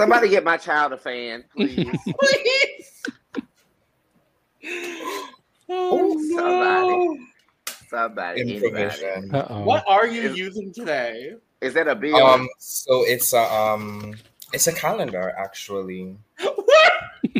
[0.00, 0.08] Nate.
[0.08, 1.96] Somebody get my child a fan, please.
[2.20, 3.02] Please.
[5.68, 7.18] Oh, no.
[7.88, 9.28] Somebody, anybody.
[9.64, 11.34] What are you Is- using today?
[11.60, 12.16] Is that a bill?
[12.16, 14.14] Um, so it's a um,
[14.52, 16.92] it's a calendar actually, What?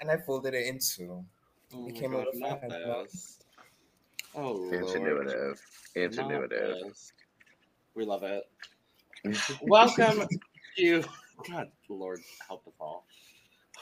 [0.00, 1.22] and I folded it into.
[1.74, 2.70] Oh It my came God, out not fine.
[2.70, 3.38] this.
[4.34, 4.72] Oh, Lord.
[4.74, 5.58] Ingenuitive.
[5.96, 7.12] Ingenuitive.
[7.94, 8.44] We love it.
[9.62, 10.26] Welcome
[10.76, 11.04] to
[11.48, 13.06] God, Lord help us all.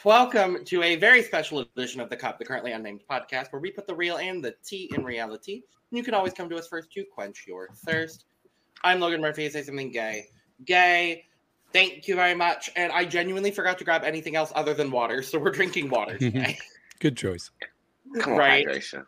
[0.04, 3.70] Welcome to a very special edition of the Cup, the currently unnamed podcast, where we
[3.70, 5.62] put the real and the tea in reality.
[5.90, 8.26] And you can always come to us first to quench your thirst.
[8.84, 9.48] I'm Logan Murphy.
[9.48, 10.26] Say something gay.
[10.66, 11.24] Gay.
[11.72, 12.70] Thank you very much.
[12.76, 16.18] And I genuinely forgot to grab anything else other than water, so we're drinking water
[16.18, 16.58] today.
[16.98, 17.50] Good choice.
[18.18, 18.66] Come on, Right.
[18.66, 19.04] hydration.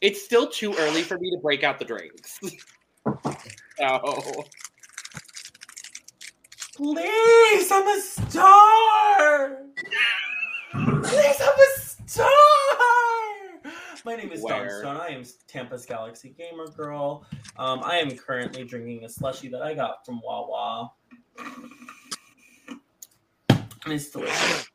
[0.00, 2.38] it's still too early for me to break out the drinks.
[3.78, 4.44] so
[6.78, 9.64] Please, I'm a star.
[10.72, 11.66] Please, I'm a
[12.06, 12.28] star.
[14.04, 14.96] My name is Dawn Stone.
[14.96, 17.26] I am Tampa's Galaxy Gamer Girl.
[17.56, 20.92] Um, I am currently drinking a slushy that I got from Wawa.
[21.40, 22.78] And
[23.86, 24.70] it's delicious.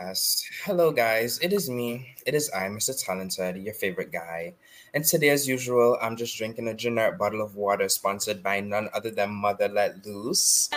[0.00, 0.44] Yes.
[0.64, 1.38] Hello, guys.
[1.38, 2.16] It is me.
[2.26, 3.00] It is I, Mr.
[3.00, 4.54] Talented, your favorite guy.
[4.94, 8.88] And today, as usual, I'm just drinking a generic bottle of water sponsored by none
[8.94, 10.70] other than Mother Let Loose.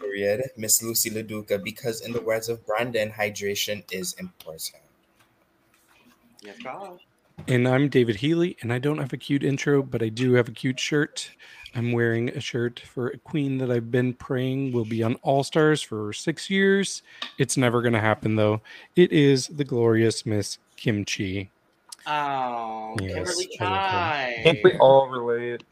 [0.00, 0.42] Period.
[0.56, 4.82] Miss Lucy Laduca, because in the words of Brandon, hydration is important.
[6.42, 6.98] yes, God.
[7.46, 10.48] And I'm David Healy, and I don't have a cute intro, but I do have
[10.48, 11.30] a cute shirt.
[11.76, 15.44] I'm wearing a shirt for a queen that I've been praying will be on All
[15.44, 17.02] Stars for six years.
[17.38, 18.62] It's never going to happen, though.
[18.96, 21.50] It is the glorious Miss Kim Chi.
[22.06, 23.90] Oh, Yes, Kimberly I love
[24.36, 24.42] her.
[24.42, 25.64] Think we all relate.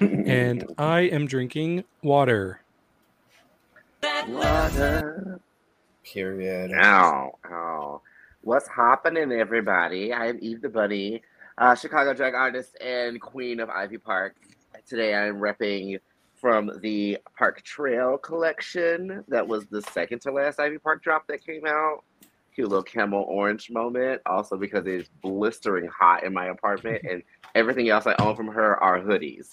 [0.00, 2.60] And I am drinking water.
[4.28, 5.40] Water.
[6.04, 6.72] Period.
[6.72, 8.00] Ow, ow.
[8.42, 10.12] What's happening, everybody?
[10.12, 11.22] I am Eve the Bunny,
[11.58, 14.36] uh, Chicago drag artist and queen of Ivy Park.
[14.88, 15.98] Today I'm repping
[16.34, 19.24] from the Park Trail collection.
[19.28, 22.04] That was the second to last Ivy Park drop that came out.
[22.56, 24.20] Cute little camel orange moment.
[24.26, 27.22] Also because it's blistering hot in my apartment, and
[27.54, 29.50] everything else I own from her are hoodies.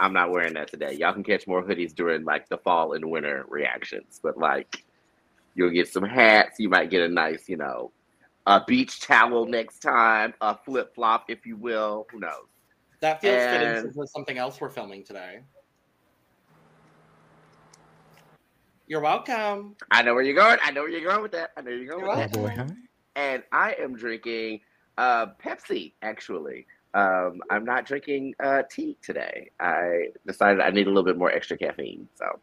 [0.00, 0.94] I'm not wearing that today.
[0.94, 4.82] Y'all can catch more hoodies during like the fall and winter reactions, but like
[5.54, 6.58] You'll get some hats.
[6.58, 7.92] You might get a nice, you know,
[8.46, 12.06] a beach towel next time, a flip flop, if you will.
[12.10, 12.48] Who knows?
[13.00, 15.40] That feels And- since there's something else we're filming today.
[18.86, 19.76] You're welcome.
[19.90, 20.58] I know where you're going.
[20.62, 21.52] I know where you're going with that.
[21.56, 22.38] I know where you're going You're with that.
[22.38, 22.66] Oh boy, hi.
[23.16, 24.60] And I am drinking
[24.98, 26.66] uh, Pepsi, actually.
[26.92, 29.50] Um, I'm not drinking uh, tea today.
[29.58, 32.08] I decided I need a little bit more extra caffeine.
[32.14, 32.38] So,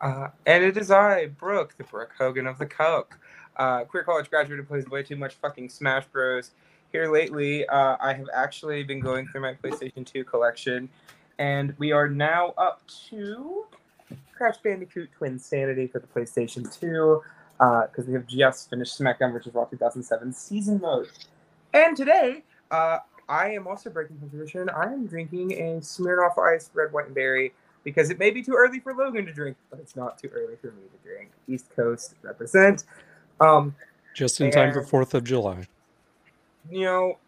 [0.00, 3.18] Uh, and it is I, Brooke, the Brooke Hogan of the Coke.
[3.56, 6.52] Uh, queer college graduate who plays way too much fucking Smash Bros.
[6.92, 10.88] Here lately, uh, I have actually been going through my PlayStation 2 collection,
[11.38, 13.66] and we are now up to
[14.40, 17.22] Crash Bandicoot Twin Sanity for the PlayStation 2,
[17.58, 19.52] because we have just finished SmackDown vs.
[19.52, 21.08] Raw 2007 season mode.
[21.74, 24.70] And today, uh, I am also breaking some tradition.
[24.70, 27.52] I am drinking a Smirnoff Ice Red, White, and Berry
[27.84, 30.56] because it may be too early for Logan to drink, but it's not too early
[30.56, 31.28] for me to drink.
[31.46, 32.84] East Coast represent.
[33.42, 33.74] Um,
[34.14, 35.66] Just in time for Fourth of July.
[36.70, 37.18] you know,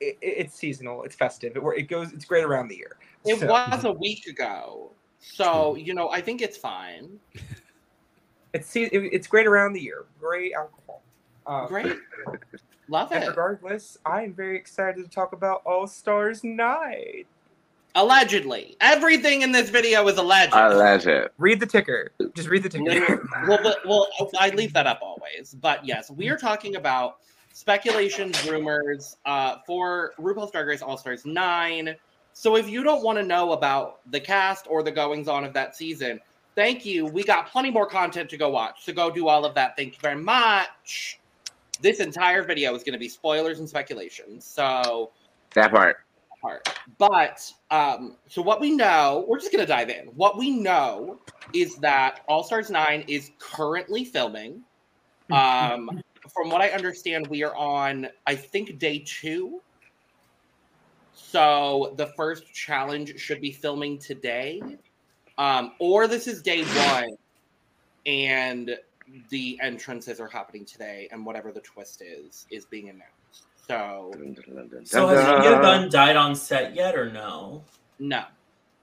[0.00, 2.96] it, it- it's seasonal, it's festive, it, it goes, it's great around the year.
[3.26, 4.92] It So, was a week ago.
[5.34, 7.18] So, you know, I think it's fine.
[8.54, 10.04] It's it's great around the year.
[10.18, 11.02] Great alcohol.
[11.46, 11.96] Um, Great.
[12.88, 13.28] Love And it.
[13.28, 17.24] regardless, I am very excited to talk about All Stars Nine.
[17.96, 18.76] Allegedly.
[18.80, 20.52] Everything in this video is alleged.
[20.54, 21.30] alleged.
[21.38, 22.12] Read the ticker.
[22.34, 23.28] Just read the ticker.
[23.48, 24.08] well, but, well,
[24.38, 25.54] I leave that up always.
[25.60, 27.16] But yes, we are talking about
[27.52, 31.96] speculations, rumors uh, for RuPaul's Drag Race All Stars 9.
[32.38, 35.54] So if you don't want to know about the cast or the goings on of
[35.54, 36.20] that season,
[36.54, 37.06] thank you.
[37.06, 38.84] We got plenty more content to go watch.
[38.84, 39.74] So go do all of that.
[39.74, 41.18] Thank you very much.
[41.80, 44.38] This entire video is going to be spoilers and speculation.
[44.38, 45.12] So
[45.54, 45.96] That part.
[46.42, 46.78] part.
[46.98, 50.08] But um, so what we know, we're just gonna dive in.
[50.08, 51.18] What we know
[51.54, 54.62] is that All Stars Nine is currently filming.
[55.32, 56.02] Um,
[56.32, 59.60] from what I understand, we are on, I think, day two.
[61.18, 64.60] So the first challenge should be filming today,
[65.38, 67.16] um, or this is day one,
[68.04, 68.76] and
[69.30, 73.46] the entrances are happening today, and whatever the twist is is being announced.
[73.66, 74.12] So
[74.84, 77.64] So has any of died on set yet or no?
[77.98, 78.24] no,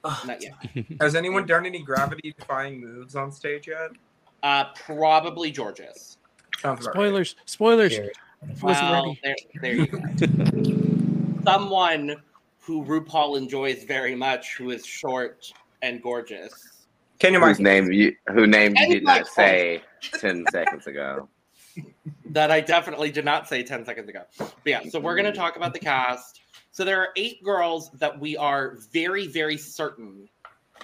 [0.04, 0.54] Ugh, not yet.
[1.02, 3.92] Has anyone done any gravity defying moves on stage yet?
[4.42, 6.18] Uh, probably Jorgeous.
[6.60, 7.06] Sounds about right.
[7.06, 7.36] Spoilers.
[7.46, 8.00] Spoilers.
[8.62, 10.84] Well, there, there you go.
[11.46, 12.16] Someone
[12.60, 15.52] who RuPaul enjoys very much, who is short
[15.82, 16.86] and gorgeous.
[17.20, 17.64] Kenya Whose Mike.
[17.64, 21.30] name you who name you And did not say ten seconds ago.
[22.26, 24.24] that I definitely did not say 10 seconds ago.
[24.38, 25.36] But yeah, so we're going to mm.
[25.36, 26.42] talk about the cast.
[26.72, 30.28] So there are eight girls that we are very, very certain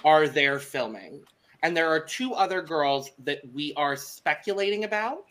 [0.04, 1.22] are there filming.
[1.62, 5.24] And there are two other girls that we are speculating about.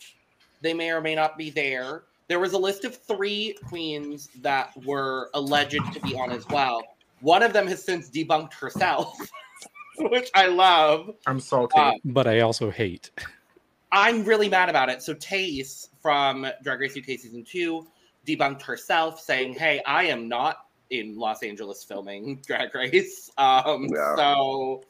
[0.62, 2.04] They may or may not be there.
[2.30, 6.84] There was a list of three queens that were alleged to be on as well.
[7.22, 9.18] One of them has since debunked herself,
[9.98, 11.16] which I love.
[11.26, 11.74] I'm salty.
[11.76, 13.10] Uh, But I also hate.
[13.92, 15.02] I'm really mad about it.
[15.02, 17.88] So Tayce from Drag Race UK season two
[18.28, 24.16] debunked herself, saying, "Hey, I am not in Los Angeles filming Drag Race." Um, Yeah.
[24.16, 24.84] So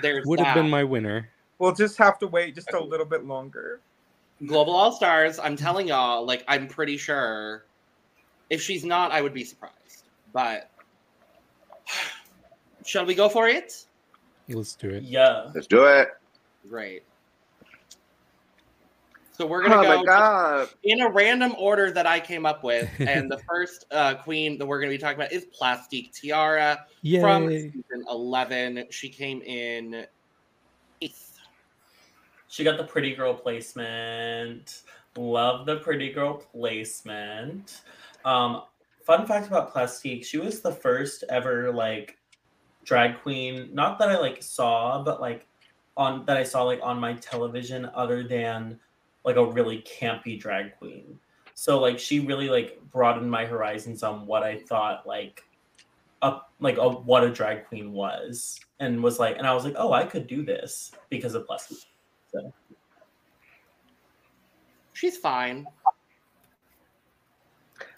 [0.00, 0.46] there's Would that.
[0.46, 1.28] have been my winner.
[1.58, 3.80] we'll just have to wait just a little bit longer.
[4.46, 5.38] Global All Stars.
[5.38, 7.64] I'm telling y'all, like I'm pretty sure.
[8.50, 10.04] If she's not, I would be surprised.
[10.32, 10.70] But
[12.84, 13.86] shall we go for it?
[14.48, 15.04] Let's do it.
[15.04, 15.50] Yeah.
[15.54, 16.08] Let's do it.
[16.68, 17.02] Great.
[19.32, 20.68] So we're gonna Oh go my god.
[20.84, 24.66] in a random order that I came up with, and the first uh, queen that
[24.66, 26.84] we're going to be talking about is Plastique Tiara
[27.18, 28.84] from season eleven.
[28.90, 30.06] She came in
[31.00, 31.31] eighth.
[32.52, 34.82] She got the pretty girl placement.
[35.16, 37.80] Love the pretty girl placement.
[38.26, 38.64] Um,
[39.06, 42.18] fun fact about Plastique, she was the first ever like
[42.84, 45.46] drag queen, not that I like saw, but like
[45.96, 48.78] on that I saw like on my television other than
[49.24, 51.18] like a really campy drag queen.
[51.54, 55.42] So like she really like broadened my horizons on what I thought like
[56.20, 59.76] up like a, what a drag queen was and was like and I was like,
[59.78, 61.91] "Oh, I could do this because of Plastique."
[64.92, 65.66] She's fine.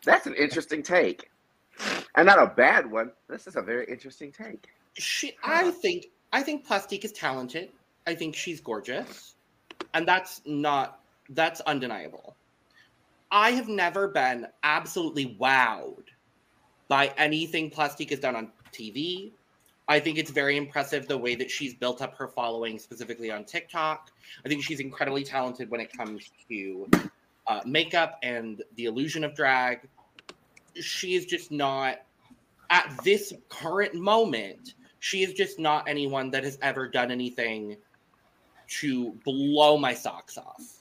[0.05, 1.31] That's an interesting take.
[2.15, 3.11] And not a bad one.
[3.29, 4.69] This is a very interesting take.
[4.95, 7.71] She, I think, I think Plastique is talented.
[8.07, 9.35] I think she's gorgeous,
[9.93, 12.37] and that's not that's undeniable.
[13.31, 16.05] I have never been absolutely wowed
[16.89, 19.33] by anything Plastique has done on TV.
[19.87, 23.45] I think it's very impressive the way that she's built up her following, specifically on
[23.45, 24.11] TikTok.
[24.45, 26.89] I think she's incredibly talented when it comes to
[27.47, 29.89] uh, makeup and the illusion of drag.
[30.81, 31.99] She is just not,
[32.71, 37.77] at this current moment, she is just not anyone that has ever done anything
[38.67, 40.81] to blow my socks off.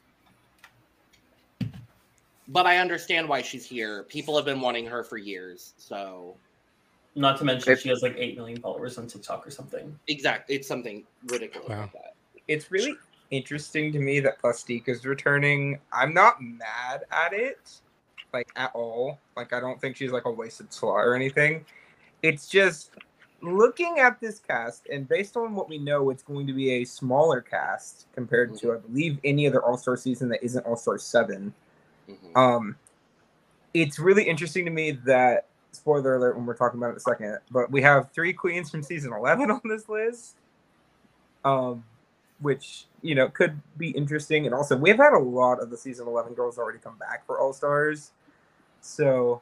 [2.48, 4.04] But I understand why she's here.
[4.04, 6.38] People have been wanting her for years, so
[7.16, 9.98] Not to mention It- she has like eight million followers on TikTok or something.
[10.08, 11.82] exactly, it's something ridiculous Wow.
[11.82, 12.16] like that.
[12.48, 12.96] It's really
[13.30, 15.80] interesting to me that Plastique is returning.
[15.92, 17.80] I'm not mad at it,
[18.34, 19.20] like at all.
[19.38, 21.66] Like I don't think she's like a wasted slot or anything.
[22.24, 22.92] It's just
[23.42, 26.84] looking at this cast and based on what we know, it's going to be a
[26.86, 30.98] smaller cast compared to I believe any other All Star season that isn't All Star
[30.98, 31.54] Seven.
[32.10, 32.36] Mhm.
[32.38, 32.76] Um,
[33.74, 37.02] it's really interesting to me that spoiler alert when we're talking about it in a
[37.02, 40.36] second, but we have three queens from season eleven on this list,
[41.44, 41.84] um,
[42.40, 44.46] which you know could be interesting.
[44.46, 47.40] And also, we've had a lot of the season eleven girls already come back for
[47.40, 48.12] All Stars,
[48.82, 49.42] so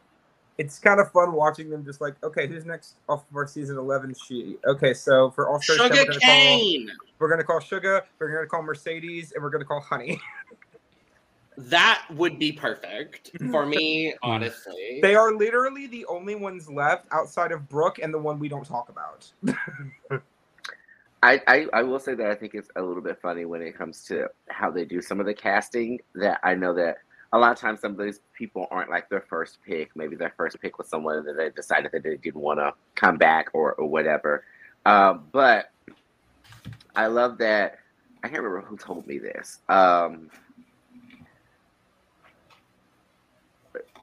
[0.57, 1.85] it's kind of fun watching them.
[1.85, 4.59] Just like, okay, who's next off of our season eleven sheet?
[4.65, 6.91] Okay, so for All Stars, Sugar we're gonna call cane.
[7.19, 10.19] we're gonna call Sugar, we're gonna call Mercedes, and we're gonna call Honey.
[11.58, 15.00] That would be perfect for me, honestly.
[15.01, 18.65] They are literally the only ones left outside of Brooke and the one we don't
[18.65, 19.31] talk about.
[21.24, 23.77] I, I, I will say that I think it's a little bit funny when it
[23.77, 26.00] comes to how they do some of the casting.
[26.15, 26.98] That I know that
[27.34, 29.96] a lot of times some of these people aren't like their first pick.
[29.96, 33.17] Maybe their first pick was someone that they decided that they didn't want to come
[33.17, 34.46] back or, or whatever.
[34.86, 35.72] Um, but
[36.96, 37.79] I love that.
[38.24, 39.60] I can't remember who told me this.
[39.70, 40.29] Um,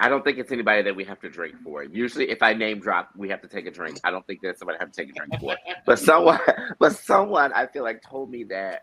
[0.00, 1.83] I don't think it's anybody that we have to drink for.
[1.83, 3.99] Usually, if I name drop, we have to take a drink.
[4.05, 5.57] I don't think that somebody have to take a drink for.
[5.87, 6.38] But someone,
[6.78, 8.83] but someone, I feel like told me that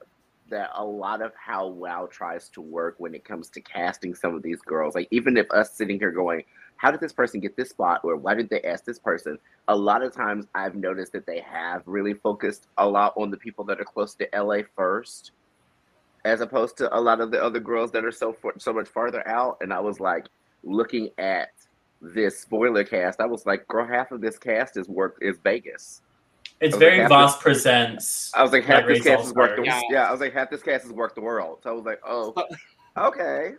[0.49, 4.35] that a lot of how WoW tries to work when it comes to casting some
[4.35, 6.43] of these girls, like even if us sitting here going,
[6.77, 9.39] how did this person get this spot, or why did they ask this person?
[9.69, 13.37] A lot of times, I've noticed that they have really focused a lot on the
[13.37, 15.31] people that are close to LA first,
[16.25, 19.25] as opposed to a lot of the other girls that are so so much farther
[19.27, 19.57] out.
[19.61, 20.25] And I was like,
[20.65, 21.49] looking at
[22.01, 26.01] this spoiler cast, I was like, girl, half of this cast is work is Vegas.
[26.61, 28.31] It's very like, Voss half presents.
[28.33, 29.83] I was like, half Drag this cast is work the All-Stars.
[29.89, 30.07] yeah.
[30.07, 31.59] I was like, half this cast is Werq the World.
[31.63, 32.33] So I was like, oh,
[32.97, 33.53] okay.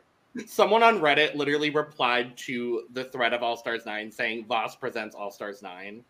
[0.47, 5.15] Someone on Reddit literally replied to the thread of All Stars 9 saying Voss presents
[5.15, 6.03] All Stars 9.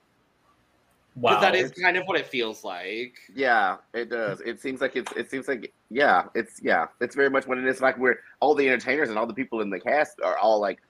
[1.17, 1.41] Wow.
[1.41, 3.15] That is kind of what it feels like.
[3.35, 4.41] Yeah, it does.
[4.43, 5.11] It seems like it's.
[5.13, 7.81] It seems like yeah, it's yeah, it's very much what it is.
[7.81, 10.81] Like where all the entertainers and all the people in the cast are all like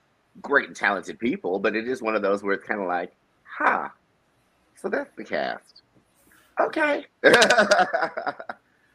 [0.41, 3.13] great and talented people, but it is one of those where it's kind of like,
[3.43, 3.89] huh.
[4.75, 5.81] So that's the cast.
[6.59, 7.05] Okay.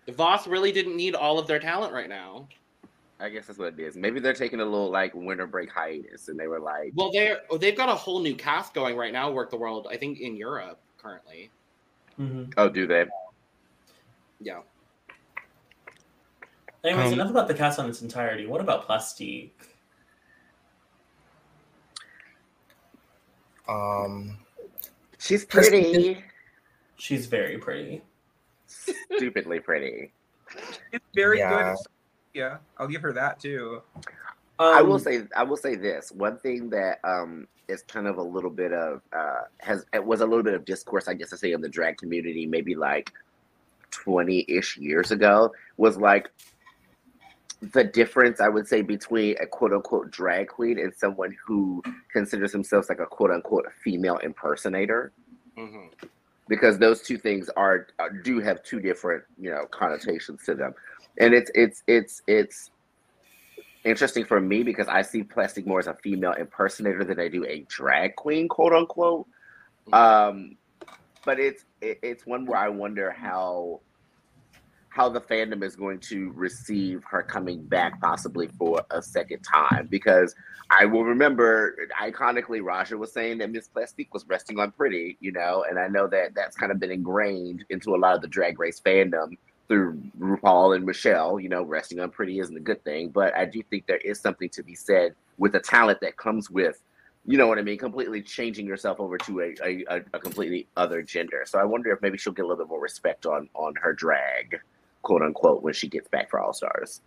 [0.05, 2.49] The Voss really didn't need all of their talent right now.
[3.21, 3.97] I guess that's what it is.
[3.97, 7.39] Maybe they're taking a little like winter break hiatus, and they were like, Well, they're
[7.61, 9.31] they've got a whole new cast going right now.
[9.31, 11.51] Werq the World, I think, in Europe currently.
[12.19, 12.53] Mhm.
[12.57, 13.07] "Oh, do they?"
[14.41, 14.63] Yeah.
[16.85, 18.47] Anyways, Um, enough about the cast on its entirety.
[18.47, 19.57] What about Plastique?
[23.69, 24.39] Um,
[25.19, 26.23] She's pretty,
[26.97, 28.03] She's very pretty.
[28.67, 30.13] stupidly pretty.
[30.93, 31.43] It's very good.
[31.43, 31.73] Yeah.
[31.73, 31.79] at-
[32.35, 33.83] Yeah, I'll give her that too.
[34.59, 38.17] I will Um, say I will say this one thing that um is kind of
[38.19, 41.31] a little bit of uh has it was a little bit of discourse I guess
[41.31, 43.13] to say in the drag community maybe like
[43.91, 46.31] 20-ish years ago was like
[47.73, 52.53] the difference I would say between a quote unquote drag queen and someone who considers
[52.53, 55.13] themselves like a quote unquote female impersonator.
[55.57, 55.87] Hmm
[56.49, 60.75] because those two things are, are do have two different you know connotations to them.
[61.19, 62.71] And it's it's it's it's
[63.85, 67.45] interesting for me because i see Plastique more as a female impersonator than i do
[67.47, 69.27] a drag queen quote unquote.
[69.93, 70.57] Um
[71.25, 73.81] but it's it, it's one where i wonder how
[74.95, 79.87] how the fandom is going to receive her coming back possibly for a second time.
[79.91, 80.35] Because
[80.71, 85.33] I will remember iconically Raja was saying that Miss Plastique was resting on pretty, you
[85.33, 88.29] know, and I know that that's kind of been ingrained into a lot of the
[88.29, 89.37] drag race fandom
[89.69, 93.47] through RuPaul and Michelle, you know, resting on pretty isn't a good thing, but I
[93.47, 96.83] do think there is something to be said with the talent that comes with,
[97.27, 100.67] you know what I mean, completely changing yourself over to a, a, a- a completely
[100.77, 101.45] other gender.
[101.47, 103.95] So I wonder if maybe she'll get a little bit more respect on on her
[103.95, 104.61] drag,
[105.03, 107.01] quote unquote, when she gets back for All Stars.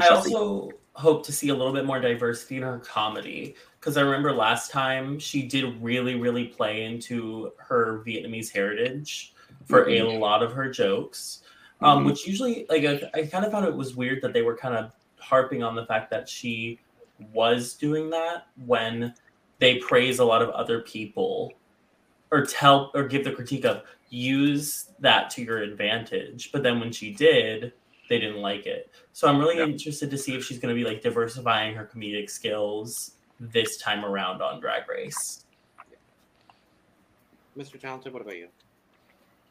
[0.00, 0.34] I shall see.
[0.34, 4.32] also hope to see a little bit more diversity in her comedy because I remember
[4.32, 9.34] last time she did really, really play into her Vietnamese heritage
[9.66, 11.42] for a lot of her jokes,
[11.82, 12.06] um, Mhm.
[12.06, 14.74] which usually, like, I, I kind of found it was weird that they were kind
[14.74, 16.78] of harping on the fact that she
[17.32, 19.14] was doing that when
[19.58, 21.52] they praise a lot of other people
[22.30, 26.52] or tell or give the critique of use that to your advantage.
[26.52, 27.72] But then when she did,
[28.08, 28.90] they didn't like it.
[29.12, 29.64] So I'm really Yeah.
[29.64, 34.04] interested to see if she's going to be like diversifying her comedic skills this time
[34.04, 35.44] around on Drag Race.
[37.56, 37.80] Mr.
[37.80, 38.48] Talented, what about you?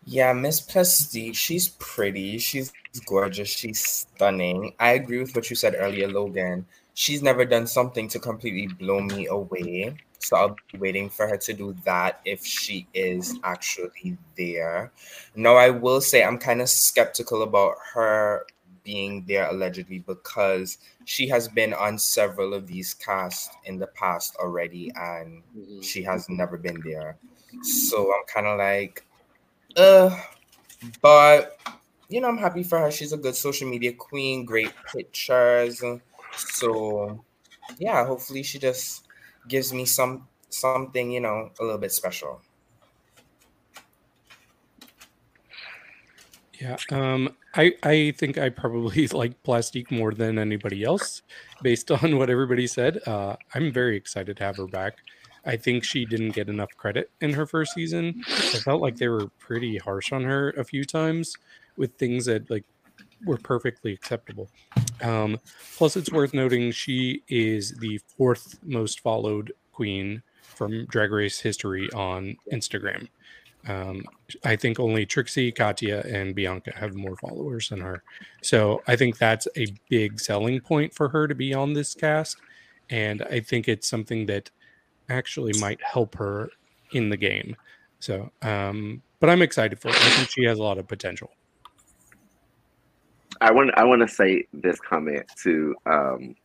[0.06, 2.72] Yeah, Miss Plastique, she's pretty, she's
[3.08, 4.74] gorgeous, she's stunning.
[4.80, 6.68] I agree with what you said earlier, Logan.
[6.94, 9.96] She's never done something to completely blow me away.
[10.25, 14.91] So I'll be waiting for her to do that if she is actually there.
[15.36, 18.46] Now, I will say I'm kind of skeptical about her
[18.84, 24.36] being there allegedly because she has been on several of these casts in the past
[24.38, 25.84] already and Mhm.
[25.84, 27.17] she has never been there.
[27.62, 29.03] So I'm kind of like,
[29.75, 30.12] uh,
[31.01, 31.58] but
[32.10, 32.91] you know, I'm happy for her.
[32.91, 35.84] She's a good social media queen, great pictures.
[36.36, 37.24] So
[37.77, 39.05] yeah, hopefully she just
[39.48, 42.42] gives me some something, you know, a little bit special.
[46.60, 51.22] Yeah, um, I I think I probably like Plastique more than anybody else,
[51.62, 53.00] based on what everybody said.
[53.06, 54.98] Uh, I'm very excited to have her back.
[55.46, 58.24] I think she didn't get enough credit in her first season.
[58.28, 61.38] I felt like they were pretty harsh on her a few times
[61.78, 62.64] with things that like
[63.25, 64.50] were perfectly acceptable.
[65.01, 65.39] Um,
[65.77, 71.89] plus, it's worth noting she is the fourth most followed queen from Drag Race history
[71.93, 73.07] on Instagram.
[73.67, 74.03] Um,
[74.43, 78.03] I think only Trixie, Katya, and Bianca have more followers than her.
[78.41, 82.38] So I think that's a big selling point for her to be on this cast.
[82.89, 84.51] And I think it's something that
[85.10, 86.50] actually might help her
[86.91, 87.55] in the game.
[88.00, 89.98] So, um, but I'm excited for her.
[89.98, 91.31] I think she has a lot of potential.
[93.42, 96.36] I want I want to say this comment to um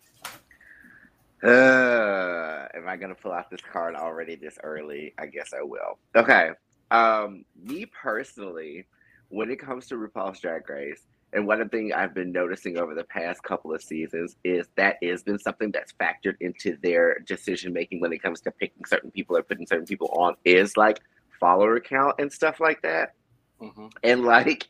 [1.43, 5.15] uh am I gonna pull out this card already this early?
[5.19, 5.99] I guess I will.
[6.17, 6.51] Okay.
[6.91, 8.87] Um me personally,
[9.29, 13.05] when it comes to RuPaul's Drag Race, And one thing I've been noticing over the
[13.05, 18.01] past couple of seasons is that has been something that's factored into their decision making
[18.01, 21.01] when it comes to picking certain people or putting certain people on is like
[21.39, 23.15] follower count and stuff like that.
[23.61, 23.87] Mm-hmm.
[24.03, 24.69] And like,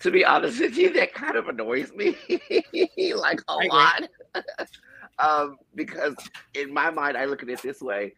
[0.00, 2.16] to be honest with you, that kind of annoys me
[3.14, 4.02] like a lot.
[5.18, 6.14] um, because
[6.54, 8.14] in my mind, I look at it this way.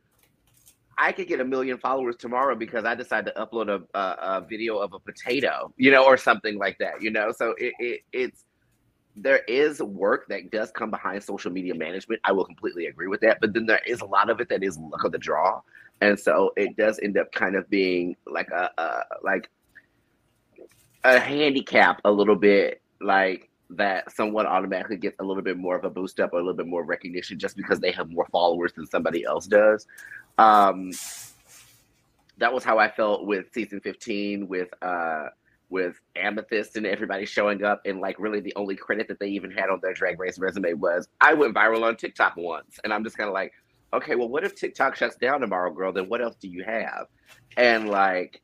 [0.99, 4.47] I could get a million followers tomorrow because I decide to upload a, a, a,
[4.49, 7.33] video of a potato, you know, or something like that, you know.
[7.33, 8.45] So it, it, it's
[9.17, 12.21] there is work that does come behind social media management.
[12.25, 14.62] I will completely agree with that, but then there is a lot of it that
[14.62, 15.61] is luck of the draw,
[16.00, 19.50] and so it does end up kind of being like a, a like
[21.04, 25.85] a handicap a little bit, like that someone automatically gets a little bit more of
[25.85, 28.73] a boost up or a little bit more recognition just because they have more followers
[28.75, 29.87] than somebody else does.
[30.38, 30.92] Um,
[32.38, 35.26] that was how I felt with season 15 with uh
[35.71, 39.50] with Amethyst and everybody showing up and like really the only credit that they even
[39.50, 42.78] had on their drag race resume was I went viral on TikTok once.
[42.85, 43.52] And I'm just kind of like,
[43.94, 45.92] okay, well what if TikTok shuts down tomorrow, girl?
[45.92, 47.06] Then what else do you have?
[47.56, 48.42] And like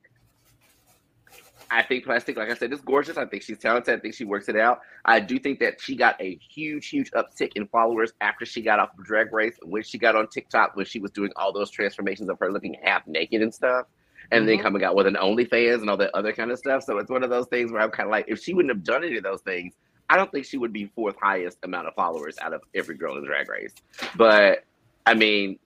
[1.71, 3.17] I think Plastique, like I said, is gorgeous.
[3.17, 3.95] I think she's talented.
[3.95, 4.81] I think she works it out.
[5.05, 8.79] I do think that she got a huge, huge uptick in followers after she got
[8.79, 9.57] off of Drag Race.
[9.63, 12.77] When she got on TikTok, when she was doing all those transformations of her looking
[12.83, 13.87] half naked and stuff,
[14.31, 14.49] and mm-hmm.
[14.49, 16.85] then coming out with an OnlyFans and all that other kind of stuff.
[16.85, 18.85] So it's one of those things where I'm kind of like, if she wouldn't have
[18.85, 19.75] done any of those things,
[20.11, 23.19] I don't think she would be fourth highest amount of followers out of every girl
[23.19, 23.75] in Drag Race.
[24.17, 24.65] But
[25.05, 25.59] I mean,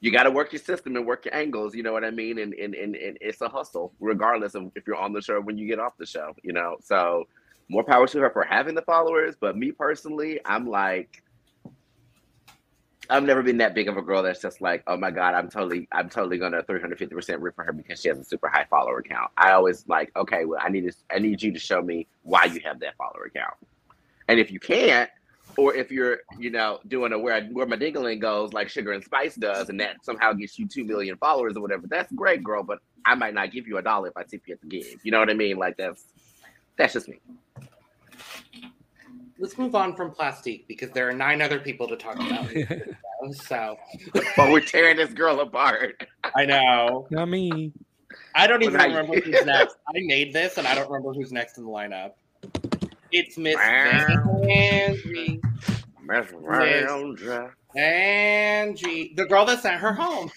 [0.00, 1.74] you got to work your system and work your angles.
[1.74, 2.38] You know what I mean?
[2.38, 5.56] And, and and and it's a hustle, regardless of if you're on the show when
[5.58, 6.34] you get off the show.
[6.42, 7.26] You know, so
[7.68, 9.34] more power to her for having the followers.
[9.40, 11.22] But me personally, I'm like,
[13.08, 15.48] I've never been that big of a girl that's just like, oh my god, I'm
[15.48, 18.66] totally, I'm totally gonna 350 percent rip for her because she has a super high
[18.68, 19.30] follower count.
[19.36, 22.44] I always like, okay, well, I need to, I need you to show me why
[22.44, 23.54] you have that follower count.
[24.28, 25.08] And if you can't,
[25.56, 29.04] or if you're, you know, doing a where where my dingling goes like Sugar and
[29.04, 32.62] Spice does, and that somehow gets you two million followers or whatever, that's great, girl.
[32.62, 34.98] But I might not give you a dollar if I tip you at the gig.
[35.02, 35.56] You know what I mean?
[35.56, 36.04] Like that's
[36.76, 37.20] that's just me.
[39.38, 42.48] Let's move on from Plastique because there are nine other people to talk about.
[43.32, 43.76] so,
[44.36, 46.06] but we're tearing this girl apart.
[46.34, 47.06] I know.
[47.10, 47.72] Not me.
[48.34, 49.76] I don't even remember who's next.
[49.88, 52.12] I made this, and I don't remember who's next in the lineup.
[53.18, 55.42] It's Miss Vanjie.
[56.02, 56.32] Miss
[57.74, 60.30] Angie, the girl that sent her home.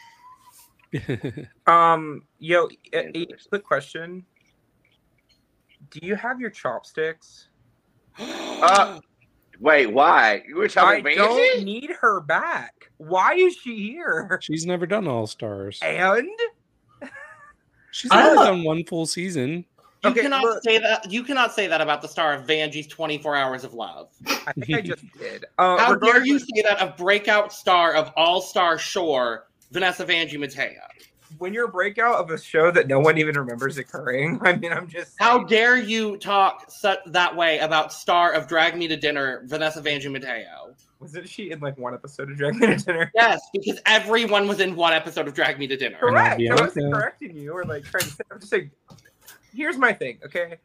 [1.67, 4.25] um, yo, a, a quick question.
[5.89, 7.49] Do you have your chopsticks?
[8.17, 9.01] uh,
[9.59, 10.43] wait, why?
[10.47, 12.89] You were talking I don't need her back.
[12.95, 14.39] Why is she here?
[14.41, 15.79] She's never done All Stars.
[15.81, 16.29] And
[17.91, 19.65] she's only done one full season.
[20.03, 21.11] You okay, cannot look, say that.
[21.11, 24.09] You cannot say that about the star of Vanjie's 24 Hours of Love.
[24.27, 25.45] I think I just did.
[25.57, 30.39] Uh, How dare you say that of breakout star of All Star Shore, Vanessa Vanjie
[30.39, 30.79] Mateo?
[31.37, 34.71] When you're a breakout of a show that no one even remembers occurring, I mean,
[34.71, 35.15] I'm just.
[35.19, 36.71] How dare you talk
[37.07, 40.75] that way about star of Drag Me to Dinner, Vanessa Vanjie Mateo?
[41.01, 43.11] Wasn't she in like one episode of Drag Me to Dinner?
[43.15, 45.97] Yes, because everyone was in one episode of Drag Me to Dinner.
[45.97, 46.41] Correct.
[46.41, 48.23] I wasn't correcting you or like trying to say.
[48.31, 48.71] I'm just saying
[49.53, 50.57] here's my thing, okay?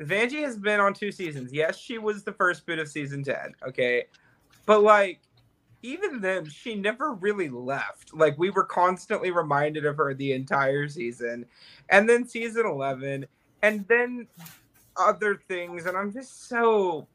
[0.00, 1.52] Vanjie has been on two seasons.
[1.52, 4.04] Yes, she was the first bit of season 10, okay?
[4.66, 5.20] But like
[5.82, 8.12] even then she never really left.
[8.14, 11.46] Like we were constantly reminded of her the entire season.
[11.90, 13.26] And then season 11
[13.62, 14.26] and then
[14.96, 17.06] other things and I'm just so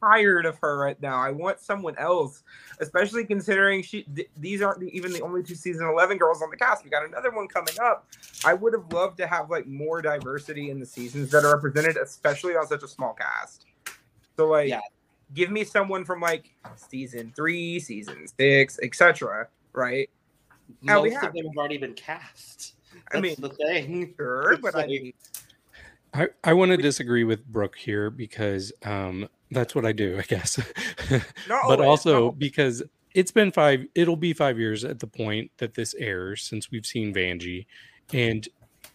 [0.00, 1.16] tired of her right now.
[1.16, 2.42] I want someone else,
[2.80, 6.56] especially considering she th- these aren't even the only two season 11 girls on the
[6.56, 6.84] cast.
[6.84, 8.06] We got another one coming up.
[8.44, 11.96] I would have loved to have like more diversity in the seasons that are represented,
[11.96, 13.66] especially on such a small cast.
[14.36, 14.80] So like yeah.
[15.32, 20.10] give me someone from like season 3, season 6, etc., right?
[20.82, 22.74] Most of them have already been cast.
[22.94, 24.14] That's I mean, the thing.
[24.16, 25.12] Sure, but I mean,
[26.14, 30.22] I, I want to disagree with Brooke here because um, that's what I do, I
[30.22, 30.58] guess.
[31.48, 32.82] but also because
[33.14, 36.86] it's been five, it'll be five years at the point that this airs since we've
[36.86, 37.66] seen Vanjie.
[38.12, 38.46] And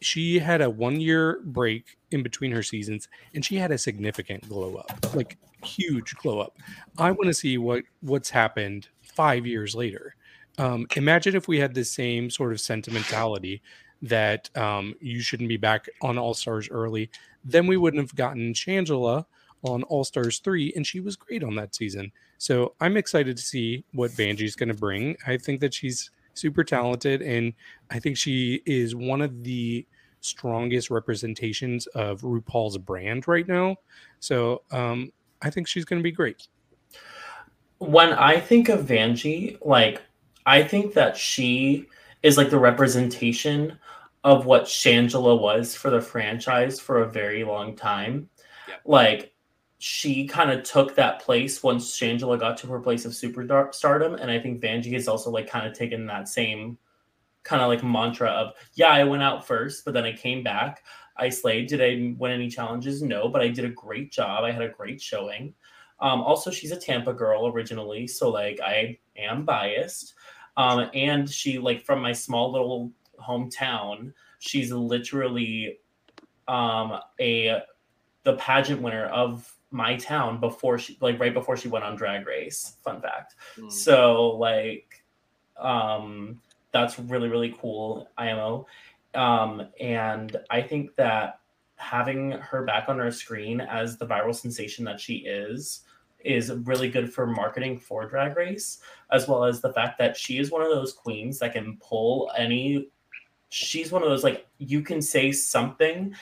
[0.01, 4.47] she had a one year break in between her seasons and she had a significant
[4.47, 6.57] glow up, like huge glow up.
[6.97, 10.15] I want to see what what's happened five years later.
[10.57, 13.61] Um, imagine if we had the same sort of sentimentality
[14.01, 17.09] that um, you shouldn't be back on All Stars early,
[17.43, 19.25] then we wouldn't have gotten Shangela
[19.63, 22.11] on All Stars 3, and she was great on that season.
[22.37, 25.17] So I'm excited to see what Vanjie's going to bring.
[25.27, 27.53] I think that she's super talented, and
[27.89, 29.85] I think she is one of the
[30.21, 33.77] strongest representations of RuPaul's brand right now.
[34.19, 36.47] So um, I think she's going to be great.
[37.77, 40.01] When I think of Vanjie, like
[40.45, 41.87] I think that she
[42.23, 43.77] is like the representation
[44.23, 48.29] of what Shangela was for the franchise for a very long time.
[48.67, 48.81] Yep.
[48.85, 49.33] Like
[49.79, 54.29] she kind of took that place once Shangela got to her place of superstardom, and
[54.29, 56.77] I think Vanjie has also like kind of taken that same
[57.43, 60.83] kind of like mantra of yeah, I went out first, but then I came back.
[61.15, 61.67] I slayed.
[61.67, 63.01] Did I win any challenges?
[63.01, 64.43] No, but I did a great job.
[64.43, 65.53] I had a great showing.
[66.01, 70.13] Um, also, she's a Tampa girl originally, so like I am biased.
[70.57, 75.79] Um, and she like from my small little hometown, she's literally
[76.49, 77.61] um, a
[78.23, 82.25] the pageant winner of my town before she like right before she went on Drag
[82.25, 82.77] Race.
[82.84, 83.36] Fun fact.
[83.58, 83.71] Mm.
[83.71, 85.03] So like,
[85.58, 88.10] um, that's really really cool.
[88.17, 88.65] IMO,
[89.13, 91.39] um, and I think that
[91.75, 95.86] having her back on our screen as the viral sensation that she is
[96.19, 98.79] is really good for marketing for Drag Race,
[99.12, 102.32] as well as the fact that she is one of those queens that can pull
[102.38, 102.89] any.
[103.49, 106.13] She's one of those like you can say something,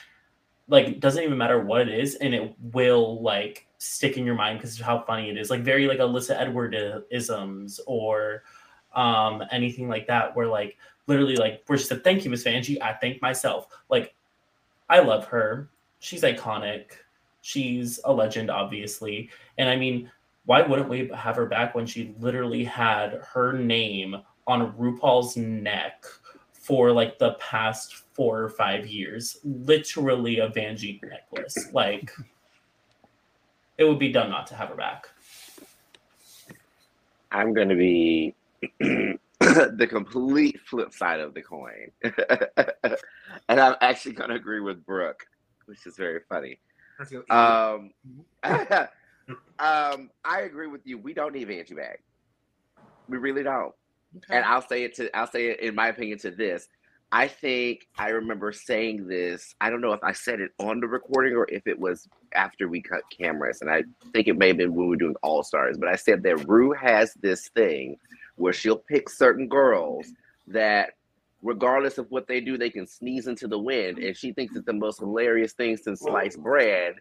[0.68, 4.58] like doesn't even matter what it is, and it will like stick in your mind
[4.58, 5.50] because of how funny it is.
[5.50, 6.76] Like very like Alyssa Edward
[7.10, 8.42] isms or
[8.94, 10.76] um anything like that, where like
[11.06, 12.80] literally like where she said, "Thank you, Miss Vanjie.
[12.82, 14.14] I thank myself." Like
[14.88, 15.70] I love her.
[16.00, 16.84] She's iconic.
[17.40, 19.30] She's a legend, obviously.
[19.56, 20.10] And I mean,
[20.44, 26.04] why wouldn't we have her back when she literally had her name on RuPaul's neck
[26.68, 29.38] for like the past four or five years?
[29.42, 31.56] Literally a Vanjie necklace.
[31.72, 32.12] Like,
[33.78, 35.08] it would be dumb not to have her back.
[37.32, 38.34] I'm going to be
[39.40, 41.90] the complete flip side of the coin.
[43.48, 45.26] and I'm actually going to agree with Brooke,
[45.64, 46.58] which is very funny.
[47.30, 47.92] Um,
[48.44, 50.98] um, I agree with you.
[50.98, 52.02] We don't need Vanjie back.
[53.08, 53.74] We really don't.
[54.16, 54.36] Okay.
[54.36, 56.68] And I'll say it to I'll say it in my opinion to this.
[57.10, 59.54] I think I remember saying this.
[59.60, 62.68] I don't know if I said it on the recording or if it was after
[62.68, 63.62] we cut cameras.
[63.62, 65.78] And I think it may have been when we were doing All Stars.
[65.78, 67.96] But I said that Rue has this thing
[68.36, 70.06] where she'll pick certain girls
[70.48, 70.94] that
[71.42, 73.98] regardless of what they do, they can sneeze into the wind.
[73.98, 76.96] And she thinks it's the most hilarious thing since sliced bread.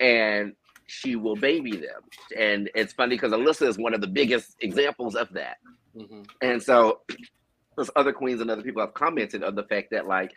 [0.00, 0.54] And
[0.90, 2.02] she will baby them.
[2.36, 5.58] And it's funny because Alyssa is one of the biggest examples of that.
[5.96, 6.28] Mhm.
[6.42, 7.00] And so
[7.76, 10.32] those other queens and other people have commented on the fact that, like,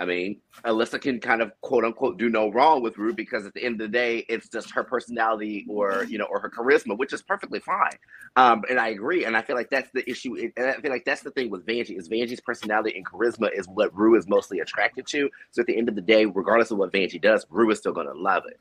[0.00, 3.54] I mean, Alyssa can kind of quote unquote do no wrong with Rue because at
[3.54, 6.96] the end of the day, it's just her personality or you know or her charisma,
[6.96, 7.98] which is perfectly fine.
[8.36, 10.36] Um, and I agree, and I feel like that's the issue.
[10.56, 13.66] And I feel like that's the thing with Vanjie is Vanjie's personality and charisma is
[13.66, 15.28] what Rue is mostly attracted to.
[15.50, 17.92] So at the end of the day, regardless of what Vanjie does, Rue is still
[17.92, 18.60] going to love it.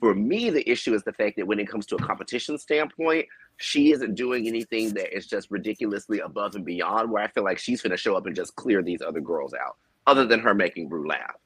[0.00, 3.26] For me, the issue is the fact that when it comes to a competition standpoint,
[3.56, 7.10] she isn't doing anything that is just ridiculously above and beyond.
[7.10, 9.54] Where I feel like she's going to show up and just clear these other girls
[9.54, 11.36] out other than her making Rue laugh.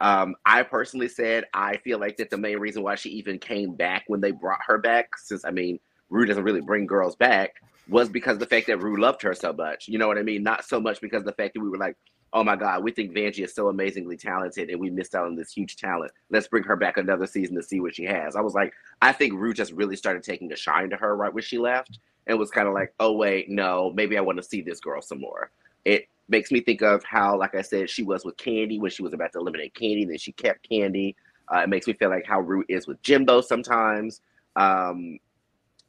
[0.00, 3.74] Um, I personally said I feel like that the main reason why she even came
[3.74, 7.54] back when they brought her back, since I mean Rue doesn't really bring girls back,
[7.88, 9.88] was because the fact that Rue loved her so much.
[9.88, 10.42] You know what I mean?
[10.42, 11.96] Not so much because the fact that we were like,
[12.32, 15.36] oh my God, we think Vanjie is so amazingly talented and we missed out on
[15.36, 16.12] this huge talent.
[16.30, 18.36] Let's bring her back another season to see what she has.
[18.36, 21.32] I was like, I think Rue just really started taking a shine to her right
[21.32, 24.42] when she left and was kind of like, oh wait, no, maybe I want to
[24.42, 25.50] see this girl some more.
[25.84, 29.02] It makes me think of how, like I said, she was with Candy when she
[29.02, 31.16] was about to eliminate Candy, then she kept Candy.
[31.52, 34.20] Uh, it makes me feel like how Rue is with Jimbo sometimes.
[34.56, 35.20] Um,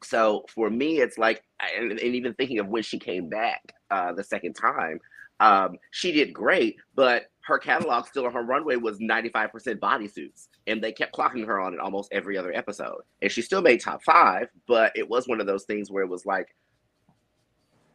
[0.04, 1.44] so for me, it's like,
[1.76, 5.00] and, and even thinking of when she came back uh, the second time,
[5.40, 10.84] um, she did great, but her catalog still on her runway was 95% bodysuits, and
[10.84, 13.02] they kept clocking her on it almost every other episode.
[13.22, 16.10] And she still made top five, but it was one of those things where it
[16.10, 16.56] was like,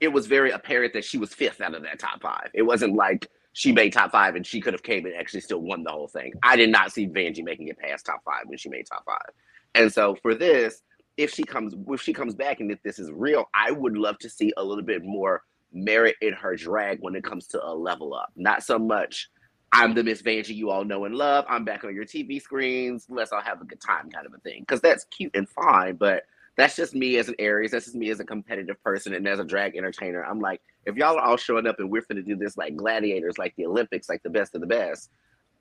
[0.01, 2.51] it was very apparent that she was fifth out of that top five.
[2.55, 5.61] It wasn't like she made top five and she could have came and actually still
[5.61, 6.33] won the whole thing.
[6.43, 9.35] I did not see Vanjie making it past top five when she made top five.
[9.75, 10.83] And so for this,
[11.19, 14.19] if she comes if she comes back and if this is real, I would love
[14.21, 15.43] to see a little bit more
[15.73, 18.31] merit in her drag when it comes to a level up.
[18.37, 19.31] Not so much
[19.73, 21.47] I'm the Miss Vanjie you all know and love.
[21.49, 23.07] I'm back on your TV screens.
[23.09, 24.61] Let's all have a good time kind of a thing.
[24.61, 26.25] Because that's cute and fine, but
[26.57, 27.71] that's just me as an Aries.
[27.71, 30.23] That's just me as a competitive person and as a drag entertainer.
[30.25, 33.39] I'm like, if y'all are all showing up and we're finna do this like gladiators,
[33.39, 35.11] like the Olympics, like the best of the best,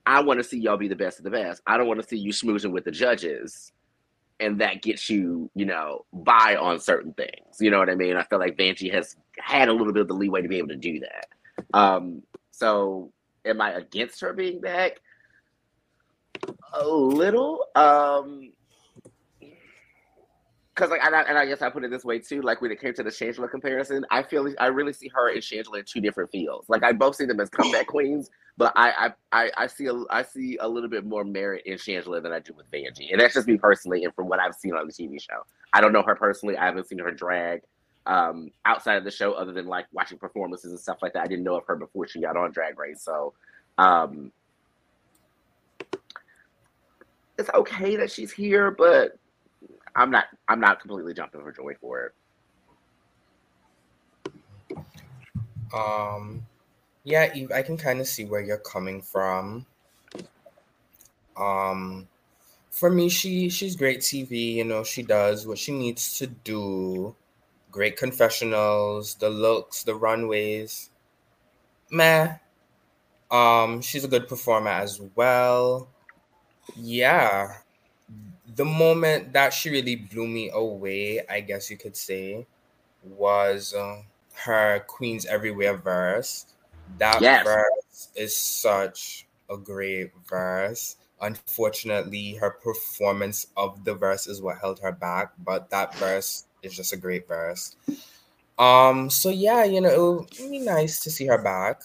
[0.04, 1.62] I want to see y'all be the best of the best.
[1.66, 3.72] I don't want to see you smoozing with the judges
[4.40, 7.60] and that gets you, you know, by on certain things.
[7.60, 8.16] You know what I mean?
[8.16, 10.68] I feel like Vanjie has had a little bit of the leeway to be able
[10.68, 11.28] to do that.
[11.74, 13.12] Um, so
[13.44, 15.00] am I against her being back?
[16.74, 17.66] A little.
[17.74, 18.52] Um
[20.74, 22.40] because like and I, and I guess I put it this way too.
[22.40, 25.42] Like when it came to the Shangela comparison, I feel I really see her and
[25.42, 26.68] Shangela in two different fields.
[26.68, 30.22] Like I both see them as comeback queens, but I I, I see a I
[30.22, 33.34] see a little bit more merit in Shangela than I do with Vanjie, and that's
[33.34, 35.44] just me personally and from what I've seen on the TV show.
[35.72, 36.56] I don't know her personally.
[36.56, 37.62] I haven't seen her drag
[38.06, 41.22] um, outside of the show, other than like watching performances and stuff like that.
[41.22, 43.32] I didn't know of her before she got on Drag Race, so
[43.78, 44.32] um,
[47.38, 49.18] it's okay that she's here, but
[49.94, 52.14] I'm not I'm not completely jumping for joy for it.
[55.74, 56.44] Um
[57.04, 59.66] yeah, Eve, I can kind of see where you're coming from.
[61.36, 62.08] Um
[62.70, 67.14] for me she she's great TV, you know, she does what she needs to do.
[67.70, 70.90] Great confessionals, the looks, the runways.
[71.90, 72.36] Meh.
[73.30, 75.88] Um she's a good performer as well.
[76.76, 77.58] Yeah,
[78.56, 82.46] the moment that she really blew me away, I guess you could say,
[83.02, 84.02] was uh,
[84.44, 86.46] her Queens Everywhere verse.
[86.98, 87.44] That yes.
[87.44, 90.96] verse is such a great verse.
[91.20, 96.74] Unfortunately, her performance of the verse is what held her back, but that verse is
[96.74, 97.76] just a great verse.
[98.58, 101.82] Um, so yeah, you know, it would be nice to see her back.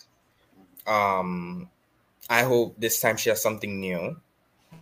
[0.86, 1.70] Um,
[2.30, 4.18] I hope this time she has something new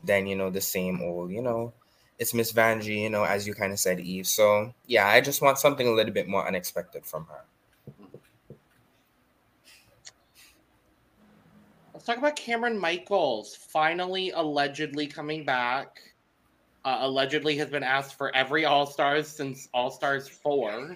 [0.05, 1.73] than you know the same old you know
[2.19, 5.41] it's miss vanjie you know as you kind of said eve so yeah i just
[5.41, 7.43] want something a little bit more unexpected from her
[12.05, 16.01] let's talk about cameron michaels finally allegedly coming back
[16.83, 20.95] uh, allegedly has been asked for every all stars since all stars 4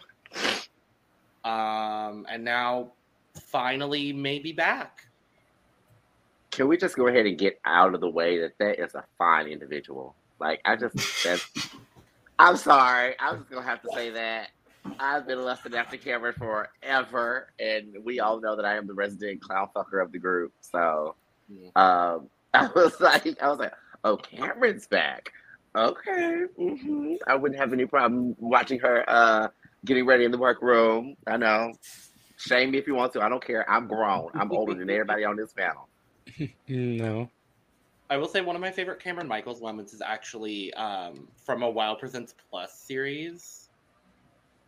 [1.45, 2.91] um and now
[3.33, 5.09] finally maybe back
[6.51, 9.03] can we just go ahead and get out of the way that that is a
[9.17, 10.15] fine individual?
[10.39, 11.49] Like I just that's
[12.37, 13.15] I'm sorry.
[13.19, 14.49] I'm just gonna have to say that.
[14.99, 19.41] I've been lusting after Cameron forever, and we all know that I am the resident
[19.41, 20.53] clown fucker of the group.
[20.61, 21.15] So
[21.75, 25.31] um, I was like, I was like, oh, Cameron's back.
[25.75, 27.13] Okay, mm-hmm.
[27.27, 29.47] I wouldn't have any problem watching her uh,
[29.85, 31.15] getting ready in the workroom.
[31.27, 31.73] I know.
[32.37, 33.21] Shame me if you want to.
[33.21, 33.69] I don't care.
[33.69, 34.31] I'm grown.
[34.33, 35.87] I'm older than everybody on this panel.
[36.67, 37.29] no.
[38.09, 41.69] I will say one of my favorite Cameron Michaels lemons is actually um, from a
[41.69, 43.68] WoW Presents Plus series.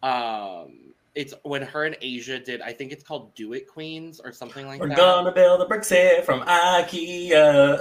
[0.03, 2.61] Um, it's when her and Asia did.
[2.61, 4.97] I think it's called Do It Queens or something like We're that.
[4.97, 7.79] We're gonna build a brick set from IKEA.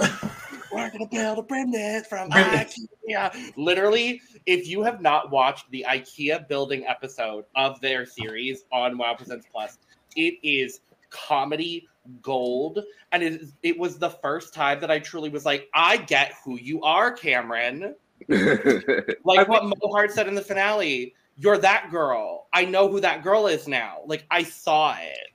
[0.71, 1.71] We're gonna build a brim
[2.03, 3.53] from IKEA.
[3.55, 9.15] Literally, if you have not watched the IKEA building episode of their series on WoW
[9.15, 9.77] Presents Plus,
[10.15, 11.87] it is comedy
[12.21, 12.83] gold.
[13.11, 16.57] And it, it was the first time that I truly was like, I get who
[16.57, 17.95] you are, Cameron.
[18.27, 22.47] like what Mohart said in the finale, you're that girl.
[22.53, 23.97] I know who that girl is now.
[24.05, 25.29] Like I saw it.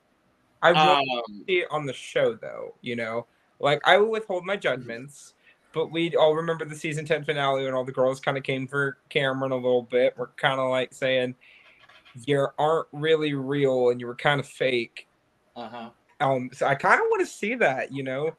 [0.61, 3.27] I will um, see it on the show though, you know.
[3.59, 5.33] Like I will withhold my judgments,
[5.73, 8.67] but we all remember the season 10 finale when all the girls kind of came
[8.67, 10.13] for Cameron a little bit.
[10.17, 11.35] We're kind of like saying
[12.25, 15.07] you aren't really real and you were kind of fake.
[15.55, 15.89] Uh-huh.
[16.21, 18.31] Um, so I kind of want to see that, you know,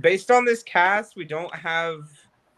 [0.00, 2.02] based on this cast, we don't have,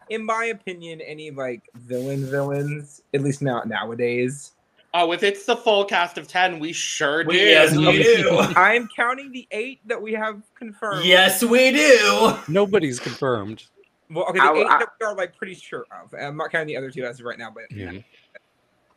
[0.09, 4.53] in my opinion, any like villain villains, at least not nowadays.
[4.95, 7.35] Oh, if it's the full cast of 10, we sure do.
[7.35, 8.37] Yes, we do.
[8.55, 11.03] I'm counting the eight that we have confirmed.
[11.03, 12.37] Yes, we do.
[12.47, 13.63] Nobody's confirmed.
[14.11, 16.13] Well, okay, the I, eight I, that we are like pretty sure of.
[16.13, 18.01] I'm not counting the other two as of right now, but yeah.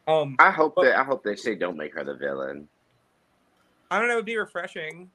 [0.06, 2.68] Um, I hope but, that I hope that they don't make her the villain.
[3.90, 4.14] I don't know.
[4.14, 5.10] It'd be refreshing.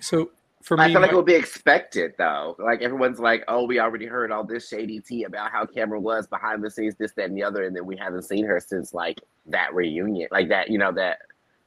[0.00, 0.30] So
[0.62, 1.14] for me, I feel like my...
[1.14, 2.56] it would be expected though.
[2.58, 6.26] Like everyone's like, "Oh, we already heard all this shady tea about how Cameron was
[6.26, 8.94] behind the scenes, this, that, and the other," and then we haven't seen her since
[8.94, 11.18] like that reunion, like that, you know, that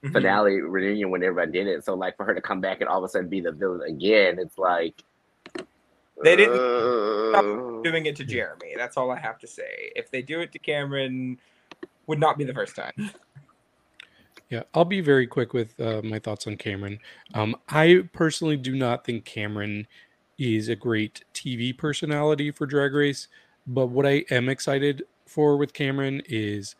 [0.03, 0.13] mm-hmm.
[0.13, 1.83] finale reunion when everybody did it.
[1.83, 3.81] So like for her to come back and all of a sudden be the villain
[3.89, 5.03] again, it's like
[6.23, 7.29] they didn't uh...
[7.31, 8.75] stop doing it to Jeremy.
[8.77, 9.91] That's all I have to say.
[9.95, 11.37] If they do it to Cameron,
[12.07, 13.11] would not be the first time.
[14.49, 16.99] Yeah, I'll be very quick with uh, my thoughts on Cameron.
[17.33, 19.87] Um, I personally do not think Cameron
[20.37, 23.27] is a great TV personality for Drag Race,
[23.65, 26.75] but what I am excited for with Cameron is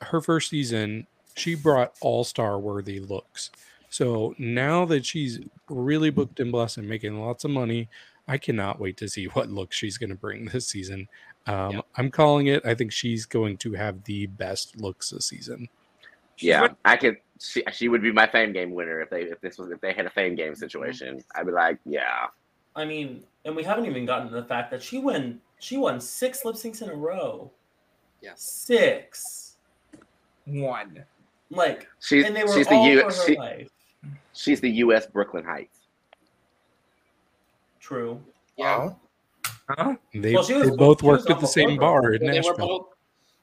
[0.00, 1.06] her first season.
[1.36, 3.50] She brought all star worthy looks.
[3.90, 7.88] So now that she's really booked and blessed and making lots of money,
[8.28, 11.08] I cannot wait to see what looks she's going to bring this season.
[11.46, 11.80] Um, yeah.
[11.96, 12.64] I'm calling it.
[12.64, 15.68] I think she's going to have the best looks this season
[16.42, 17.16] yeah, I could.
[17.40, 19.92] she she would be my fame game winner if they if this was if they
[19.92, 21.16] had a fame game situation.
[21.16, 21.38] Mm-hmm.
[21.40, 22.26] I'd be like, yeah.
[22.76, 26.00] I mean, and we haven't even gotten to the fact that she won she won
[26.00, 27.50] six lip syncs in a row.
[28.22, 28.42] Yes.
[28.42, 29.56] Six.
[30.46, 31.04] One.
[31.50, 33.68] Like She's and they were she's the all U for her she, life.
[34.32, 35.06] she's the U.S.
[35.06, 35.78] Brooklyn Hytes.
[37.80, 38.20] True.
[38.56, 38.90] Yeah.
[39.68, 39.94] Huh?
[40.14, 42.32] They, Well, she was- they both she worked at the the same bar in Well,
[42.32, 42.56] they were Nashville.
[42.68, 42.86] both.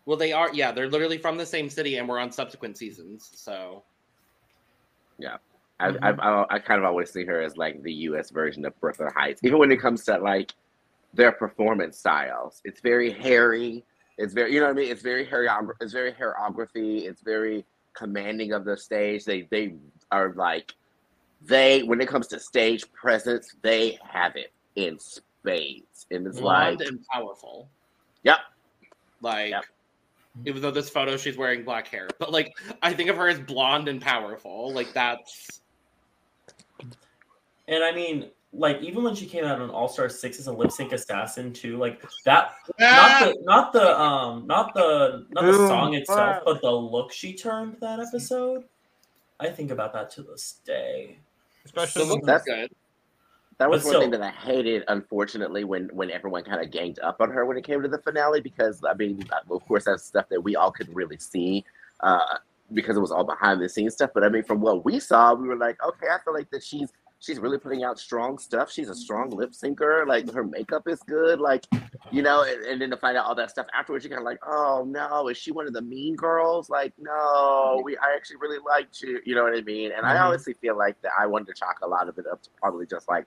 [0.07, 0.49] Well, they are.
[0.53, 3.29] Yeah, they're literally from the same city, and we're on subsequent seasons.
[3.35, 3.83] So
[5.79, 5.99] I've, Mhm.
[6.01, 8.31] I've, I, I kind of always see her as like the U.S.
[8.31, 9.41] version of Brooklyn Hytes.
[9.43, 10.53] Even when it comes to like
[11.13, 13.83] their performance styles, it's very hairy.
[14.17, 14.89] It's very, you know what I mean.
[14.91, 17.03] It's very hairog- It's very hairography.
[17.03, 19.25] It's very commanding of the stage.
[19.25, 19.75] They they
[20.11, 20.73] are like
[21.41, 26.79] they when it comes to stage presence, they have it in spades, and it's blonde
[26.79, 27.69] like and powerful.
[28.23, 28.39] Yep.
[29.21, 29.65] Like, Yep.
[30.45, 33.39] Even though this photo she's wearing black hair, but like I think of her as
[33.39, 34.73] blonde and powerful.
[34.73, 35.61] Like that's
[37.67, 40.51] And I mean, like even when she came out on All Star Six as a
[40.53, 43.19] lip sync assassin too, like that Ah!
[43.19, 45.67] not the not the um not the not the Boom.
[45.67, 46.41] song itself, Wow.
[46.45, 48.63] but the look she turned that episode.
[49.39, 51.17] I think about that to this day.
[51.63, 52.71] the Especially look That's- good.
[53.59, 56.69] That was But one still- thing that I hated, unfortunately, when when everyone kind of
[56.71, 59.85] ganged up on her when it came to the finale, because I mean, of course,
[59.85, 61.65] that's stuff that we all could really see,
[62.01, 62.37] uh,
[62.73, 64.11] because it was all behind the scenes stuff.
[64.13, 66.63] But I mean, from what we saw, we were like, okay, I feel like that
[66.63, 68.71] she's she's really putting out strong stuff.
[68.71, 70.05] She's a strong lip syncer.
[70.05, 71.39] Like her makeup is good.
[71.39, 71.65] Like
[72.11, 74.25] you know, and, and then to find out all that stuff afterwards, you're kind of
[74.25, 76.69] like, oh no, is she one of the mean girls?
[76.69, 79.19] Like, no, we I actually really liked you.
[79.25, 79.91] You know what I mean?
[79.97, 80.25] And I Mhm.
[80.25, 82.85] honestly feel like that I wanted to chalk a lot of it up to probably
[82.85, 83.25] just like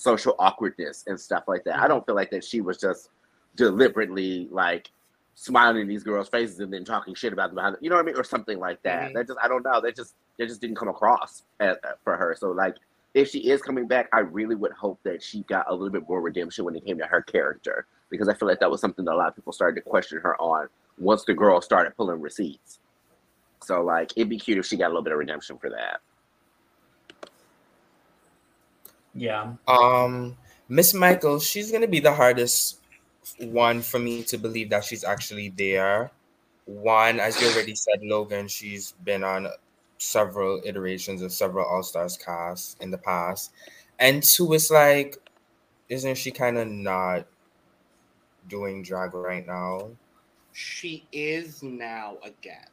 [0.00, 1.78] social awkwardness and stuff like that.
[1.78, 3.10] I don't feel like that she was just
[3.54, 4.90] deliberately like
[5.34, 8.02] smiling in these girls' faces and then talking shit about them behind, you know what
[8.02, 9.10] I mean, or something like that.
[9.10, 9.14] Mhm.
[9.14, 9.80] That just I don't know.
[9.80, 12.34] That just that just didn't come across as, for her.
[12.38, 12.76] So like,
[13.12, 16.08] if she is coming back, I really would hope that she got a little bit
[16.08, 19.04] more redemption when it came to her character because I feel like that was something
[19.04, 22.20] that a lot of people started to question her on once the girl started pulling
[22.22, 22.78] receipts.
[23.62, 26.00] So like, it'd be cute if she got a little bit of redemption for that.
[29.14, 29.54] Yeah.
[29.66, 30.36] Um,
[30.68, 32.78] Miss Michael, she's gonna be the hardest
[33.38, 36.10] one for me to believe that she's actually there.
[36.66, 39.48] One, as you already said, Logan, she's been on
[39.98, 43.52] several iterations of several All Stars casts in the past.
[43.98, 45.16] And two, it's like,
[45.88, 47.26] isn't she kind of not
[48.48, 49.90] doing drag right now?
[50.52, 52.66] She is now again.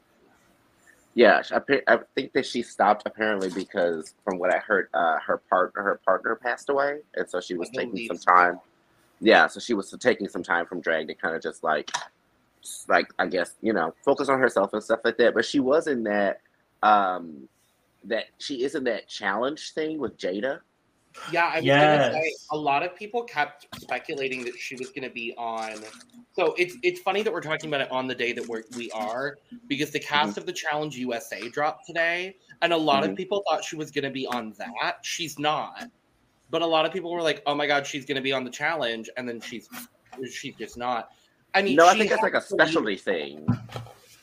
[1.18, 5.38] Yeah, I, I think that she stopped apparently because, from what I heard, uh, her
[5.50, 8.60] partner her partner passed away, and so she was taking some time.
[9.20, 11.90] Yeah, so she was taking some time from drag to kind of just like,
[12.86, 15.34] like I guess you know, focus on herself and stuff like that.
[15.34, 16.40] But she was in that,
[16.84, 17.48] um,
[18.04, 20.60] that she is in that challenge thing with Jada.
[21.30, 25.10] Yeah, I was gonna say a lot of people kept speculating that she was gonna
[25.10, 25.74] be on.
[26.34, 28.90] So it's it's funny that we're talking about it on the day that we're, we
[28.92, 33.16] are because the cast of the Challenge USA dropped today, and a lot of Mhm.
[33.16, 34.98] people thought she was gonna be on that.
[35.02, 35.88] She's not,
[36.50, 38.50] but a lot of people were like, "Oh my god, she's gonna be on the
[38.50, 39.68] challenge," and then she's
[40.30, 41.10] she's just not.
[41.54, 43.46] I mean, No, I think it's like a to specialty thing.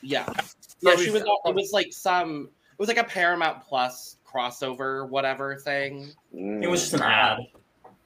[0.02, 0.32] Yeah,
[0.82, 1.24] yeah, she was.
[1.24, 1.38] so.
[1.46, 2.50] It was like some.
[2.72, 6.10] It was like a Paramount Plus crossover, whatever thing.
[6.34, 7.10] It was just an Mm.
[7.12, 7.40] ad.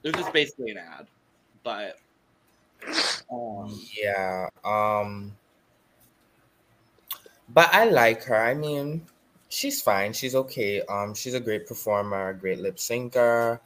[0.02, 1.06] It was just basically an ad,
[1.62, 1.98] but
[3.30, 4.48] um, Yeah.
[4.64, 5.36] Um
[7.48, 8.36] but I like her.
[8.36, 9.06] I mean,
[9.48, 10.12] she's fine.
[10.12, 10.82] She's okay.
[10.82, 13.60] Um she's a great performer, great lip syncer.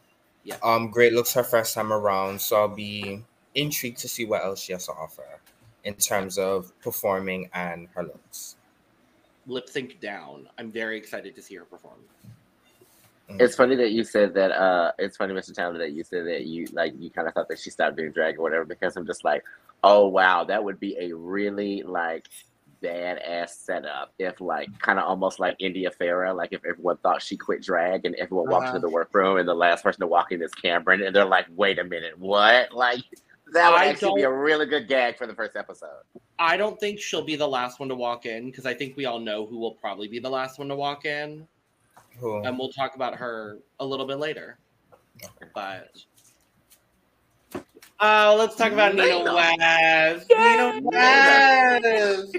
[0.44, 0.56] Yeah.
[0.62, 3.22] Um great looks her first time around, so I'll be
[3.54, 5.24] intrigued to see what else she has to offer
[5.84, 8.56] in terms of performing and her looks.
[9.46, 10.48] lip sync down.
[10.58, 11.98] I'm very excited to see her perform.
[13.28, 14.52] It's funny that you said that.
[14.52, 15.54] Uh, it's funny, Mr.
[15.54, 18.12] Town, that you said that you like you kind of thought that she stopped doing
[18.12, 18.64] drag or whatever.
[18.64, 19.42] Because I'm just like,
[19.82, 22.28] oh wow, that would be a really like
[22.82, 27.36] badass setup if like kind of almost like India Ferrah, like if everyone thought she
[27.36, 28.76] quit drag and everyone walked Uh-huh.
[28.76, 31.46] into the workroom and the last person to walk in is Kameron and they're like,
[31.56, 32.72] wait a minute, what?
[32.72, 33.00] Like
[33.52, 36.02] that would I actually be a really good gag for the first episode.
[36.38, 39.06] I don't think she'll be the last one to walk in because I think we
[39.06, 41.46] all know who will probably be the last one to walk in,
[42.18, 42.42] Who?
[42.44, 44.58] and we'll talk about her a little bit later.
[45.54, 45.90] But
[48.00, 49.34] oh, let's talk about Nina Nina.
[49.34, 50.26] West.
[50.30, 50.56] Yay!
[50.56, 52.36] Nina West.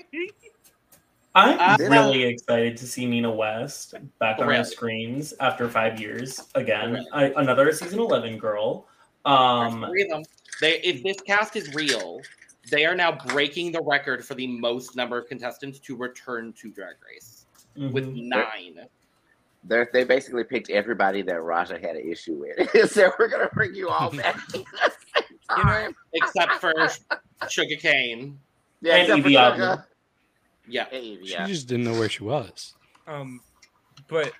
[1.37, 4.59] I'm Uh, really excited to see Nina West back on Really?
[4.59, 6.93] our screens after five years again.
[6.93, 7.07] Really?
[7.11, 8.87] I, another season eleven girl.
[9.25, 10.23] Um, Three of them.
[10.61, 12.21] They, if this cast is real,
[12.71, 16.71] they are now breaking the record for the most number of contestants to return to
[16.71, 17.45] Drag Race
[17.75, 18.27] with mhm.
[18.29, 18.87] nine.
[19.67, 22.91] They're, they basically picked everybody that Raja had an issue with.
[22.91, 24.35] so we're gonna bring you all back.
[24.35, 24.63] at the
[25.15, 25.91] same You know.
[26.13, 26.73] Except for
[27.43, 28.39] Shuga Cain.
[28.81, 29.87] yeah, and except for Yvie Sugar.
[30.67, 30.85] Yeah.
[30.91, 31.47] And Yvie, She yeah.
[31.47, 32.73] just didn't know where she was.
[33.07, 33.41] Um,
[34.07, 34.31] but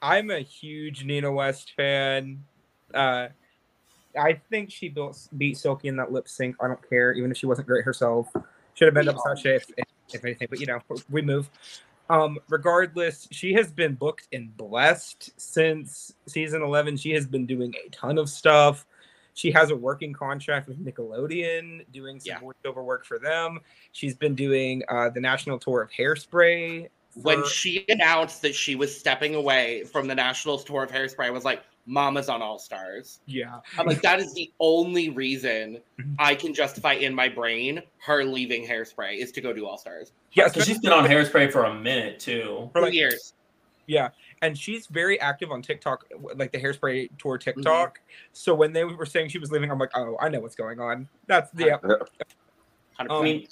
[0.00, 2.42] I'm a huge Nina West fan.
[2.92, 3.28] Uh,
[4.18, 6.56] I think she built beat Silky in that lip sync.
[6.62, 8.28] I don't care, even if she wasn't great herself.
[8.74, 11.50] Should have been up Sasha if, if, if anything, but you know, we move.
[12.10, 16.96] Um, regardless, she has been booked and blessed since season 11.
[16.98, 18.86] She has been doing a ton of stuff.
[19.32, 22.40] She has a working contract with Nickelodeon, doing some Yeah.
[22.40, 23.58] voiceover work for them.
[23.92, 26.88] She's been doing uh, the national tour of Hairspray.
[27.22, 31.30] When she announced that she was stepping away from the National Tour of Hairspray, I
[31.30, 33.20] was like, Mama's on All Stars.
[33.26, 36.14] yeah, I'm like, that is the only reason Mhm.
[36.18, 40.12] I can justify in my brain her leaving Hairspray is to go do All Stars.
[40.32, 42.70] yeah, Because she's been on hairspray for a minute too.
[42.72, 43.34] for like years.
[43.86, 44.08] Yeah,
[44.40, 46.06] and she's very active on TikTok,
[46.36, 47.60] like the hairspray tour Mm-hmm.
[47.60, 48.00] TikTok.
[48.32, 50.80] So when they were saying she was leaving, I'm like, oh, I know what's going
[50.80, 51.06] on.
[51.26, 52.00] That's yeah, 100%.
[52.98, 53.46] I mean,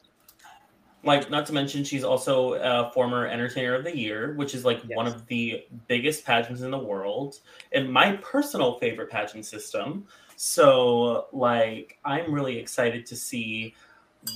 [1.05, 4.83] like, not to mention, she's also a former Entertainer of the Year, which is like
[4.85, 7.41] one of the biggest pageants in the world,
[7.73, 10.07] and my personal favorite pageant system.
[10.37, 13.75] So, like, I'm really excited to see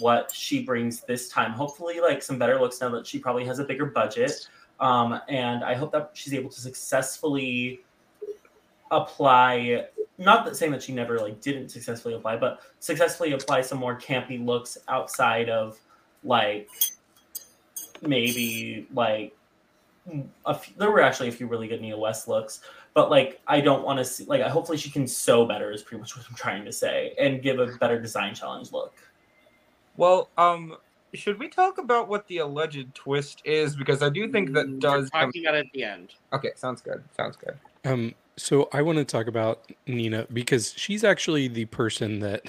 [0.00, 1.52] what she brings this time.
[1.52, 4.48] Hopefully, like some better looks now that she probably has a bigger budget.
[4.80, 7.80] Um, and I hope that she's able to successfully
[8.90, 9.86] apply
[10.18, 13.98] not that saying that she never like didn't successfully apply, but successfully apply some more
[13.98, 15.78] campy looks outside of
[16.24, 16.68] like
[18.02, 19.36] maybe like
[20.44, 22.60] a few, there were actually a few really good Nina West looks,
[22.94, 26.00] but like I don't want to see like hopefully she can sew better is pretty
[26.00, 28.94] much what I'm trying to say and give a better design challenge look.
[29.96, 30.76] Well, um,
[31.14, 33.74] should we talk about what the alleged twist is?
[33.74, 35.10] Because I do think that We're does.
[35.10, 35.26] Come...
[35.28, 36.14] talking about it at the end.
[36.32, 37.02] Okay, sounds good.
[37.16, 37.58] Sounds good.
[37.84, 42.42] Um, so I want to talk about Nina because she's actually the person that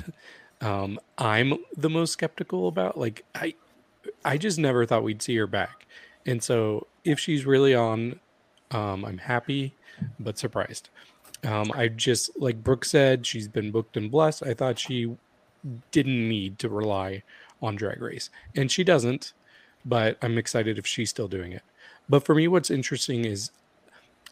[0.61, 2.97] um, I'm the most skeptical about.
[2.97, 3.55] Like I,
[4.25, 5.85] I just never thought we'd see her back,
[6.25, 8.19] and so if she's really on,
[8.71, 9.75] um, I'm happy
[10.19, 10.89] but surprised.
[11.43, 14.43] Um, I just like Brooke said, she's been booked and blessed.
[14.43, 15.15] I thought she
[15.91, 17.23] didn't need to rely
[17.61, 19.33] on Drag Race, and she doesn't.
[19.85, 21.61] But I'm excited if she's still doing it.
[22.09, 23.51] But for me, what's interesting is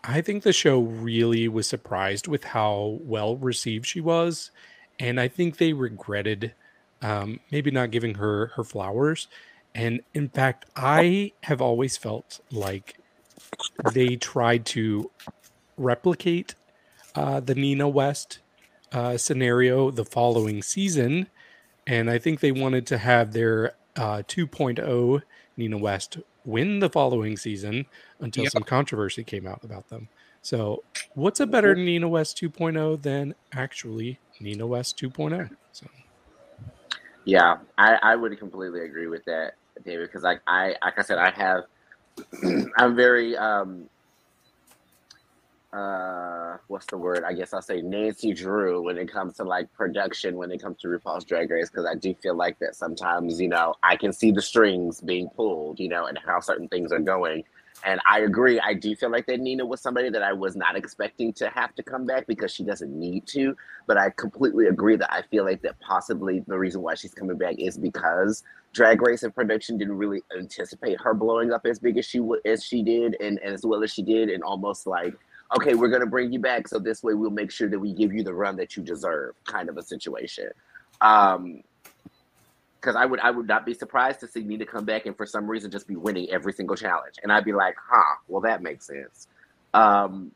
[0.03, 4.51] I think the show really was surprised with how well received she was,
[4.99, 6.53] and I think they regretted
[7.01, 9.27] um, maybe not giving her her flowers.
[9.73, 12.97] And in fact, I have always felt like
[13.93, 15.11] they tried to
[15.77, 16.55] replicate
[17.15, 18.39] uh, the Nina West
[18.91, 21.27] uh, scenario the following season,
[21.87, 25.21] and I think they wanted to have their uh, 2.0
[25.57, 27.85] Nina West win the following season
[28.19, 28.51] until Yep.
[28.53, 30.07] some controversy came out about them.
[30.45, 30.83] So,
[31.15, 35.49] what's a better Nina West 2.0 than actually Nina West 2.0?
[35.71, 35.87] So,
[37.23, 41.17] Yeah, I, I would completely agree with that, David, because like I like I said,
[41.17, 41.63] I have
[42.77, 43.89] I'm very um
[45.73, 47.23] uh what's the word?
[47.23, 50.77] I guess I'll say Nancy Drew when it comes to like production, when it comes
[50.81, 54.13] to RuPaul's Drag Race, because I do feel like that sometimes, you know, I can
[54.13, 57.43] see the strings being pulled, you know, and how certain things are going.
[57.85, 58.59] And I agree.
[58.59, 61.75] I do feel like that Nina was somebody that I was not expecting to have
[61.75, 63.55] to come back because she doesn't need to.
[63.85, 67.37] But I completely agree that I feel like that possibly the reason why she's coming
[67.37, 71.97] back is because Drag Race and production didn't really anticipate her blowing up as big
[71.97, 74.87] as she would as she did and, and as well as she did, and almost
[74.87, 75.13] like,
[75.55, 78.11] okay, we're gonna bring you back, so this way we'll make sure that we give
[78.11, 80.49] you the run that you deserve, kind of a situation.
[80.99, 81.61] Um,
[82.85, 85.25] because I would I would not be surprised to see Nina come back and for
[85.25, 88.61] some reason just be winning every single challenge, and I'd be like, huh, well that
[88.61, 89.27] makes sense.
[89.73, 90.31] Um,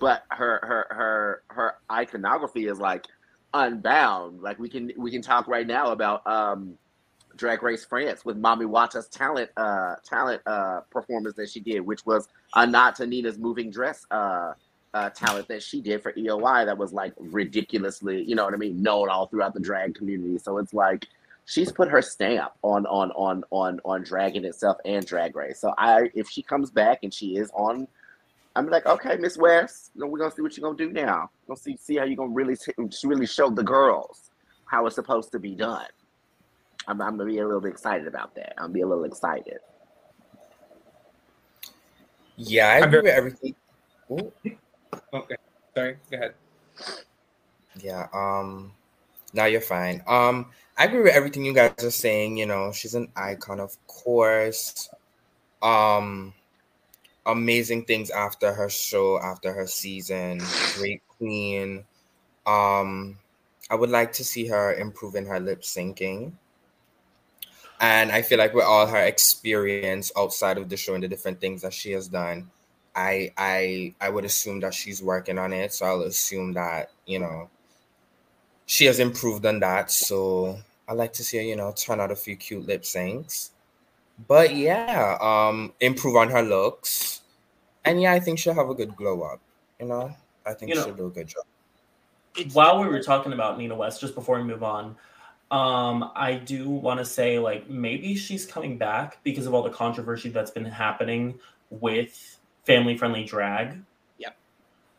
[0.00, 3.06] but her her her her iconography is like
[3.54, 4.42] unbound.
[4.42, 6.76] Like we can we can talk right now about um
[7.36, 12.04] Drag Race France with Mami Watta's talent uh talent uh performance that she did, which
[12.04, 14.52] was a nod to Nina's moving dress uh
[14.92, 18.58] uh talent that she did for EOI that was like ridiculously, you know what I
[18.58, 20.38] mean, known all throughout the drag community.
[20.38, 21.06] So it's like
[21.46, 25.60] she's put her stamp on on on on on Dragon itself and drag race.
[25.60, 27.86] So I if she comes back and she is on
[28.56, 31.28] I'm like, okay, Miss West, you know, we're gonna see what you're gonna do now.
[31.46, 32.56] We're gonna see see how you're gonna really
[33.04, 34.30] really show the girls
[34.66, 35.86] how it's supposed to be done.
[36.86, 38.54] I'm, I'm gonna be a little bit excited about that.
[38.58, 39.58] I'm gonna be a little excited.
[42.36, 43.54] Yeah, I I'm agree with everything.
[44.10, 44.32] Ooh,
[45.12, 45.36] Okay,
[45.74, 45.96] sorry.
[46.10, 46.34] Go ahead.
[47.80, 48.06] yeah.
[48.12, 48.72] Um,
[49.32, 50.02] now you're fine.
[50.06, 52.36] Um, I agree with everything you guys are saying.
[52.36, 54.88] You know, she's an icon, of course.
[55.62, 56.34] Um,
[57.26, 60.40] amazing things after her show, after her season.
[60.76, 61.84] Great queen.
[62.46, 63.18] Um,
[63.70, 66.32] I would like to see her improving her lip syncing.
[67.80, 71.40] And I feel like with all her experience outside of the show and the different
[71.40, 72.50] things that she has done,
[72.94, 75.72] I I I would assume that she's working on it.
[75.72, 77.50] So I'll assume that, you know,
[78.66, 79.90] she has improved on that.
[79.90, 80.58] So
[80.88, 83.50] I like to see her, you know, turn out a few cute lip syncs.
[84.28, 87.22] But yeah, um, improve on her looks.
[87.84, 89.40] And yeah, I think she'll have a good glow up.
[89.80, 90.14] You know,
[90.46, 91.44] I think You know- she'll do a good job.
[92.52, 94.96] While we were talking about Nina West, just before we move on,
[95.52, 99.70] um, I do want to say like maybe she's coming back because of all the
[99.70, 101.38] controversy that's been happening
[101.70, 103.78] with family friendly drag.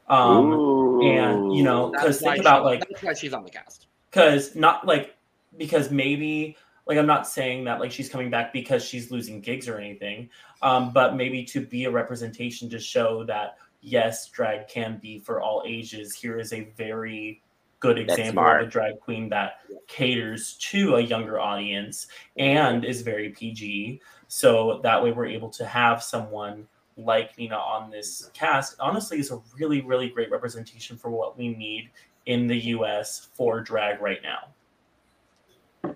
[0.08, 1.02] Um, Ooh.
[1.02, 3.88] and, you know, because think about she- like that's why she's on the cast.
[4.12, 5.16] because not like
[5.58, 9.68] because maybe like i'm not saying that like she's coming back because she's losing gigs
[9.68, 10.30] or anything
[10.62, 15.42] um but maybe to be a representation to show that yes drag can be for
[15.42, 17.42] all ages here is a very
[17.80, 23.30] good example of a drag queen that caters to a younger audience and is very
[23.30, 26.68] pg so that way we're able to have someone
[26.98, 31.50] like nina on this cast honestly is a really really great representation for what we
[31.50, 31.90] need
[32.26, 35.94] in the US for drag right now.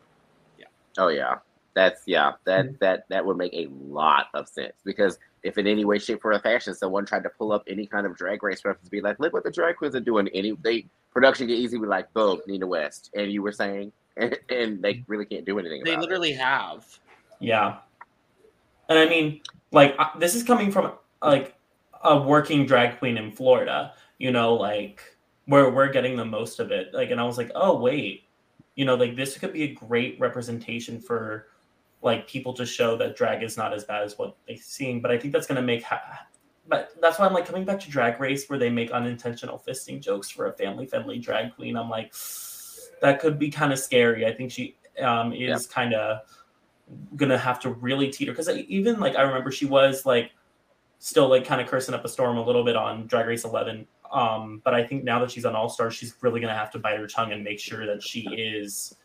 [0.58, 0.66] Yeah.
[0.98, 1.36] Oh yeah,
[1.74, 2.34] that's yeah.
[2.46, 2.76] That Mm-hmm.
[2.80, 6.38] that that would make a lot of sense because if in any way, shape, or
[6.40, 9.34] fashion someone tried to pull up any kind of drag race reference, be like, look
[9.34, 10.28] what the drag queens are doing.
[10.34, 14.38] Any they production get easy, be like, boom, Nina West, and you were saying, and,
[14.50, 15.84] and they really can't do anything.
[15.84, 16.86] They about literally have.
[17.40, 17.78] Yeah.
[18.90, 19.42] And I mean,
[19.72, 21.56] like I- this is coming from like
[22.04, 25.02] a working drag queen in Florida, you know, like
[25.46, 26.94] where we're getting the most of it.
[26.94, 28.24] Like and I was like, "Oh, wait.
[28.76, 31.48] You know, like this could be a great representation for
[32.02, 35.12] like people to show that drag is not as bad as what they're seeing." But
[35.12, 36.26] I think that's going to make ha-
[36.68, 40.00] but that's why I'm like coming back to Drag Race where they make unintentional fisting
[40.00, 41.76] jokes for a family-friendly drag queen.
[41.76, 42.14] I'm like
[43.02, 44.26] that could be kind of scary.
[44.26, 46.20] I think she um is kind of
[47.16, 50.32] gonna have to really teeter because even like I remember she was like
[51.00, 53.88] still like kind of cursing up a storm a little bit on Drag Race 11.
[54.12, 56.80] Um, but I think now that she's on All Stars, she's really gonna have to
[56.80, 58.96] bite her tongue and make sure that she is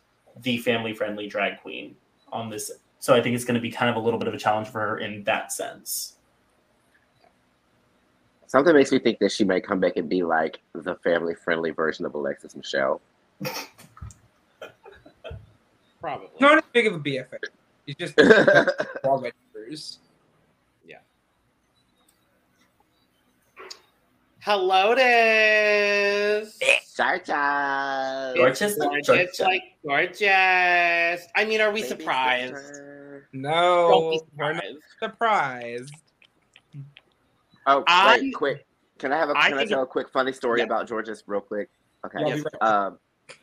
[0.42, 1.94] the family friendly drag queen
[2.32, 2.70] on this.
[2.98, 4.80] So I think it's gonna be kind of a little bit of a challenge for
[4.80, 6.16] her in that sense.
[8.46, 11.70] Something makes me think that she may come back and be like the family friendly
[11.70, 13.00] version of Alexis Michelle.
[16.00, 16.28] Probably.
[16.38, 17.38] Not as big of a BFF.
[17.86, 18.18] He's just
[19.04, 19.98] all my numbers.
[20.86, 20.98] Yeah.
[24.40, 26.58] Hello, Liz.
[26.96, 28.32] Cha-cha.
[28.36, 29.40] Gorgeous, Gorgeous, gorgeous.
[29.40, 31.26] like gorgeous.
[31.34, 32.56] I mean, are we Baby surprised?
[32.56, 33.28] sister.
[33.32, 34.84] No, be we're not surprised.
[35.00, 35.94] surprised.
[37.66, 38.66] Oh, I- wait, quick.
[38.98, 40.66] Can I have a I can I tell a quick funny story Yeah.
[40.66, 41.68] about Jorgeous real quick?
[42.06, 42.18] Okay.
[42.20, 42.46] Yeah, I'll be Yes.
[42.62, 42.98] Um,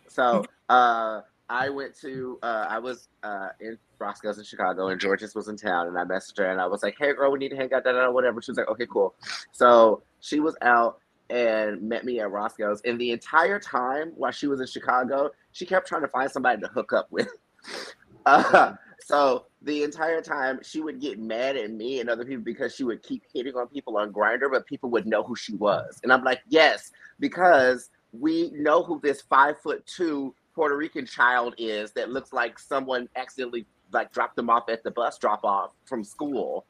[0.07, 1.21] so uh,
[1.51, 5.57] I went to uh, I was uh, in Roscoe's in Chicago, and Jorgeous was in
[5.57, 7.73] town, and I messaged her, and I was like, "Hey, girl, we need to hang
[7.73, 9.13] out, da, da, whatever." She was like, "Okay, cool."
[9.51, 10.99] So she was out
[11.29, 15.65] and met me at Roscoe's, and the entire time while she was in Chicago, she
[15.65, 17.29] kept trying to find somebody to hook up with.
[18.23, 22.75] Uh, so the entire time she would get mad at me and other people because
[22.75, 25.99] she would keep hitting on people on Grindr, but people would know who she was,
[26.03, 31.55] and I'm like, "Yes, because." we know who this five foot two Puerto Rican child
[31.57, 35.71] is that looks like someone accidentally like dropped them off at the bus drop off
[35.85, 36.65] from school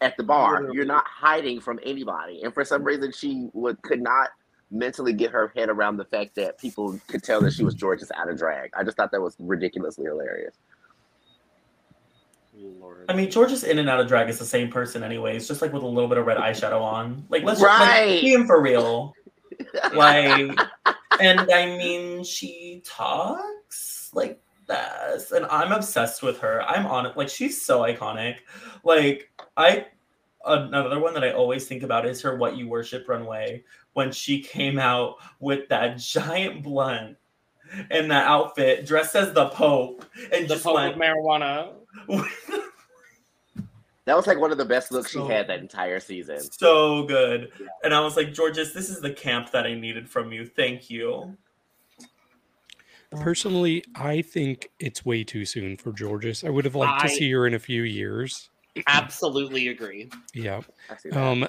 [0.00, 0.54] at the bar.
[0.54, 0.76] Literally.
[0.76, 2.42] You're not hiding from anybody.
[2.42, 4.30] And for some reason she would could not
[4.70, 8.10] mentally get her head around the fact that people could tell that she was Jorgeous
[8.16, 8.70] out of drag.
[8.76, 10.54] I just thought that was ridiculously hilarious.
[12.80, 13.04] Lord.
[13.08, 15.72] I mean, Jorgeous in and out of drag is the same person, anyways, just like
[15.72, 17.24] with a little bit of red eyeshadow on.
[17.28, 18.06] Like, let's just Right.
[18.08, 19.14] like, be him for real.
[19.94, 20.58] like
[21.20, 27.16] and i mean she talks like this and i'm obsessed with her i'm on it
[27.16, 28.36] like she's so iconic
[28.84, 29.86] like i
[30.46, 33.62] another one that i always think about is her what you worship runway
[33.94, 37.16] when she came out with that giant blunt
[37.90, 41.74] and that outfit dressed as the pope and the just Pope went marijuana.
[44.08, 46.40] That was like one of the best looks So- she had that entire season.
[46.40, 47.52] so good
[47.84, 50.88] and i was like jorgeous this is the camp that i needed from you thank
[50.90, 51.36] you
[53.10, 56.44] Personally, I think it's way too soon for Jorgeous.
[56.44, 58.50] I would have liked I- to see her in a few years.
[58.86, 60.10] Absolutely agree.
[60.34, 60.60] Yeah.
[60.90, 61.16] I.
[61.30, 61.48] Um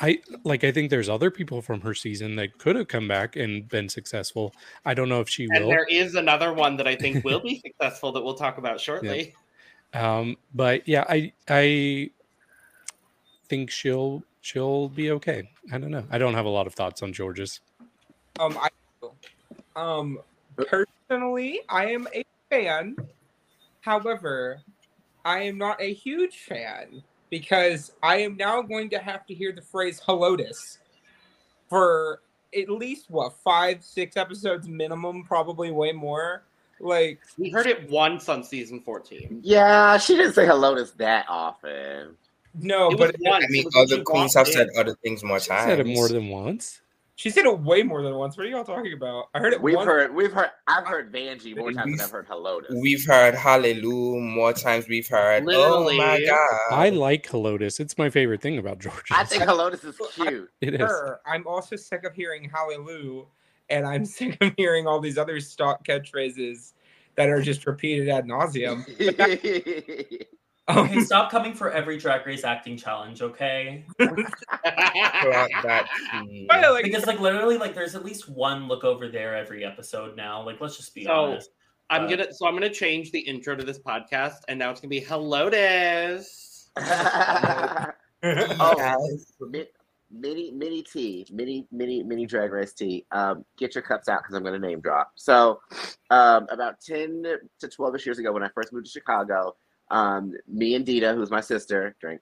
[0.00, 3.34] I like I think there's other people from her season that could have come back
[3.34, 4.54] and been successful.
[4.84, 5.70] I don't know if she And will.
[5.70, 9.34] there is another one that I think will be successful that we'll talk about shortly.
[9.94, 12.10] Um but yeah, I I
[13.48, 15.50] think she'll she'll be okay.
[15.72, 16.04] I don't know.
[16.10, 17.60] I don't have a lot of thoughts on Jorgeous.
[18.38, 18.68] Um, I,
[19.76, 20.18] um,
[20.56, 22.96] personally, I am a fan.
[23.80, 24.60] However,
[25.24, 29.52] I am not a huge fan because I am now going to have to hear
[29.52, 30.78] the phrase "Helotus"
[31.68, 32.20] for
[32.56, 36.44] at least what five, six episodes minimum, probably way more.
[36.80, 39.40] Like, We heard it once on season 14.
[39.42, 42.16] Yeah, she didn't say hello to us that often.
[42.60, 43.44] no, It but once.
[43.44, 45.64] I mean, It was when other queens walked have said other things more She times.
[45.64, 46.80] said it more than once.
[47.16, 48.36] she said it way more than once.
[48.36, 49.24] What are y'all talking about?
[49.34, 49.86] I heard it We've once.
[49.86, 52.78] heard, we've heard, I've heard Vanjie more times We've- than I've heard hello to.
[52.80, 54.86] We've heard hallelujah more times.
[54.88, 56.58] We've heard oh my god.
[56.70, 57.80] I like Helotus.
[57.80, 59.02] It's my favorite thing about Georgia.
[59.10, 60.48] I think hello to is cute.
[60.60, 60.78] it is.
[60.80, 63.24] Sure, I'm also sick of hearing hallelujah,
[63.70, 66.72] and I'm sick of hearing all these other stock catchphrases
[67.16, 68.84] that are just repeated ad nauseum.
[70.70, 73.86] Okay, Um, stop coming for every drag race acting challenge, okay?
[73.98, 74.16] Plot
[74.62, 76.46] that tea.
[76.50, 80.44] like, Because like literally like there's at least one look over there every episode now.
[80.44, 81.50] Like let's just be So, honest.
[81.88, 84.78] I'm Uh, gonna so I'm gonna change the intro to this podcast, and now it's
[84.82, 86.66] gonna be Helotus.
[88.22, 89.64] oh, Guys, mi-
[90.10, 93.04] mini, mini tea, mini, mini, mini drag race tea.
[93.10, 95.12] Um, get your cups out because I'm going to name drop.
[95.16, 95.60] So,
[96.10, 97.24] um, about 10
[97.60, 99.56] to 12 ish years ago, when I first moved to Chicago,
[99.90, 102.20] um, me and Dida, who's my sister, drink,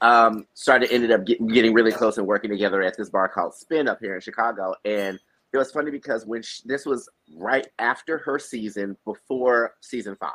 [0.00, 3.54] um, started ended up get, getting really close and working together at this bar called
[3.54, 4.74] Spin up here in Chicago.
[4.84, 5.18] And
[5.52, 10.32] it was funny because when she, this was right after her season, before season five.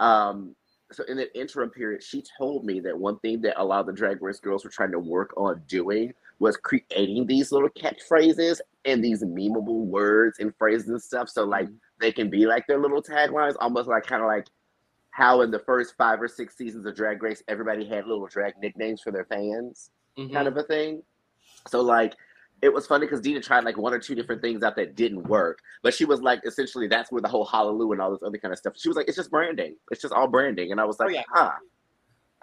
[0.00, 0.54] Um,
[0.92, 3.86] so in that interim period, she told me that one thing that a lot of
[3.86, 8.60] the drag race girls were trying to work on doing was creating these little catchphrases
[8.84, 11.28] and these memeable words and phrases and stuff.
[11.28, 11.68] So like
[12.00, 14.46] they can be like their little taglines, almost like kind of like
[15.10, 18.54] how in the first five or six seasons of Drag Race, everybody had little drag
[18.60, 20.32] nicknames for their fans, Mhm.
[20.32, 21.02] kind of a thing.
[21.68, 22.14] So like
[22.62, 25.24] it was funny because Dida tried like one or two different things out that didn't
[25.24, 28.38] work, but she was like, essentially, that's where the whole hallelujah and all this other
[28.38, 28.74] kind of stuff.
[28.76, 29.76] She was like, it's just branding.
[29.90, 31.22] It's just all branding, and I was like, yeah.
[31.32, 31.52] huh,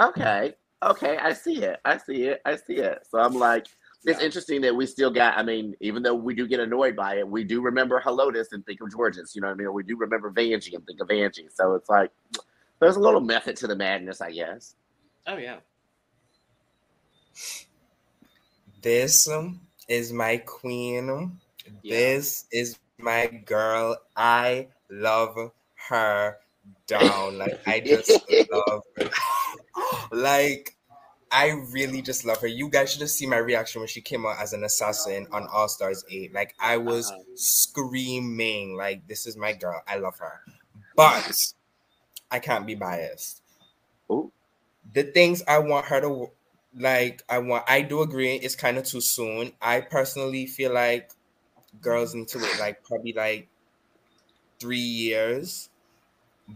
[0.01, 0.53] okay,
[0.83, 2.99] okay, I see it, I see it, I see it.
[3.09, 3.67] So I'm like,
[4.05, 4.25] it's Yeah.
[4.25, 5.37] interesting that we still got.
[5.37, 8.65] I mean, even though we do get annoyed by it, we do remember Helotus and
[8.65, 9.33] think of Jorgeous.
[9.35, 9.67] You know what I mean?
[9.67, 11.47] Or we do remember Vanjie and think of Angie.
[11.53, 12.11] So it's like
[12.79, 14.75] there's a little method to the madness, I guess.
[15.25, 15.57] Oh yeah.
[18.81, 19.61] This um,
[19.93, 21.39] is my queen.
[21.83, 21.95] Yeah.
[21.95, 23.97] This is my girl.
[24.15, 25.51] I love
[25.89, 26.37] her
[26.87, 27.37] down.
[27.37, 28.11] Like I just
[28.51, 29.09] love her.
[30.11, 30.75] Like
[31.31, 32.47] I really just love her.
[32.47, 35.47] You guys should have seen my reaction when she came out as an assassin on
[35.51, 36.33] All Stars 8.
[36.33, 37.23] Like I was Uh-huh.
[37.35, 39.81] screaming, like, this is my girl.
[39.87, 40.41] I love her.
[40.95, 41.35] But
[42.29, 43.41] I can't be biased.
[44.11, 44.31] Ooh.
[44.93, 46.29] The things I want her to
[46.77, 49.53] like, I want I do agree it's kind of too soon.
[49.61, 51.11] I personally feel like
[51.81, 53.47] girls need to wait like probably like
[54.59, 55.69] three years.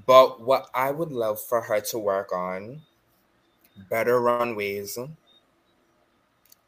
[0.06, 2.82] But what I would love for her to work on
[3.90, 4.98] better runways.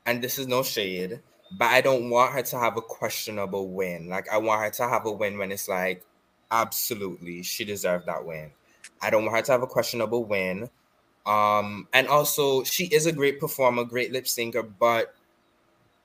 [0.05, 1.21] And this is no shade,
[1.57, 4.09] but I don't want her to have a questionable win.
[4.09, 6.03] Like I want her to have a win when it's like,
[6.51, 8.51] absolutely, she deserved that win.
[9.01, 10.69] I don't want her to have a questionable win.
[11.25, 15.13] Um, and also she is a great performer, great lip syncer, but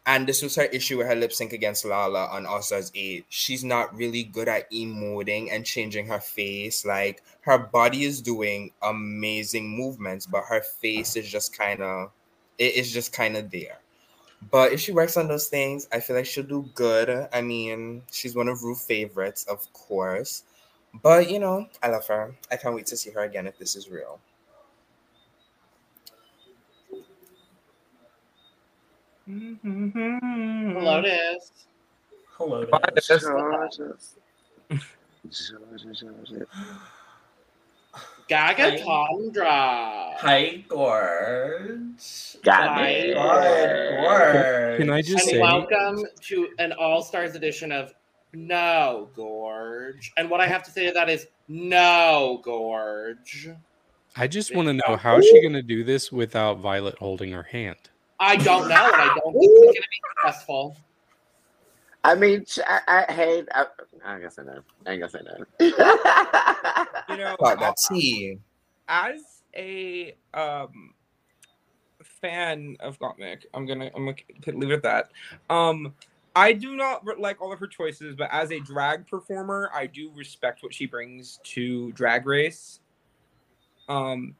[0.07, 3.25] and this was her issue with her lip sync against Lala on All Stars 8.
[3.31, 6.85] She's not really good at emoting and changing her face.
[6.85, 12.11] Like her body is doing amazing movements, but her face is just kind of
[12.59, 13.79] it is just kind of there.
[14.51, 17.29] But if she works on those things, I feel like she'll do good.
[17.33, 20.45] I mean, she's one of Ruth's favorites, of course.
[21.03, 22.35] But you know, I love her.
[22.51, 24.21] I can't wait to see her again if this is real.
[29.29, 30.77] Mm-hmm.
[30.77, 31.51] Helotus.
[32.37, 32.67] Hello.
[32.67, 32.95] Bye, Dad.
[32.95, 34.17] That's- Jorgeous.
[34.71, 36.49] Jorgeous, Jorgeous.
[38.29, 38.77] Gaga Hi.
[38.79, 40.17] Tondra.
[40.17, 42.37] Hi, Gorge.
[42.43, 42.83] Got Bye.
[42.83, 43.15] me.
[43.15, 44.79] Hi, Gorge.
[44.79, 47.93] Can I just and say, welcome to an All Stars edition of
[48.33, 50.13] No Gorge.
[50.17, 53.51] And what I have to say to that is No Gorge.
[54.17, 57.33] I just want to know how is she going to do this without Violet holding
[57.33, 57.77] her hand?
[58.21, 60.77] I don't know, and I don't think it's going to be successful.
[62.05, 63.49] I mean, ch- I, I hate.
[63.53, 63.65] I,
[64.05, 64.61] I guess I know.
[64.87, 65.45] I ain't gonna say no.
[67.09, 68.39] You know, But that tea.
[68.89, 70.93] as a um
[72.03, 75.11] fan of Gottmik, I'm gonna I'm gonna leave it at that.
[75.49, 75.95] Um,
[76.37, 80.11] I do not like all of her choices, but as a drag performer, I do
[80.15, 82.81] respect what she brings to Drag Race.
[83.89, 84.35] Um,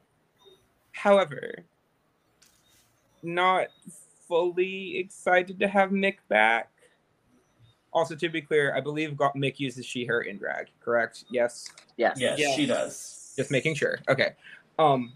[0.91, 1.65] However,
[3.25, 3.67] not
[4.27, 6.71] fully excited to have Mick back.
[7.93, 11.25] Also, to be clear, I believe Go- Mick uses she her in drag, correct?
[11.29, 11.69] Yes.
[11.97, 12.17] Yes.
[12.19, 12.55] Yes, Yes.
[12.55, 13.33] she does.
[13.37, 13.99] Just making sure.
[14.09, 14.33] Okay.
[14.77, 15.13] Um,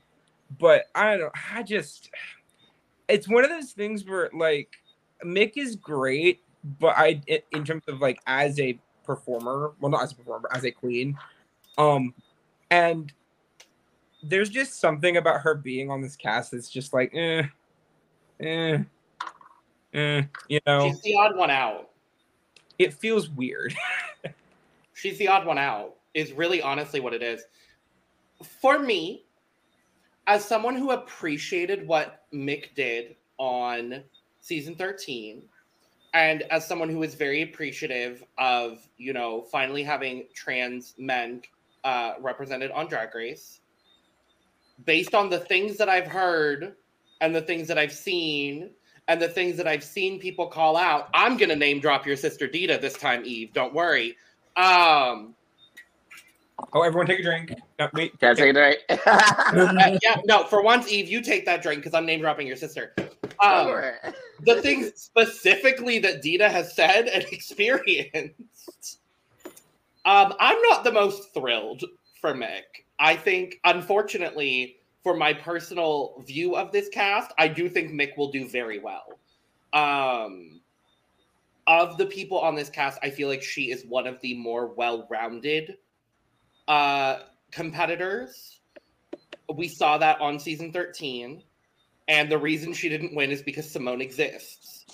[0.60, 1.32] but I don't know.
[1.54, 2.10] I just
[3.08, 4.70] it's one of those things where like
[5.26, 6.42] Mick is great,
[6.80, 10.48] but I i- in terms of like as a performer, well not as a performer,
[10.54, 11.18] as a queen,
[11.78, 12.14] um,
[12.72, 13.12] and
[14.24, 17.44] there's just something about her being on this cast that's just like eh,
[18.40, 18.80] eh,
[19.94, 21.90] eh, you know, She's the odd one out.
[22.78, 23.74] it feels weird.
[24.94, 27.44] She's the odd one out, is really honestly what it is.
[28.44, 29.24] For me,
[30.28, 34.04] as someone who appreciated what Mick did on
[34.42, 35.42] season 13,
[36.14, 41.42] and as someone who is very appreciative of, you know, finally having trans men
[41.84, 43.62] uh, represented on Drag Race,
[44.86, 46.76] based on the things that I've heard
[47.22, 48.72] and the things that I've seen
[49.08, 52.48] and the things that I've seen people call out, I'm gonna name drop your sister
[52.48, 53.54] Dida this time, Eve.
[53.54, 54.16] Don't worry.
[54.56, 55.34] Um,
[56.74, 57.54] oh, everyone take a drink.
[57.80, 58.20] No, wait.
[58.20, 58.78] Can I take it right?
[59.08, 62.56] uh, yeah, no, for once, Eve, you take that drink because I'm name dropping your
[62.56, 62.94] sister.
[63.42, 63.94] Um,
[64.42, 69.00] the things specifically that Dida has said and experienced,
[70.06, 71.84] um, I'm not the most thrilled
[72.22, 72.64] for Mick.
[73.00, 78.32] I think, unfortunately, for my personal view of this cast, I do think Mick will
[78.32, 79.20] do very well.
[79.74, 80.62] Um,
[81.68, 84.68] of the people on this cast, I feel like she is one of the more
[84.68, 85.78] well-rounded
[86.68, 87.20] uh,
[87.52, 88.60] competitors.
[89.54, 91.44] We saw that on season 13
[92.10, 94.86] and the reason she didn't win is because Symone exists.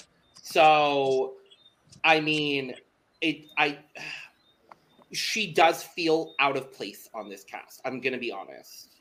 [0.43, 1.35] So,
[2.03, 2.75] I mean,
[3.21, 3.47] it.
[3.57, 3.79] I.
[5.11, 7.79] She does feel out of place on this cast.
[7.85, 8.94] I'm gonna be honest.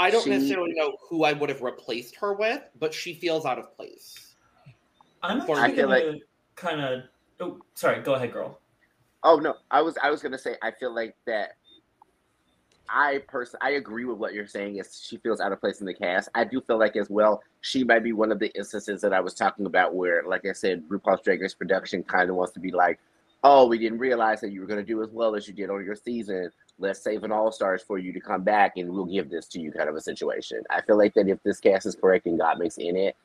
[0.00, 3.44] I don't She- necessarily know who I would have replaced her with, but she feels
[3.44, 4.34] out of place.
[5.22, 6.18] I'm actually I feel gonna
[6.56, 7.02] kind of.
[7.38, 8.00] Oh, sorry.
[8.00, 8.60] Go ahead, girl.
[9.22, 11.56] Oh no, I was I was gonna say I feel like that.
[12.88, 14.76] I person I agree with what you're saying.
[14.78, 16.30] Is she feels out of place in the cast?
[16.34, 19.20] I do feel like as well she might be one of the instances that I
[19.20, 22.60] was talking about where, like I said, RuPaul's Drag Race production kind of wants to
[22.60, 22.98] be like,
[23.44, 25.84] "Oh, we didn't realize that you were gonna do as well as you did on
[25.84, 26.50] your season.
[26.80, 29.60] Let's save an All Stars for you to come back, and we'll give this to
[29.60, 30.62] you." Kind of a situation.
[30.70, 33.16] I feel like that if this cast is correct and Gottmik's in it,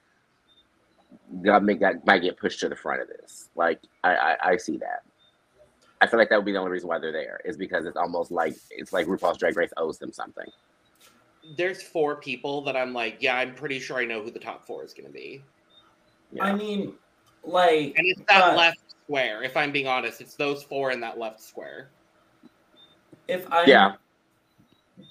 [1.42, 3.50] Gottmik that might get pushed to the front of this.
[3.56, 5.04] Like I, I, I see that.
[6.02, 7.98] I feel like that would be the only reason why they're there is because it's
[7.98, 10.46] almost like it's like RuPaul's Drag Race owes them something.
[11.58, 14.66] There's four people that I'm like, yeah, I'm pretty sure I know who the top
[14.68, 15.44] four is gonna be,
[16.32, 16.44] Yeah.
[16.44, 16.94] I mean,
[17.44, 19.44] like, and it's that But- left square.
[19.44, 21.90] If I'm being honest, it's those four in that left square.
[23.28, 23.96] If I'm Yeah.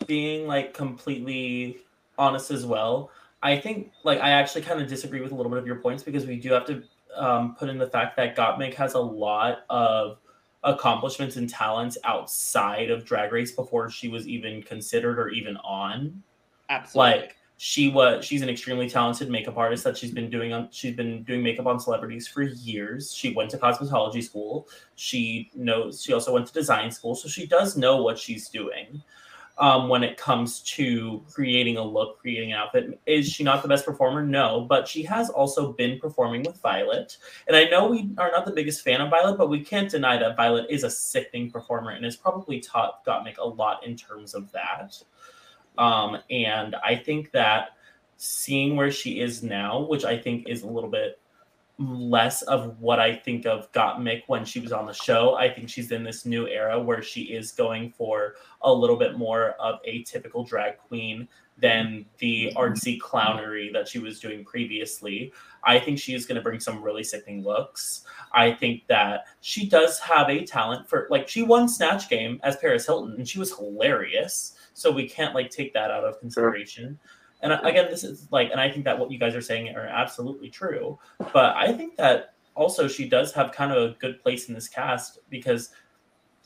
[0.06, 1.78] being like completely
[2.18, 3.10] honest as well,
[3.42, 6.02] I think like I actually kind of disagree with a little bit of your points
[6.02, 6.82] because we do have to
[7.16, 10.18] um, put in the fact that Gottmik has a lot of
[10.62, 16.22] accomplishments and talents outside of Drag Race before she was even considered or even on.
[16.70, 17.20] Absolutely.
[17.20, 17.36] Like
[17.66, 20.68] she was, she's an extremely talented makeup artist that she's been doing on.
[20.70, 23.14] She's been doing makeup on celebrities for years.
[23.14, 24.68] She went to cosmetology school.
[24.96, 26.02] She knows.
[26.02, 29.02] She also went to design school, so she does know what she's doing.
[29.56, 33.68] Um, when it comes to creating a look, creating an outfit, is she not the
[33.68, 34.22] best performer?
[34.22, 38.44] No, but she has also been performing with Violet, and I know we are not
[38.44, 41.92] the biggest fan of Violet, but we can't deny that Violet is a sickening performer
[41.92, 45.02] and has probably taught Gottmik a lot in terms of that.
[45.78, 47.70] Um, and I think that
[48.16, 51.18] seeing where she is now, which I think is a little bit
[51.78, 55.34] less of what I think of Gottmik when she was on the show.
[55.34, 59.18] I think she's in this new era where she is going for a little bit
[59.18, 61.26] more of a typical drag queen
[61.58, 65.32] than the artsy clownery that she was doing previously.
[65.64, 68.04] I think she is going to bring some really sickening looks.
[68.32, 72.56] I think that she does have a talent for like she won Snatch Game as
[72.56, 74.53] Paris Hilton and she was hilarious.
[74.74, 76.98] So we can't like take that out of consideration.
[77.42, 79.74] And I- again, this is like, and I think that what you guys are saying
[79.74, 80.98] are absolutely true.
[81.32, 84.68] But I think that also she does have kind of a good place in this
[84.68, 85.70] cast because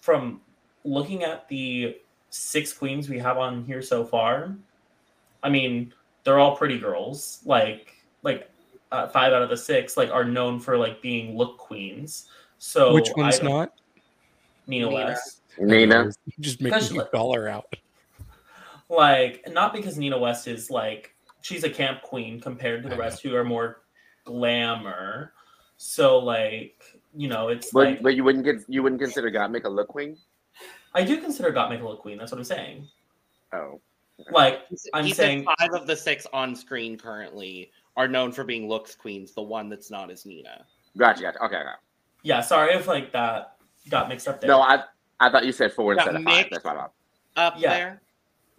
[0.00, 0.40] from
[0.84, 1.96] looking at the
[2.30, 4.54] six queens we have on here so far,
[5.42, 5.92] I mean,
[6.24, 7.40] they're all pretty girls.
[7.44, 8.50] Like, like
[8.92, 12.28] uh, five out of the six like are known for like being look queens.
[12.58, 13.70] So Which one's don't-
[14.66, 14.94] Nina Nina.
[14.94, 15.42] West.
[15.58, 16.10] Nina.
[16.40, 17.74] Just making Especially- you call her out.
[18.88, 23.22] Like not because Nina West is like she's a camp queen compared to the rest
[23.22, 23.82] who are more
[24.24, 25.32] glamour.
[25.76, 26.82] So like
[27.14, 29.88] you know it's But like but you wouldn't get you wouldn't consider Gottmik a look
[29.88, 30.16] queen?
[30.94, 32.18] I do consider Gottmik a look queen.
[32.18, 32.88] That's what I'm saying.
[33.52, 33.80] Oh.
[34.32, 38.32] Like He I'm he said saying- five of the six on screen currently are known
[38.32, 39.32] for being looks queens.
[39.32, 40.64] The one that's not is Nina.
[40.96, 41.44] Gotcha, gotcha.
[41.44, 41.68] Okay, okay.
[42.22, 43.56] yeah, sorry if like that
[43.90, 44.48] got mixed up there.
[44.48, 44.82] No, I
[45.20, 46.36] I thought you said four Got instead of five.
[46.36, 46.50] mixed.
[46.52, 46.92] That's my fault.
[47.36, 47.70] Up Yeah.
[47.70, 48.02] there.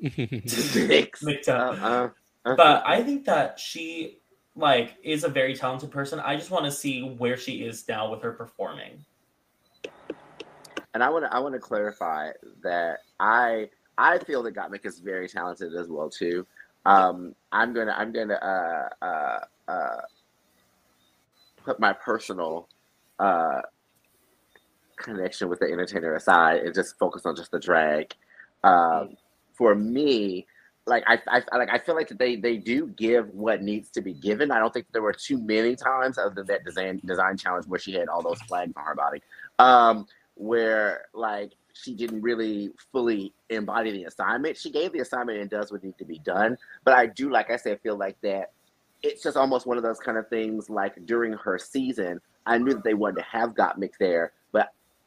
[0.02, 1.24] Six.
[1.24, 1.82] Mixed up.
[1.82, 2.10] uh,
[2.46, 2.56] uh.
[2.56, 4.20] but I think that she
[4.56, 6.20] like is a very talented person.
[6.20, 9.04] I just want to see where she is now with her performing.
[10.94, 12.32] and I want to I want to clarify
[12.64, 16.46] that I I feel that Gottmik is very talented as well too.
[16.86, 20.02] Um, I'm gonna I'm gonna uh, uh, uh,
[21.58, 22.70] put my personal
[23.20, 23.62] uh,
[24.96, 28.16] connection with the entertainer aside and just focus on just the drag.
[28.64, 29.16] Um,
[29.60, 30.48] for me,
[30.88, 34.02] like I, I like I feel like that they they do give what needs to
[34.02, 34.52] be given.
[34.52, 37.80] I don't think there were too many times other than that design design challenge where
[37.80, 39.22] she had all those flags on her body.
[39.60, 44.58] Um, where like she didn't really fully embody the assignment.
[44.58, 46.58] She gave the assignment and does what needs to be done.
[46.86, 48.52] But I do, like I said, feel like that
[49.04, 52.74] it's just almost one of those kind of things like during her season, I knew
[52.74, 54.39] that they wanted to have Gottmik there, but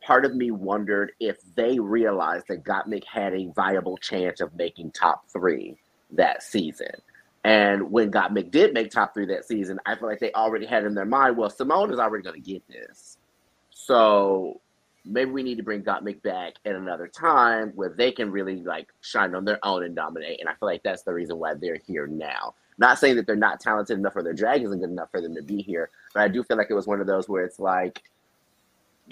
[0.03, 4.91] part of me wondered if they realized that Gottmik had a viable chance of making
[4.93, 5.77] top three
[6.11, 6.93] that season.
[7.45, 10.85] And when Gottmik did make top three that season, I feel like they already had
[10.85, 13.19] in their mind, well, Symone is already going to get this.
[13.71, 14.61] So
[15.05, 18.89] maybe we need to bring Gottmik back at another time where they can really like
[19.01, 20.41] shine on their own and dominate.
[20.41, 22.55] And I feel like that's the reason why they're here now.
[22.79, 25.35] Not saying that they're not talented enough or their drag isn't good enough for them
[25.35, 27.59] to be here, but I do feel like it was one of those where it's
[27.59, 28.03] like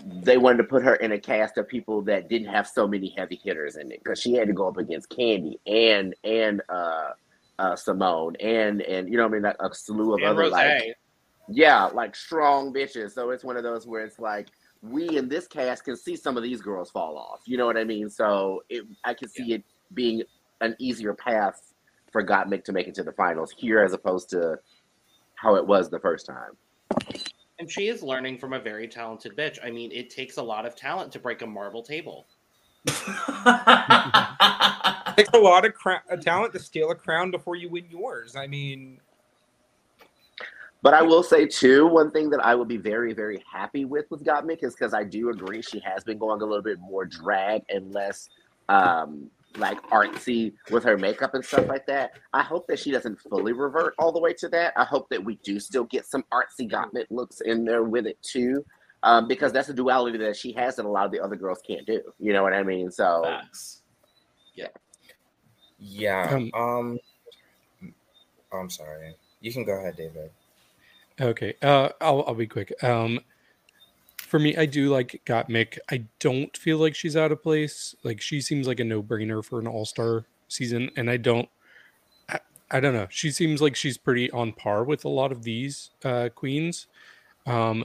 [0.05, 3.15] they wanted to put her in a cast of people that didn't have so many
[3.17, 7.11] heavy hitters in it because she had to go up against Kandy and and uh,
[7.59, 10.43] uh, Symone and and you know what I mean like a slew of And other
[10.43, 10.53] Rose.
[10.53, 10.97] like
[11.49, 13.13] yeah, like strong bitches.
[13.13, 14.49] So it's one of those where it's like
[14.83, 17.41] we in this cast can see some of these girls fall off.
[17.45, 18.09] You know what I mean?
[18.09, 20.23] So it, I can see it being
[20.61, 21.73] an easier path
[22.13, 24.59] for Gottmik to make it to the finals here as opposed to
[25.35, 26.57] how it was the first time.
[27.61, 29.59] And she is learning from a very talented bitch.
[29.63, 32.27] I mean, it takes a lot of talent to break a marble table.
[32.87, 32.95] it
[35.17, 38.35] takes a lot of cra- talent to steal a crown before you win yours.
[38.35, 38.99] I mean,
[40.81, 44.11] But I will say too, one thing that I would be very, very happy with
[44.11, 47.05] with Gottmik is because I do agree she has been going a little bit more
[47.05, 48.31] drag and less
[48.71, 52.13] um, like artsy with her makeup and stuff like that.
[52.33, 54.73] I hope that she doesn't fully revert all the way to that.
[54.77, 58.23] I hope that we do still get some artsy Gottmik looks in there with it
[58.23, 58.65] too,
[59.03, 61.61] um, because that's a duality that she has that a lot of the other girls
[61.67, 62.01] can't do.
[62.19, 62.91] You know what I mean?
[62.91, 63.83] So Facts.
[65.81, 66.29] Yeah.
[66.31, 67.01] Um, Um.
[68.53, 69.17] oh, I'm sorry.
[69.41, 70.31] You can go ahead, David.
[71.21, 72.73] Okay, uh, I'll I'll be quick.
[72.85, 73.21] Um,
[74.31, 75.77] for me, I do like Gottmik.
[75.91, 77.97] I don't feel like she's out of place.
[78.05, 81.49] Like she seems like a no brainer for an All Star season, and I don't.
[82.29, 82.39] I,
[82.71, 83.09] I don't know.
[83.11, 86.87] She seems like she's pretty on par with a lot of these uh, queens.
[87.45, 87.85] Um,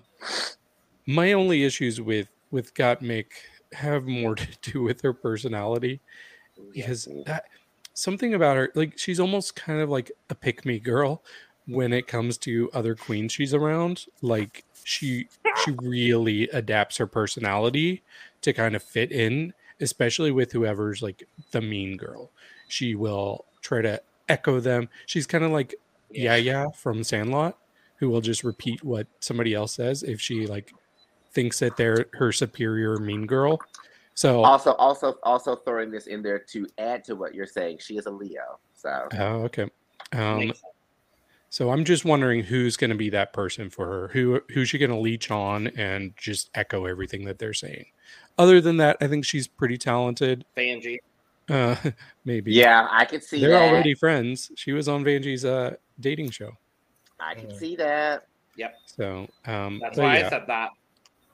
[1.08, 3.32] my only issues with with Gottmik
[3.74, 6.00] have more to do with her personality
[6.72, 7.46] because that,
[7.96, 11.24] something about her like she's almost kind of like a pick me girl
[11.68, 15.28] when it comes to other queens she's around like she
[15.64, 18.04] she really adapts her personality
[18.42, 22.32] to kind of fit in especially with whoever's like the mean girl.
[22.68, 24.90] She will try to echo them.
[25.06, 25.76] She's kind of like
[26.12, 26.36] yeah.
[26.36, 27.58] Yeah from sandlot
[27.98, 30.74] who will just repeat what somebody else says if she like
[31.32, 33.60] thinks that they're her superior mean girl.
[34.14, 37.98] So also, also, also throwing this in there to add to what you're saying, she
[37.98, 38.60] is a Leo.
[38.74, 39.08] So.
[39.18, 39.70] Oh okay.
[40.14, 40.54] Um.
[41.56, 44.08] So I'm just wondering who's going to be that person for her.
[44.10, 47.86] Who who's she going to leech on and just echo everything that they're saying?
[48.38, 50.44] Other than that, I think she's pretty talented.
[50.58, 50.98] Vanjie.
[51.50, 51.78] Uh,
[52.26, 52.52] maybe.
[52.52, 53.72] yeah, I could see that they're that.
[53.72, 54.52] already friends.
[54.58, 56.52] She was on Vanjie's uh, dating show.
[57.22, 57.58] I can Mm.
[57.58, 58.28] see that.
[58.58, 58.76] Yep.
[58.88, 60.72] So um, That's why yeah, I said that.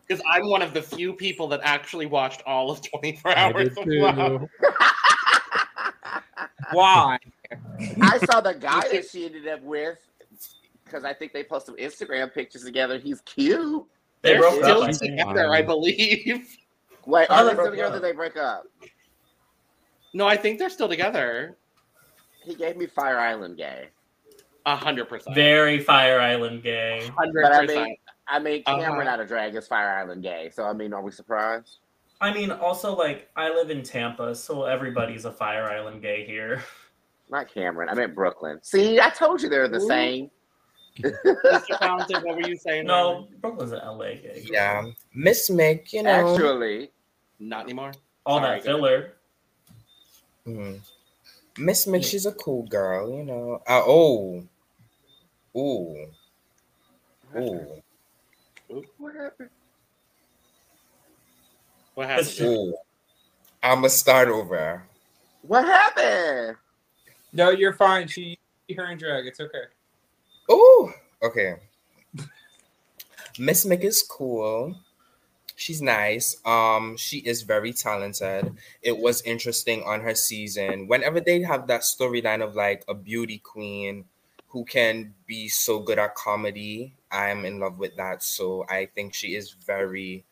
[0.08, 3.76] Because I'm one of the few people that actually watched all of 24 I hours
[3.76, 3.88] of.
[3.88, 4.44] Love.
[6.74, 7.18] why?
[8.04, 9.98] I saw the guy that she ended up with
[10.92, 13.00] because I think they posted some Instagram pictures together.
[13.00, 13.86] He's cute.
[14.22, 14.92] They They're broke still up.
[14.92, 16.58] Together, I believe.
[17.06, 17.96] Wait, Oh, are they they still broke together?
[17.96, 18.02] up.
[18.02, 18.64] They break up?
[20.14, 21.58] No, I think they're still together.
[22.44, 23.88] He gave me Fire Island gay.
[24.66, 25.34] A hundred percent.
[25.36, 27.08] Very Fire Island gay.
[27.18, 27.86] Hundred But I percent.
[27.88, 27.96] mean,
[28.28, 29.10] I mean, Kameron Uh-huh.
[29.10, 30.52] out of drag is Fire Island gay.
[30.54, 31.80] So I mean, are we surprised?
[32.20, 36.64] I mean, also like I live in Tampa, so everybody's a Fire Island gay here.
[37.32, 37.90] Not Kameron.
[37.90, 38.60] I meant Brooklyn.
[38.62, 39.88] See, I told you they're the Ooh.
[39.88, 40.30] same.
[41.00, 41.80] Mr.
[41.80, 42.86] Fountain, what were you saying?
[42.86, 44.46] No, Brooklyn's an LA gay.
[44.52, 44.86] Yeah.
[45.14, 46.34] Miss Mick, you know.
[46.34, 46.92] Actually,
[47.40, 47.92] not anymore.
[48.26, 49.14] All Sorry, that filler.
[50.46, 50.80] Mhm.
[51.58, 53.62] Miss Mix, she's a cool girl, you know.
[53.68, 54.44] Uh, oh,
[55.56, 56.08] ooh,
[57.38, 57.82] ooh,
[58.98, 59.50] What happened?
[61.94, 62.42] What happened?
[62.42, 62.76] ooh.
[63.64, 64.84] I'ma start over.
[65.44, 66.58] What happened?
[67.34, 68.08] No, you're fine.
[68.08, 68.38] She
[68.76, 69.28] her and drag.
[69.28, 69.64] It's okay.
[70.52, 70.94] Ooh,
[71.24, 71.56] okay.
[73.40, 74.76] Miss Mick is cool.
[75.56, 76.38] She's nice.
[76.46, 78.54] Um, she is very talented.
[78.82, 80.88] It was interesting on her season.
[80.88, 84.06] Whenever they have that storyline of like a beauty queen
[84.50, 88.24] who can be so good at comedy, I'm in love with that.
[88.24, 90.26] So I think she is very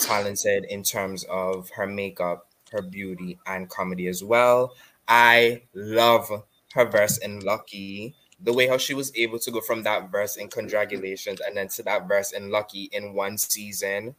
[0.00, 4.74] talented in terms of her makeup, her beauty, and comedy as well.
[5.08, 6.30] I love
[6.74, 8.14] her verse in Lucky.
[8.40, 11.68] The way how she was able to go from that verse in Congratulations and then
[11.68, 14.14] to that verse in Lucky in one season.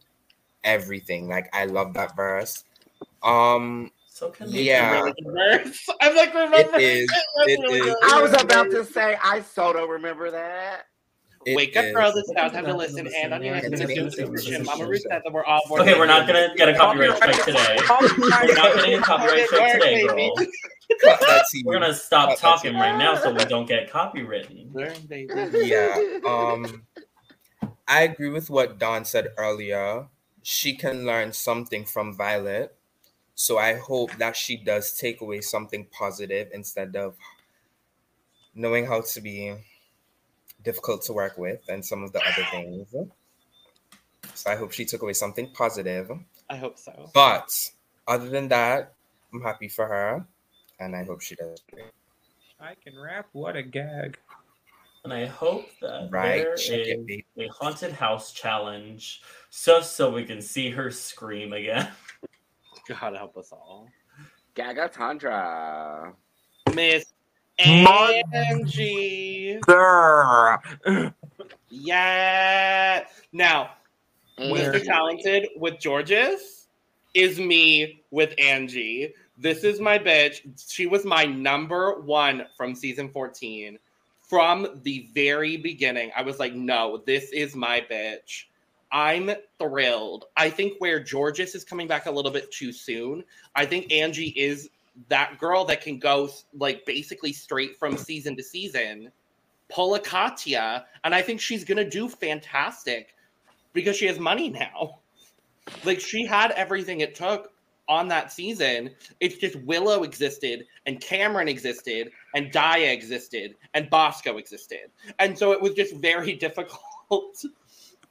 [0.64, 1.28] Everything.
[1.28, 2.64] Like I love that verse.
[3.24, 4.92] Um So can Yeah.
[5.00, 5.34] Really good
[5.66, 5.86] verse.
[6.02, 6.58] I'm like, remember?
[6.78, 7.96] it is That's it really is.
[8.04, 10.88] I was about to say I so don't remember that.
[11.46, 11.94] it Wake up, is.
[11.94, 12.16] girls.
[12.18, 13.08] It's now time to listen.
[13.16, 14.26] And on your And listen to to Zoom listen.
[14.26, 14.66] subscription.
[14.66, 15.82] Mama Ruth said that we're all born.
[15.82, 17.78] Okay, we're not gonna get a copyright strike today.
[17.90, 20.36] We're not getting a copyright strike today, girl.
[21.02, 21.64] Cut that tea.
[21.66, 24.74] We're gonna stop That's talking right now so we don't get copywritten.
[24.74, 26.86] Learn, yeah um
[27.88, 30.08] i agree with what don said earlier
[30.44, 32.76] she can learn something from violet
[33.36, 37.16] so i hope that she does take away something positive instead of
[38.56, 39.56] knowing how to be
[40.64, 42.88] difficult to work with and some of the other things
[44.34, 46.12] so i hope she took away something positive
[46.50, 47.10] I hope so.
[47.14, 47.50] but
[48.08, 48.94] other than that
[49.34, 50.26] i'm happy for her
[50.80, 51.62] and i hope she does.
[52.60, 53.28] I can rap.
[53.34, 54.18] What a gag.
[55.04, 59.22] And I hope that right there check is it, a haunted house challenge
[59.52, 61.88] just so we can see her scream again.
[62.88, 63.88] God help us all.
[64.56, 66.14] Gaga Tandra.
[66.74, 67.14] Miss
[67.66, 69.60] Mon- Angie.
[69.68, 70.60] Sir.
[71.70, 73.06] Yeah.
[73.34, 73.72] Now,
[74.40, 74.84] Mr.
[74.84, 76.68] Talented with Jorgeous
[77.14, 79.14] is me with Angie.
[79.38, 80.42] This is my bitch.
[80.68, 83.78] She was my number one from season 14.
[84.22, 88.46] From the very beginning, I was like, no, this is my bitch.
[88.92, 90.26] I'm thrilled.
[90.36, 93.24] I think where Jorgeous is coming back a little bit too soon,
[93.56, 94.70] I think Angie is
[95.10, 99.12] that girl that can go like basically straight from season to season,
[99.70, 103.16] pull a Katya, and I think she's gonna do fantastic
[103.74, 105.00] because she has money now.
[105.84, 107.52] Like she had everything it took
[107.90, 108.92] on that season.
[109.20, 114.92] It's just Willow existed and Cameron existed and Daya existed and Bosco existed.
[115.20, 117.44] And so it was just very difficult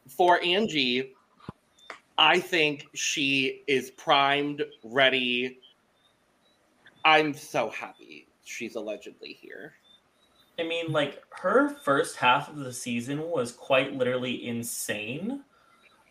[0.09, 1.13] for Angie.
[2.19, 5.59] I think she is primed, ready.
[7.05, 9.75] I'm so happy she's allegedly here.
[10.59, 15.43] I mean, like her first half of the season was quite literally insane.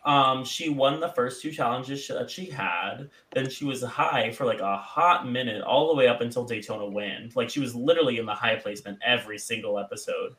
[0.06, 3.10] Um, she won the first two challenges that she had.
[3.34, 6.86] Then she was high for like a hot minute, all the way up until Daytona
[6.86, 7.34] Wind.
[7.34, 10.36] Like she was literally in the high placement every single episode.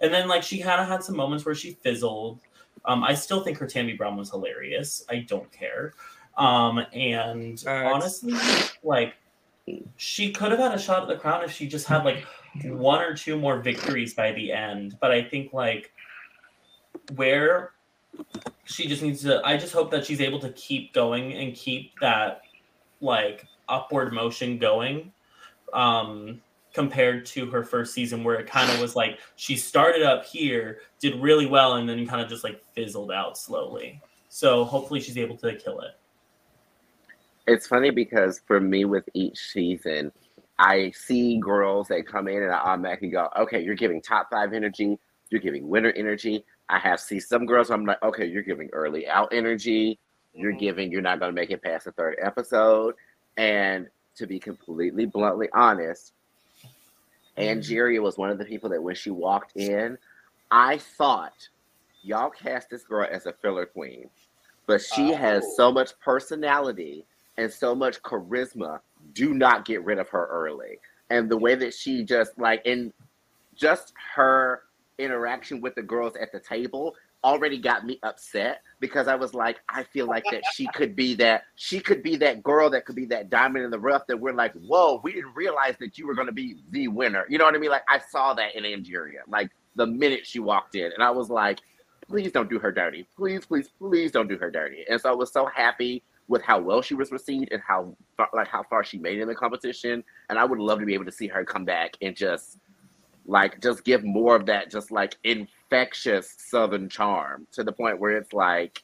[0.00, 2.40] And then like she kind of had some moments where she fizzled.
[2.84, 5.04] Um, I still think her Tammie Brown was hilarious.
[5.08, 5.94] I don't care.
[6.36, 8.34] Um, and Uh, honestly,
[8.82, 9.14] like
[9.96, 12.26] she could have had a shot at the crown if she just had like
[12.64, 14.98] one or two more victories by the end.
[15.00, 15.90] But I think like
[17.14, 17.72] where
[18.66, 21.98] she just needs to I just hope that she's able to keep going and keep
[22.00, 22.42] that
[23.00, 25.12] like upward motion going.
[25.72, 26.40] Um
[26.76, 30.80] compared to her first season where it kind of was like she started up here,
[31.00, 33.98] did really well, and then kind of just like fizzled out slowly.
[34.28, 35.92] So hopefully she's able to kill it.
[37.46, 40.12] It's funny because for me, with each season,
[40.58, 44.52] I see girls that come in and I automatically go, okay, you're giving top five
[44.52, 44.98] energy,
[45.30, 46.44] you're giving winner energy.
[46.68, 49.98] I have seen some girls I'm like, okay, you're giving early out energy,
[50.34, 50.58] you're Mhm.
[50.58, 52.94] giving, you're not going to make it past the third episode.
[53.36, 56.12] And to be completely bluntly honest,
[57.38, 59.98] Angeria was one of the people that when she walked in,
[60.50, 61.48] I thought
[62.02, 64.08] y'all cast this girl as a filler queen,
[64.66, 65.52] but she has Oh.
[65.56, 67.04] so much personality
[67.36, 68.80] and so much charisma.
[69.12, 70.80] Do not get rid of her early.
[71.10, 72.92] And the way that she just like in
[73.54, 74.62] just her
[74.98, 76.94] interaction with the girls at the table
[77.24, 81.14] already got me upset because I was like, I feel like that she could be
[81.14, 84.18] that she could be that girl that could be that diamond in the rough that
[84.18, 87.24] we're like, whoa, we didn't realize that you were gonna be the winner.
[87.28, 87.70] You know what I mean?
[87.70, 91.28] Like I saw that in Angeria, like the minute she walked in, and I was
[91.30, 91.60] like,
[92.08, 93.06] please don't do her dirty.
[93.16, 94.84] Please, please, please don't do her dirty.
[94.88, 98.28] And so I was so happy with how well she was received and how far,
[98.32, 100.02] like how far she made in the competition.
[100.28, 102.58] And I would love to be able to see her come back and just
[103.26, 108.16] like just give more of that just like infectious southern charm to the point where
[108.16, 108.82] it's like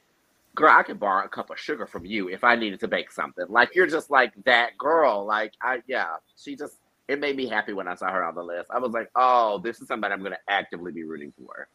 [0.55, 3.11] girl i could borrow a cup of sugar from you if i needed to bake
[3.11, 6.79] something like you're just like that girl like i yeah she just
[7.09, 9.59] it made me happy when i saw her on the list i was like oh
[9.63, 11.69] this is somebody i'm going to actively be rooting for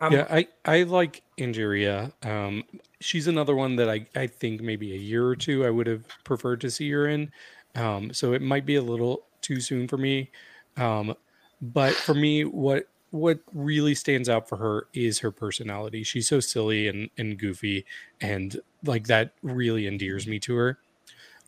[0.00, 2.12] Um, yeah, I, I like Angeria.
[2.24, 2.62] Um,
[3.00, 6.04] she's another one that I, I think maybe a year or two I would have
[6.22, 7.32] preferred to see her in.
[7.74, 10.30] Um, so it might be a little too soon for me.
[10.78, 11.14] Um,
[11.60, 16.02] but for me, what what really stands out for her is her personality.
[16.02, 17.84] She's so silly and, and goofy,
[18.20, 20.78] and like that really endears me to her.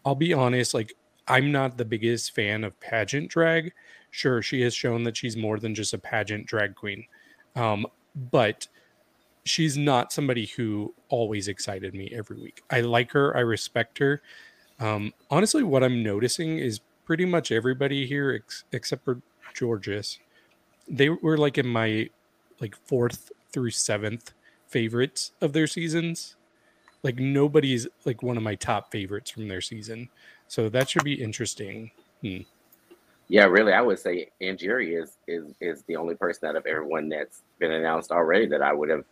[0.05, 0.95] I'll be honest, like
[1.29, 3.73] I'm not the biggest fan of pageant drag.
[4.11, 7.05] Sure, she has shown that she's more than just a pageant drag queen.
[7.55, 8.67] Um, but
[9.45, 12.63] she's not somebody who always excited me every week.
[12.71, 14.23] I like her, I respect her.
[14.81, 16.81] Um, honestly, what I'm noticing is
[17.11, 19.21] pretty much everybody here, ex- except for
[19.59, 20.21] Jorgeous,
[20.87, 22.09] they were like in my
[22.61, 24.33] like fourth through seventh
[24.69, 26.37] favorites of their seasons.
[27.03, 30.09] Like nobody's like one of my top favorites from their season,
[30.47, 31.91] so that should be interesting.
[32.21, 32.43] Hmm.
[33.29, 37.09] yeah really i would say angeria is is is the only person out of everyone
[37.09, 39.05] that's been announced already that i would have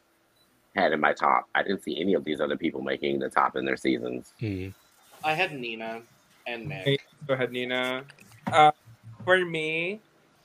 [0.77, 3.57] had in my top i didn't see any of these other people making the top
[3.57, 4.69] in their seasons Hmm.
[5.25, 6.03] I had Nina
[6.49, 6.73] and.
[6.73, 8.05] Hey, Go ahead, Nina.
[8.51, 8.73] Uh,
[9.25, 10.01] for me,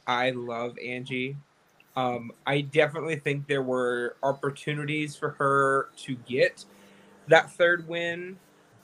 [0.05, 1.37] I love Angie.
[1.95, 6.65] Um, I definitely think there were opportunities for her to get
[7.27, 8.37] that third win.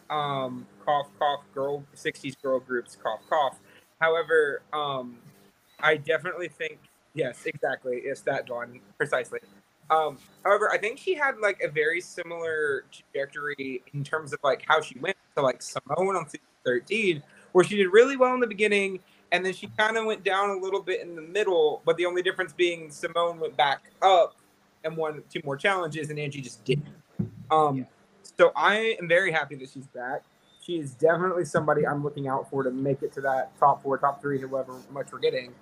[0.09, 3.59] Um, cough, cough, girl, 60s girl groups, cough, cough.
[3.99, 5.17] However, um,
[5.79, 6.79] I definitely think,
[7.13, 7.97] yes, exactly.
[7.97, 9.39] It's that Dawn, precisely.
[9.89, 14.63] Um, however, I think she had like a very similar trajectory in terms of like
[14.67, 18.39] how she went to like Symone on season 13, where she did really well in
[18.39, 18.99] the beginning
[19.31, 22.05] and then she kind of went down a little bit in the middle, but the
[22.05, 24.35] only difference being Symone went back up
[24.83, 26.87] and won two more challenges and Angie just didn't.
[27.51, 27.85] Um,
[28.37, 30.23] so I am very happy that she's back.
[30.61, 33.97] She is definitely somebody I'm looking out for to make it to that top four,
[33.97, 35.53] top three, however much we're getting.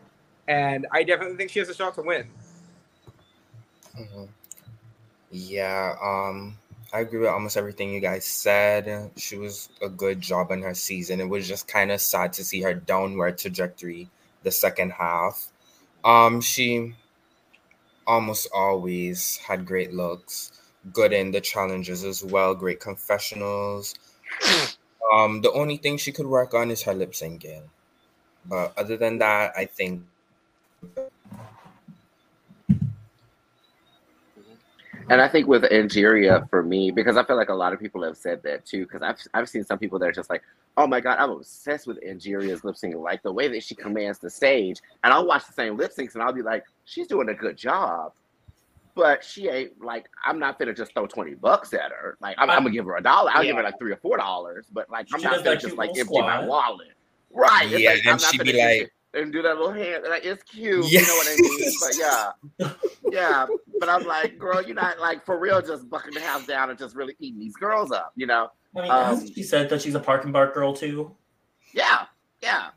[0.47, 2.27] And I definitely think she has a shot to win.
[3.97, 4.27] Mhm.
[5.31, 6.57] Yeah, um,
[6.93, 9.11] I agree with almost everything you guys said.
[9.17, 11.19] She was a good job in her season.
[11.19, 14.09] It was just kind of sad to see her downward trajectory
[14.43, 15.51] the second half.
[16.03, 16.95] Um, she
[18.05, 20.51] almost always had great looks,
[20.93, 23.95] good in the challenges as well, great confessionals.
[25.13, 27.63] Um, the only thing she could work on is her lip syncing.
[28.45, 30.03] But other than that, I think
[35.09, 38.03] And I think with Angeria for me, because I feel like a lot of people
[38.03, 40.43] have said that too, because I've I've seen some people that are just like,
[40.75, 44.19] oh my god, I'm obsessed with Angeria's lip sync, like the way that she commands
[44.19, 44.81] the stage.
[45.03, 47.55] And I'll watch the same lip syncs and I'll be like, she's doing a good
[47.57, 48.13] job.
[48.95, 52.17] But she ain't like I'm not gonna just throw twenty bucks at her.
[52.19, 53.31] Like I'm, I'm gonna give her a dollar.
[53.33, 54.65] I'll give her like three or four dollars.
[54.73, 56.87] But like I'm She not gonna that just like little empty my wallet.
[57.31, 57.71] Right.
[57.71, 60.03] It's Yeah, like, and she gonna be like- sit and do that little hand.
[60.07, 60.85] Like it's cute.
[60.91, 61.71] You know what I mean?
[61.81, 62.73] But yeah.
[63.11, 63.47] Yeah,
[63.79, 66.77] but I'm like, girl, you're not like for real just bucking the house down and
[66.77, 68.51] just really eating these girls up, you know?
[68.75, 71.15] I mean, Um, she said that she's a parking bar girl too?
[71.73, 72.05] Yeah,
[72.41, 72.67] yeah.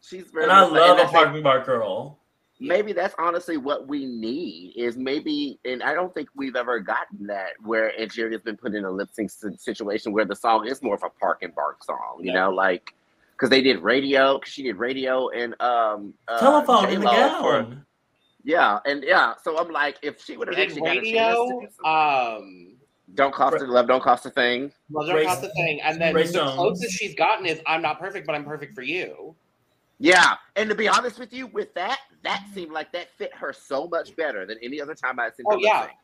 [0.00, 2.20] She's very And I love and a parking bar girl.
[2.60, 7.26] Maybe that's honestly what we need is maybe, and I don't think we've ever gotten
[7.26, 10.94] that where Angeria's been put in a lip sync situation where the song is more
[10.94, 12.40] of a park and bark song, you Yeah.
[12.44, 12.94] know, like
[13.44, 17.40] because they did radio, because she did radio and um uh, Telephone in the J-Lo
[17.42, 17.86] for-
[18.46, 21.34] yeah, and yeah, so I'm like, if she would have And actually got a chance
[21.36, 22.76] to radio, do um,
[23.14, 24.70] don't cost a love, don't cost a thing.
[24.90, 25.80] well, don't Grace- cost the thing.
[25.82, 26.54] And then Grace the Jones.
[26.54, 29.34] closest she's gotten is I'm not perfect, but I'm perfect for you.
[29.98, 33.52] Yeah, and to be honest with you, with that, that seemed like that fit her
[33.54, 35.46] so much better than any other time I've seen.
[35.48, 35.80] Oh, her yeah.
[35.80, 35.98] lip sync.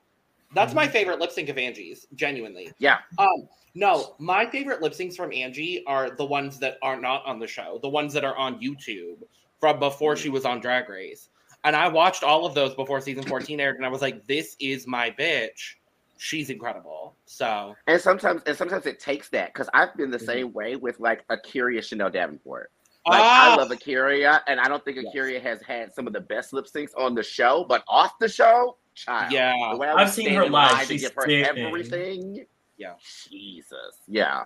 [0.55, 2.73] That's my favorite lip sync of Angie's, genuinely.
[2.79, 7.25] yeah, Um, no, my favorite lip syncs from Angie are the ones that are not
[7.25, 9.19] on the show, the ones that are on YouTube
[9.61, 11.29] from before she was on Drag Race.
[11.63, 14.57] And I watched all of those before season 14 aired, and I was like, this
[14.61, 15.75] is my bitch.
[16.17, 17.17] She's incredible.
[17.27, 20.27] So, and sometimes and sometimes it takes that because I've been the Mhm.
[20.27, 22.71] same way with like Akeria Chanel Davenport.
[23.07, 25.07] Like I Ah, love Akeria, and I don't think Yes.
[25.15, 28.29] Akeria has had some of the best lip syncs on the show, but off the
[28.29, 29.33] show, child.
[29.33, 29.53] yeah.
[29.55, 31.45] I I've seen her live, line to she's give her stunning.
[31.67, 32.47] everything.
[32.77, 32.95] Yeah.
[33.31, 33.97] Jesus.
[34.09, 34.45] Yeah.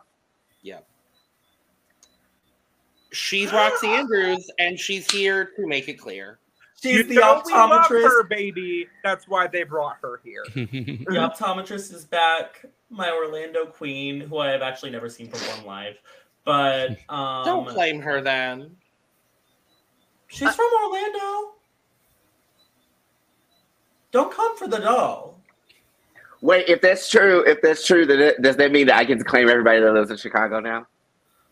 [0.62, 0.80] Yeah.
[3.12, 6.38] She's Roxxxy Andrews, and she's here to make it clear.
[6.82, 8.02] She's You the know we love optometrist.
[8.02, 8.88] her, baby.
[9.04, 10.44] That's why they brought her here.
[10.54, 12.64] The optometrist is back.
[12.90, 15.96] My Orlando queen, who I have actually never seen perform live,
[16.44, 18.76] but um, Don't blame her then.
[20.28, 21.53] she's from Orlando.
[24.14, 25.40] Don't come for the doll.
[26.40, 29.18] Wait, if that's true, if that's true, then it, does that mean that I get
[29.18, 30.86] to claim everybody that lives in Chicago now?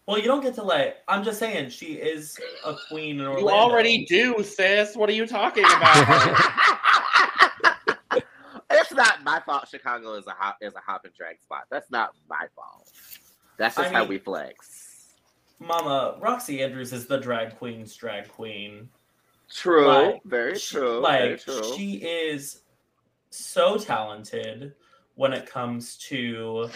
[0.07, 1.03] Well, you don't get to let.
[1.09, 3.49] I'm just saying, she is a queen in Orlando.
[3.49, 4.95] You already do, sis.
[4.95, 6.39] What are you talking about?
[8.71, 9.67] it's not my fault.
[9.69, 11.65] Chicago is a hop is a hop and drag spot.
[11.69, 12.93] That's not my fault.
[13.57, 15.15] That's just I how mean- we flex.
[15.59, 18.89] Mama Roxxxy Andrews is the drag queen's drag queen.
[19.55, 21.75] True, Like, very true, Like very true.
[21.77, 22.63] she is
[23.31, 24.75] so talented
[25.15, 26.71] when it comes to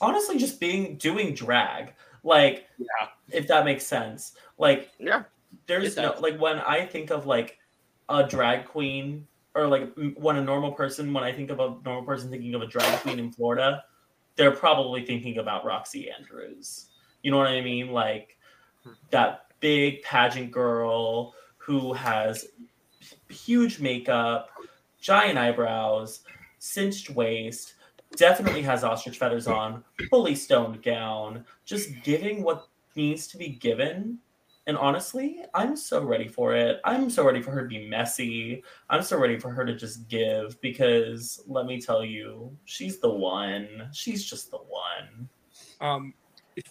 [0.00, 1.94] honestly just being doing drag.
[2.22, 3.08] Like Yeah.
[3.30, 4.32] if that makes sense.
[4.58, 5.24] Like yeah,
[5.66, 7.58] there's no like when I think of like
[8.08, 12.04] a drag queen or like when a normal person when I think of a normal
[12.04, 13.84] person thinking of a drag queen in Florida,
[14.36, 16.86] they're probably thinking about Roxxxy Andrews.
[17.22, 17.90] You know what I mean?
[17.90, 18.36] Like
[18.84, 18.92] hmm.
[19.10, 21.34] that big pageant girl
[21.66, 22.46] who has
[23.28, 24.50] huge makeup,
[25.00, 26.20] giant eyebrows,
[26.60, 27.74] cinched waist,
[28.16, 34.18] definitely has ostrich feathers on, fully stoned gown, just giving what needs to be given.
[34.68, 36.80] And honestly, I'm so ready for it.
[36.84, 38.62] I'm so ready for her to be messy.
[38.88, 43.10] I'm so ready for her to just give because let me tell you, she's the
[43.10, 43.88] one.
[43.92, 45.28] She's just the one.
[45.80, 46.14] Um,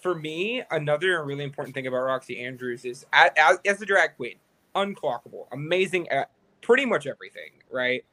[0.00, 4.16] for me, another really important thing about Roxxxy Andrews is as, as, as a drag
[4.16, 4.36] queen,
[4.76, 6.30] unclockable, amazing at
[6.60, 8.04] pretty much everything, right?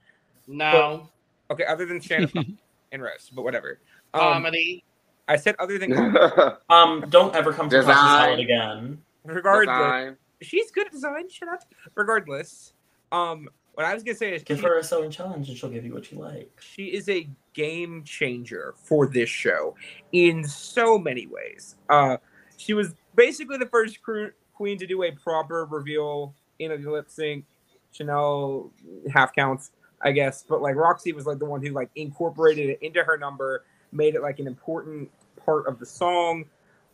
[0.47, 1.09] No.
[1.51, 2.45] Okay, other than stand up
[2.91, 3.79] and roast, but whatever.
[4.13, 4.83] Um, Comedy.
[5.27, 5.93] I said other than
[6.69, 7.93] Um, don't ever come to Design.
[7.95, 9.01] Coffee Salad again.
[9.23, 9.75] regardless.
[9.77, 10.17] Design.
[10.41, 11.29] She's good at design.
[11.29, 11.61] Shut up.
[11.95, 12.73] Regardless,
[13.13, 15.69] um, what I was gonna say is Give she- her a sewing challenge and she'll
[15.69, 16.51] give you what you like.
[16.61, 19.75] she is a game changer for this show
[20.11, 21.75] in so many ways.
[21.89, 22.17] Uh,
[22.57, 27.09] she was basically the first cru- queen to do a proper reveal in a lip
[27.09, 27.45] sync.
[27.93, 28.71] Shannel
[29.13, 29.71] half counts,
[30.01, 33.17] I guess, but like Roxxxy was like the one who like incorporated it into her
[33.17, 35.11] number, made it like an important
[35.45, 36.45] part of the song.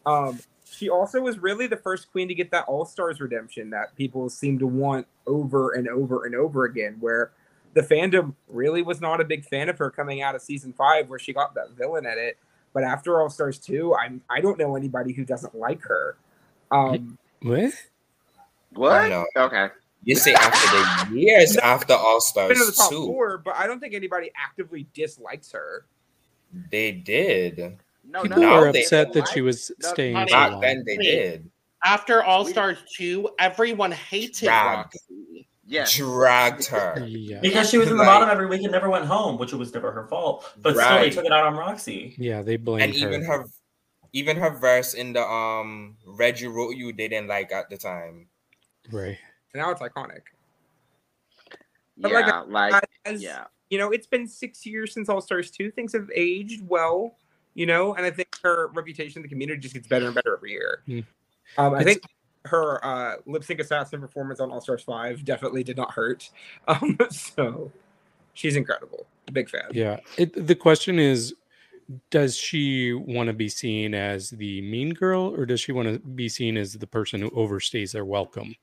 [0.06, 0.40] Um,
[0.72, 4.30] she also was really the first queen to get that All Stars redemption that people
[4.30, 7.32] seem to want over and over and over again, where
[7.74, 11.10] the fandom really was not a big fan of her coming out of season five,
[11.10, 12.38] where she got that villain edit.
[12.74, 16.18] But after All Stars two, I'm I don't know anybody who doesn't like her.
[16.72, 17.74] Um, what?
[18.74, 19.10] What?
[19.10, 19.26] No.
[19.36, 19.70] Okay.
[20.04, 23.56] You say after the years after All been in the Stars top two, four, but
[23.56, 25.86] I don't think anybody actively dislikes her.
[26.72, 27.78] they did.
[28.10, 28.56] No, People no.
[28.62, 30.62] were upset that like- she was no, staying honey, so Back long.
[30.62, 31.04] then they Wait.
[31.04, 31.50] did.
[31.86, 34.88] After All Stars 2, everyone hated Drag.
[34.88, 35.46] Roxxxy.
[35.68, 35.96] Yes.
[35.96, 37.06] Dragged her.
[37.08, 38.08] Yeah, Because she was in the Right.
[38.10, 40.52] bottom every week and never went home, which was never her fault.
[40.58, 42.16] But still, they took it out on Roxxxy.
[42.18, 43.42] yeah, they blamed And even her.
[43.44, 43.46] her
[44.12, 48.26] even her verse in the um Reggie wrote you they didn't like at the time.
[48.92, 49.18] Right.
[49.54, 50.22] And now it's iconic.
[51.98, 53.46] But Yeah, like, like, As, yeah.
[53.70, 55.72] you know, it's been six years since All Stars 2.
[55.72, 57.16] Things have aged well,
[57.54, 60.36] you know, and I think her reputation in the community just gets better and better
[60.36, 60.82] every year.
[60.86, 61.00] Hmm.
[61.58, 62.04] Um, I think
[62.46, 66.30] her uh, lip sync assassin performance on All Stars 5 definitely did not hurt.
[66.68, 67.72] Um, so
[68.34, 69.06] she's incredible.
[69.34, 69.70] Big fan.
[69.72, 70.00] Yeah.
[70.18, 71.36] It, the question is
[72.12, 76.00] does she want to be seen as the mean girl or does she want to
[76.00, 78.56] be seen as the person who overstays their welcome?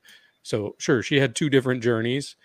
[0.43, 2.35] So, sure, she had two different journeys,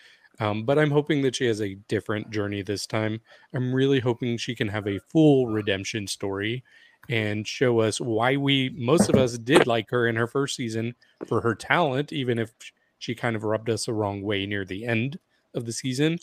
[0.40, 3.20] um, but I'm hoping that she has a different journey this time.
[3.54, 6.64] I'm really hoping she can have a full redemption story
[7.08, 10.94] and show us why we, most of us, did like her in her first season
[11.26, 12.52] for her talent, even if
[12.98, 15.18] she kind of rubbed us the wrong way near the end
[15.54, 16.18] of the season.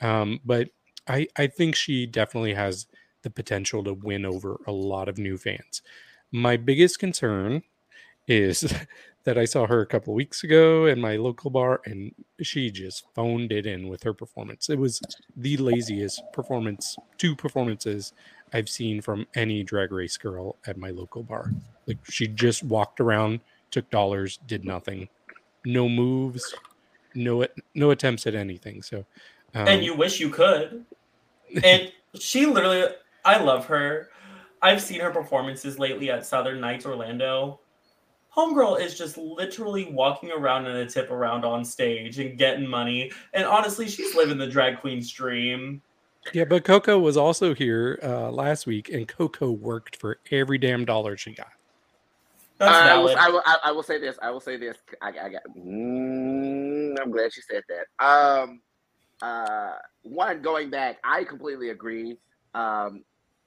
[0.00, 0.68] Um, but
[1.06, 2.86] I, I think she definitely has
[3.22, 5.82] the potential to win over a lot of new fans.
[6.30, 7.62] My biggest concern
[8.26, 8.72] is
[9.24, 13.04] that I saw her a couple weeks ago in my local bar and she just
[13.14, 14.70] phoned it in with her performance.
[14.70, 15.00] It was
[15.36, 18.12] the laziest performance, two performances
[18.52, 21.52] I've seen from any drag race girl at my local bar.
[21.86, 23.40] Like she just walked around,
[23.70, 25.08] took dollars, did nothing.
[25.64, 26.54] No moves,
[27.14, 28.80] no no attempts at anything.
[28.80, 29.04] So
[29.54, 30.84] um, and you wish you could.
[31.62, 32.84] And she literally,
[33.24, 34.08] I love her.
[34.60, 37.60] I've seen her performances lately at Southern Nights Orlando.
[38.36, 43.10] Homegirl is just literally walking around in a tip around on stage and getting money.
[43.32, 45.82] And honestly, she's living the drag queen's dream.
[46.32, 50.84] Yeah, but Coco was also here uh, last week, and Coco worked for every damn
[50.84, 51.48] dollar she got.
[52.58, 53.16] That's I will.
[53.16, 54.18] I, will, I, I will say this.
[54.20, 54.76] I will say this.
[55.00, 55.42] I, I got.
[55.56, 58.04] Mm, Mm, I'm glad you said that.
[58.04, 58.60] Um,
[59.22, 59.72] uh,
[60.02, 62.16] one going back, I completely agree.
[62.54, 63.04] Um,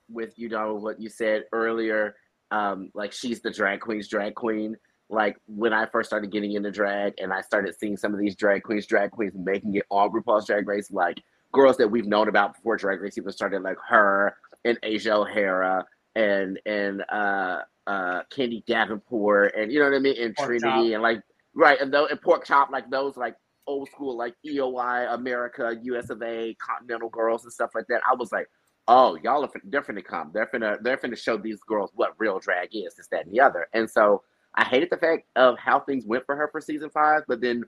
[0.09, 2.15] with you, Donald, what you said earlier.
[2.51, 4.75] Um, like she's the drag queen's drag queen.
[5.09, 8.35] Like when I first started getting into drag, and I started seeing some of these
[8.35, 11.21] drag queens, drag queens making it on RuPaul's Drag Race, like
[11.51, 15.85] girls that we've known about before Drag Race even started, like her and Asia O'Hara
[16.15, 20.89] and and uh uh Candy Davenport and you know what I mean, and Pork Trinity
[20.89, 20.93] Chop.
[20.93, 21.21] and like
[21.53, 23.35] right and those and Pork Chop, like those like
[23.67, 28.01] old school like EOI America, US of A, Continental girls and stuff like that.
[28.09, 28.47] I was like,
[28.91, 30.31] oh, y'all are they're finna come.
[30.33, 33.39] They're finna they're finna show these girls what real drag is, this, that, and the
[33.39, 33.67] other.
[33.73, 34.23] And so
[34.55, 37.63] I hated the fact of how things went for her for season five, but then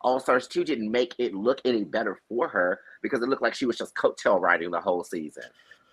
[0.00, 3.54] All Stars 2 didn't make it look any better for her because it looked like
[3.54, 5.42] she was just coattail riding the whole season.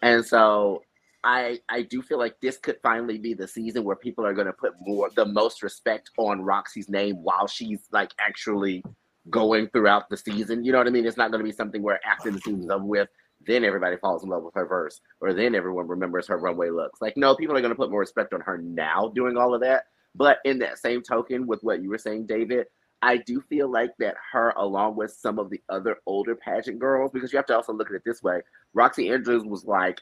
[0.04, 0.84] And so
[1.24, 4.54] I I do feel like this could finally be the season where people are gonna
[4.54, 8.84] put more the most respect on Roxxxy's name while she's like actually
[9.32, 10.64] going throughout the season.
[10.64, 11.08] You know what I mean?
[11.08, 13.10] It's not gonna be something where after the season's over with,
[13.46, 17.02] then everybody falls in love with her verse, or then everyone remembers her runway looks.
[17.02, 19.86] Like, no, people are gonna put more respect on her now doing all of that.
[20.16, 22.68] But in that same token, with what you were saying, David,
[23.02, 27.12] I do feel like that her, along with some of the other older pageant girls,
[27.12, 28.42] because you have to also look at it this way.
[28.76, 30.00] Roxxxy Andrews was like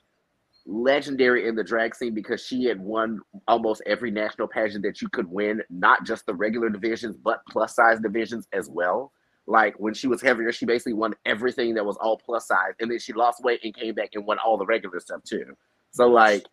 [0.66, 5.10] legendary in the drag scene because she had won almost every national pageant that you
[5.10, 9.12] could win, not just the regular divisions, but plus size divisions as well.
[9.46, 12.90] Like when she was heavier, she basically won everything that was all plus size, and
[12.90, 15.46] then she lost weight and came back and won all the regular stuff too.
[15.92, 16.46] So like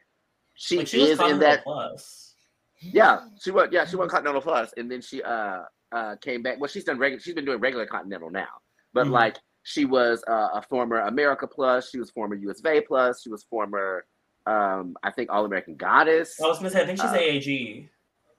[0.55, 2.35] she, Like, she was is in that plus.
[2.81, 3.69] yeah, she won.
[3.71, 5.61] Yeah, she won Continental Plus, and then she uh
[5.93, 6.59] uh came back.
[6.61, 7.21] Well, she's done regular.
[7.21, 8.49] She's been doing regular Continental now,
[8.93, 9.11] but Mhm.
[9.13, 11.91] like she was uh, a former America Plus.
[11.91, 13.23] She was former US of A Plus.
[13.23, 14.05] She was former
[14.47, 16.41] um I think All American Goddess.
[16.43, 17.89] I was gonna say I think she's Uh, AAG.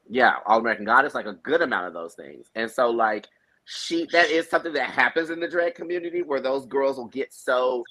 [0.09, 2.49] Yeah, All American Goddess, like a good amount of those things.
[2.55, 3.27] And so like
[3.65, 7.33] she that is something that happens in the drag community where those girls will get
[7.33, 7.83] so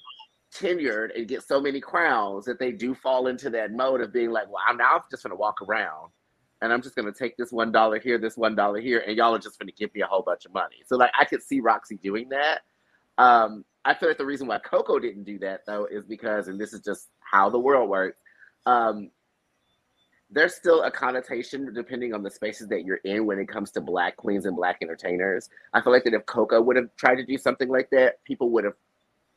[0.53, 4.31] tenured and get so many crowns that they do fall into that mode of being
[4.31, 6.11] like, well, I'm now just gonna walk around
[6.61, 9.33] and I'm just gonna take this one dollar here, this one dollar here, and y'all
[9.33, 10.77] are just gonna give me a whole bunch of money.
[10.85, 12.61] So like I could see Roxxxy doing that.
[13.17, 16.59] Um, I feel like the reason why Coco didn't do that though is because, and
[16.59, 18.19] this is just how the world works.
[18.65, 19.09] Um,
[20.31, 23.81] there's still a connotation depending on the spaces that you're in when it comes to
[23.81, 25.49] black queens and black entertainers.
[25.73, 28.49] I feel like that if Coco would have tried to do something like that, people
[28.51, 28.75] would have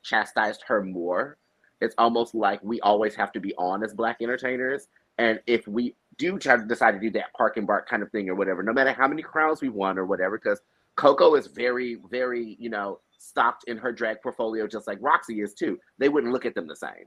[0.03, 1.37] chastised her more.
[1.81, 4.87] It's almost like we always have to be on as black entertainers.
[5.19, 8.11] And if we do try to decide to do that park and bark kind of
[8.13, 10.61] thing or whatever, no matter how many crowns we won or whatever, because
[10.95, 15.55] Coco is very, very, you know, stocked in her drag portfolio just like Roxxxy is
[15.55, 15.79] too.
[15.99, 17.07] They wouldn't look at them the same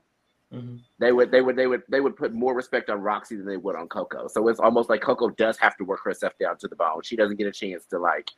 [0.52, 0.80] Mhm.
[0.98, 3.58] they would they would they would they would put more respect on Roxxxy than they
[3.58, 4.28] would on Coco.
[4.28, 7.02] So it's almost like Coco does have to work herself down to the bone.
[7.02, 8.30] She doesn't get a chance to like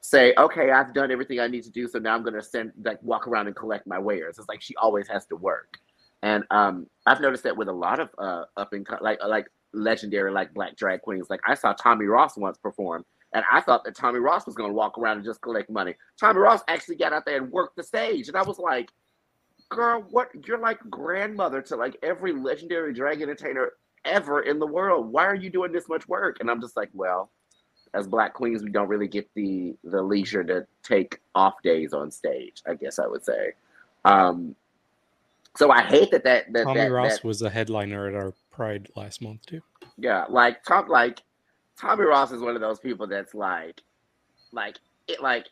[0.00, 3.00] say, okay, I've done everything I need to do, so now I'm gonna send like
[3.02, 4.38] walk around and collect my wares.
[4.38, 5.78] It's like she always has to work.
[6.22, 10.32] And um, I've noticed that with a lot of uh, up and like like legendary
[10.32, 11.30] like black drag queens.
[11.30, 14.72] Like I saw Tommie Ross once perform, and I thought that Tommie Ross was gonna
[14.72, 15.94] walk around and just collect money.
[16.18, 18.90] Tommie Ross actually got out there and worked the stage, and I was like,
[19.74, 20.30] girl, what?
[20.46, 23.72] You're like grandmother to like every legendary drag entertainer
[24.04, 25.10] ever in the world.
[25.12, 26.38] Why are you doing this much work?
[26.40, 27.30] And I'm just like, well,
[27.94, 32.10] as black queens, we don't really get the the leisure to take off days on
[32.10, 32.62] stage.
[32.66, 33.52] I guess I would say.
[34.04, 34.54] Um,
[35.56, 38.32] so I hate that that that Tommy that, Ross that- was a headliner at our
[38.50, 39.62] Pride last month too.
[39.96, 41.22] yeah, like Tom, like
[41.80, 43.80] Tommie Ross is one of those people that's like,
[44.52, 44.76] like
[45.08, 45.46] it, like,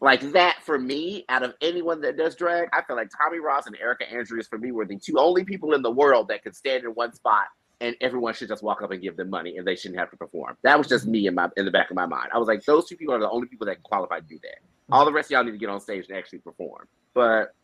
[0.00, 1.24] like that for me.
[1.28, 4.58] Out of anyone that does drag, I feel like Tommie Ross and Erica Andrews for
[4.58, 7.46] me were the two only people in the world that could stand in one spot
[7.80, 10.16] and everyone should just walk up and give them money and they shouldn't have to
[10.16, 10.56] perform.
[10.62, 12.28] That was just me in my in the back of my mind.
[12.32, 14.38] I was like, those two people are the only people that can qualify to do
[14.42, 14.58] that.
[14.90, 16.86] All the rest of y'all need to get on stage and actually perform.
[17.12, 17.54] But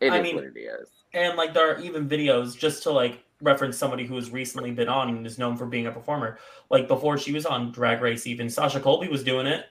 [0.00, 0.88] it is I mean- what it is.
[1.12, 4.88] And like there are even videos just to like reference somebody who has recently been
[4.88, 6.38] on and is known for being a performer.
[6.70, 9.66] Like before she was on Drag Race, even Sasha Colby was doing it.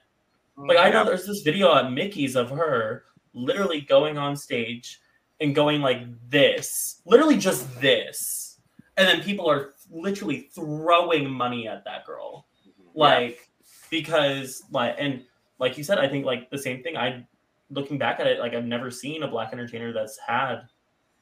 [0.58, 0.70] Mm-hmm.
[0.70, 5.02] Like I know there's this video at Mickey's of her literally going on stage
[5.42, 8.60] and going like this, literally just this,
[8.98, 13.00] and then people are literally throwing money at that girl, mm-hmm.
[13.00, 13.50] like
[13.90, 15.24] because like and
[15.60, 16.98] like you said, I think like the same thing.
[16.98, 17.26] I
[17.70, 20.68] looking back at it, like I've never seen a black entertainer that's had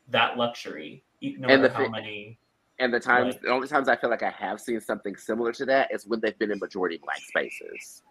[0.10, 2.38] that luxury, no And matter the how thi- many.
[2.80, 3.42] And the times, Right.
[3.44, 6.20] the only times I feel like I have seen something similar to that is when
[6.20, 8.02] they've been in majority black spaces.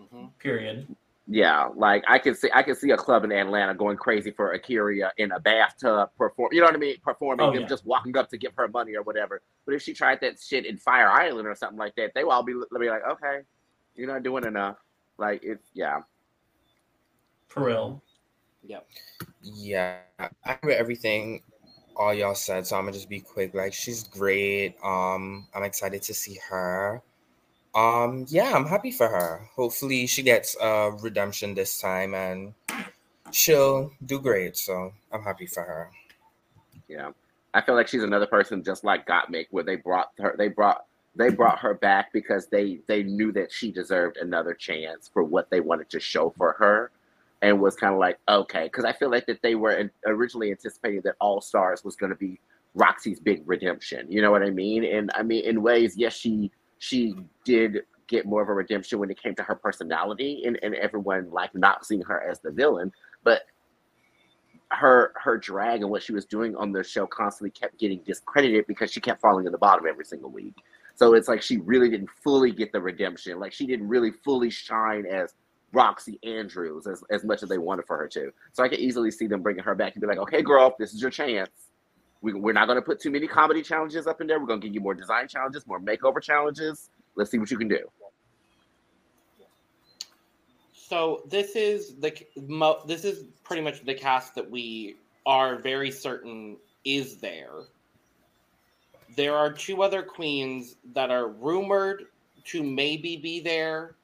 [0.00, 0.30] Mhm.
[0.38, 0.96] Period.
[1.28, 4.56] Yeah, like I can see, I can see a club in Atlanta going crazy for
[4.56, 6.52] Akeria in a bathtub perform.
[6.52, 6.98] You know what I mean?
[7.02, 7.66] Performing Oh, them yeah.
[7.66, 9.42] just walking up to give her money or whatever.
[9.64, 12.30] But if she tried that shit in Fire Island or something like that, they will
[12.30, 13.40] all be, be like, okay,
[13.96, 14.76] you're not doing enough.
[15.18, 16.02] Like it's yeah.
[17.48, 18.02] For real.
[18.62, 18.86] Yep.
[19.42, 21.42] Yeah, I agree with everything
[21.96, 23.54] all y'all said, so I'm gonna just be quick.
[23.54, 24.76] Like she's great.
[24.82, 27.02] Um, I'm excited to see her.
[27.76, 29.48] Um, yeah, I'm happy for her.
[29.54, 32.54] Hopefully she gets uh redemption this time and
[33.30, 34.56] she'll do great.
[34.56, 35.90] So I'm happy for her.
[36.88, 37.10] Yeah,
[37.52, 40.86] I feel like she's another person just like Gottmik, where they brought her, they brought
[41.16, 45.50] they brought her back because they they knew that she deserved another chance for what
[45.50, 46.90] they wanted to show for her,
[47.42, 51.02] and was kind of like okay, because I feel like that they were originally anticipating
[51.02, 52.40] that All Stars was going to be
[52.76, 54.06] Roxxxy's big redemption.
[54.10, 54.84] You know what I mean?
[54.84, 59.10] And I mean, in ways, yes, she she did get more of a redemption when
[59.10, 62.92] it came to her personality and, and everyone like not seeing her as the villain
[63.24, 63.42] but
[64.70, 68.66] her her drag and what she was doing on the show constantly kept getting discredited
[68.66, 70.54] because she kept falling in the bottom every single week.
[70.96, 73.38] So it's like she really didn't fully get the redemption.
[73.38, 75.34] Like she didn't really fully shine as
[75.74, 78.32] roxxxy andrews as, as much as they wanted for her to.
[78.52, 80.94] So i could easily see them bringing her back and be like okay girl this
[80.94, 81.50] is your chance
[82.26, 84.60] we, we're not going to put too many comedy challenges up in there we're going
[84.60, 87.80] to give you more design challenges more makeover challenges let's see what you can do
[90.88, 92.12] so this is the
[92.46, 94.96] mo- this is pretty much the cast that we
[95.26, 97.64] are very certain is there.
[99.16, 102.06] There are two other queens that are rumored
[102.44, 103.96] to maybe be there,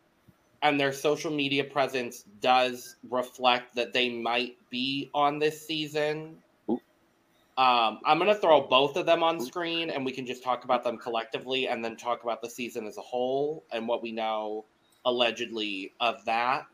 [0.62, 6.36] and their social media presence does reflect that they might be on this season.
[7.58, 10.64] Um, I'm going to throw both of them on screen, and we can just talk
[10.64, 14.10] about them collectively, and then talk about the season as a whole and what we
[14.10, 14.64] know
[15.04, 16.66] allegedly of that.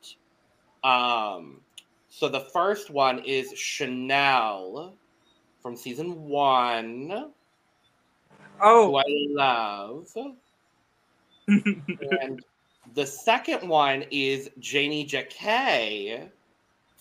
[0.84, 1.60] Um,
[2.08, 4.94] so the first one is Shannel
[5.60, 7.32] from season one.
[8.60, 10.08] Oh, who I love.
[11.48, 12.44] and
[12.94, 16.28] the second one is Janey Jacké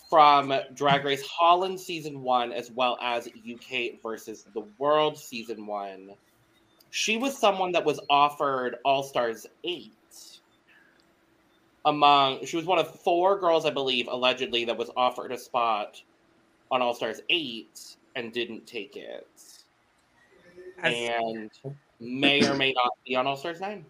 [0.08, 6.10] from Drag Race Holland season one, as well as UK versus the World season one.
[6.90, 9.92] She was someone that was offered All Stars 8
[11.84, 16.02] among she was one of four girls i believe allegedly that was offered a spot
[16.70, 19.26] on all stars 8 and didn't take it.
[20.82, 21.50] And
[22.00, 23.84] may or may not be on all stars 9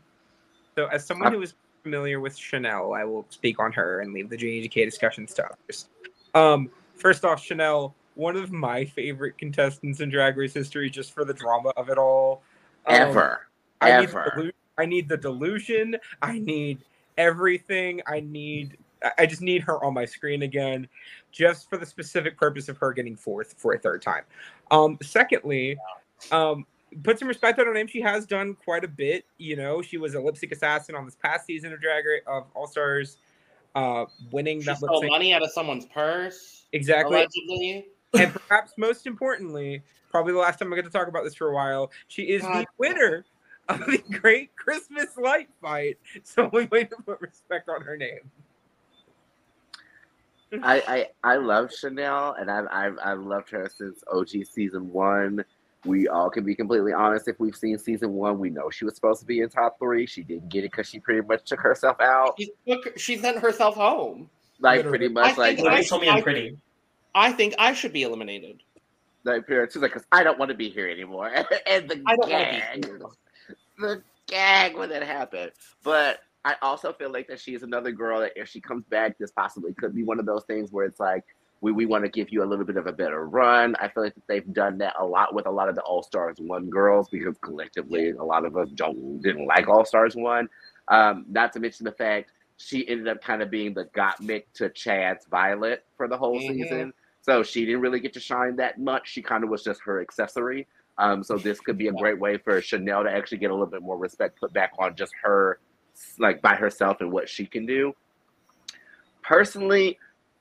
[0.76, 4.12] so as someone uh, who is familiar with shannel i will speak on her and
[4.12, 5.88] leave the jgk discussions to others
[6.34, 11.24] um, first off shannel one of my favorite contestants in drag race history just for
[11.24, 12.42] the drama of it all
[12.86, 13.46] um, ever
[13.80, 16.84] I ever need, I need the delusion i need
[17.18, 18.78] everything I need.
[19.18, 20.88] I just need her on my screen again,
[21.30, 24.22] just for the specific purpose of her getting fourth for a third time.
[24.70, 25.76] Um, secondly,
[26.32, 26.66] um,
[27.04, 27.86] put some respect on her name.
[27.86, 29.24] She has done quite a bit.
[29.36, 32.22] You know, she was a lip sync assassin on this past season of Drag Race
[32.26, 33.18] of All Stars,
[33.74, 35.10] uh, winning she that stole lip-sync.
[35.10, 36.66] money out of someone's purse.
[36.72, 37.16] Exactly.
[37.16, 37.86] Allegedly.
[38.18, 41.48] and perhaps most importantly, probably the last time I get to talk about this for
[41.48, 42.62] a while, she is God.
[42.62, 43.24] the winner
[43.68, 45.98] of the Great Christmas Light Fight.
[46.24, 48.30] So we wait to put respect on her name.
[50.62, 55.44] I, I I love Shannel, and I've, I've I've loved her since OG season one.
[55.84, 57.28] We all can be completely honest.
[57.28, 60.06] If we've seen season one, we know she was supposed to be in top three.
[60.06, 62.34] She didn't get it because she pretty much took herself out.
[62.38, 64.28] She, took, she sent herself home.
[64.60, 64.98] Like Literally.
[64.98, 66.58] pretty much, I like I, told me I'm pretty.
[67.14, 68.62] I think I should be eliminated.
[69.24, 71.28] Like, she's like, because I don't want to be here anymore.
[71.66, 71.96] and the
[72.26, 72.86] gag
[73.78, 75.52] the gag when that happened.
[75.82, 79.30] But I also feel like that she's another girl that if she comes back, this
[79.30, 81.24] possibly could be one of those things where it's like
[81.60, 83.74] we, we want to give you a little bit of a better run.
[83.80, 86.36] I feel like they've done that a lot with a lot of the All Stars
[86.38, 90.48] One girls because collectively a lot of us don't didn't like All Stars One.
[90.88, 94.68] Um, not to mention the fact she ended up kind of being the Gottmik to
[94.70, 96.62] Chad's Violet for the whole mm-hmm.
[96.62, 96.92] season.
[97.22, 99.10] So she didn't really get to shine that much.
[99.10, 100.66] She kind of was just her accessory.
[100.98, 103.66] Um, so this could be a great way for Shannel to actually get a little
[103.66, 105.60] bit more respect put back on just her,
[106.18, 107.94] like by herself and what she can do.
[109.22, 109.98] Personally,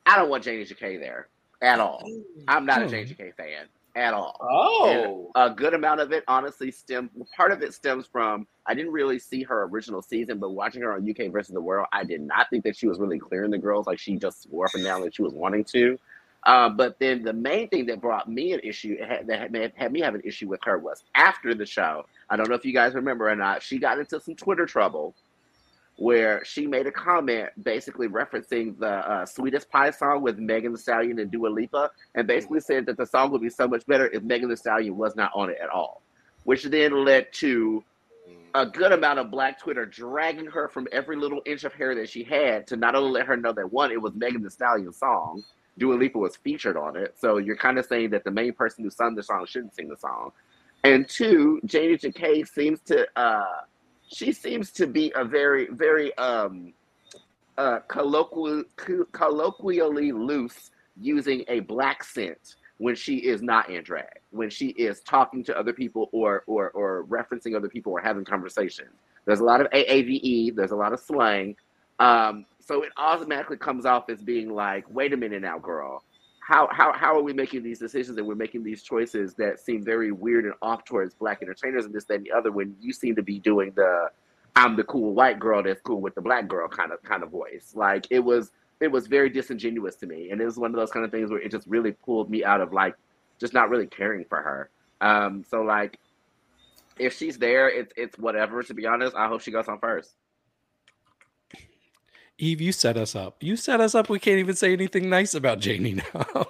[0.07, 1.27] I don't want Janey Jacké there
[1.61, 2.09] at all.
[2.47, 2.91] I'm not a hmm.
[2.91, 4.37] Janey Jacké fan at all.
[4.39, 7.09] Oh, and a good amount of it honestly stems.
[7.35, 10.93] Part of it stems from I didn't really see her original season, but watching her
[10.93, 13.57] on UK versus the World, I did not think that she was really clearing the
[13.57, 15.99] girls like she just swore up and down that she was wanting to.
[16.43, 19.91] Uh, but then the main thing that brought me an issue had, that had, had
[19.91, 22.05] me have an issue with her was after the show.
[22.29, 23.61] I don't know if you guys remember or not.
[23.61, 25.13] She got into some Twitter trouble
[25.97, 30.79] where she made a comment basically referencing the uh, Sweetest Pie song with Megan Thee
[30.79, 34.07] Stallion and Dua Lipa, and basically said that the song would be so much better
[34.07, 36.03] if Megan Thee Stallion was not on it at all,
[36.43, 37.83] which then led to
[38.53, 42.09] a good amount of Black Twitter dragging her from every little inch of hair that
[42.09, 44.97] she had to not only let her know that one, it was Megan Thee Stallion's
[44.97, 45.43] song,
[45.79, 47.15] Dua Lipa was featured on it.
[47.19, 49.89] So you're kind of saying that the main person who sung the song shouldn't sing
[49.89, 50.31] the song.
[50.83, 53.61] And two, Janey Jacké seems to uh
[54.07, 56.73] she seems to be a very, very um
[57.57, 58.63] uh colloquial,
[59.11, 65.01] colloquially loose using a black scent when she is not in drag, when she is
[65.01, 68.95] talking to other people or or or referencing other people or having conversations.
[69.25, 71.55] There's a lot of AAVE, there's a lot of slang.
[71.99, 76.03] Um, so it automatically comes off as being like, wait a minute now, girl.
[76.47, 79.83] How, how, how are we making these decisions and we're making these choices that seem
[79.83, 82.93] very weird and off towards black entertainers and this, that, and the other when you
[82.93, 84.09] seem to be doing the
[84.55, 87.31] I'm the cool white girl that's cool with the black girl kind of kind of
[87.31, 87.73] voice.
[87.75, 90.31] Like it was it was very disingenuous to me.
[90.31, 92.45] And it was one of those kind of things where it just really pulled me
[92.45, 92.95] out of like
[93.41, 94.69] just not really caring for her.
[95.01, 95.99] Um, so like
[96.97, 98.63] if she's there, it's it's whatever.
[98.63, 100.15] To be honest, I hope she goes on first.
[102.39, 103.41] Eve, you set us up.
[103.41, 104.09] You set us up.
[104.09, 106.03] We can't even say anything nice about Janey now.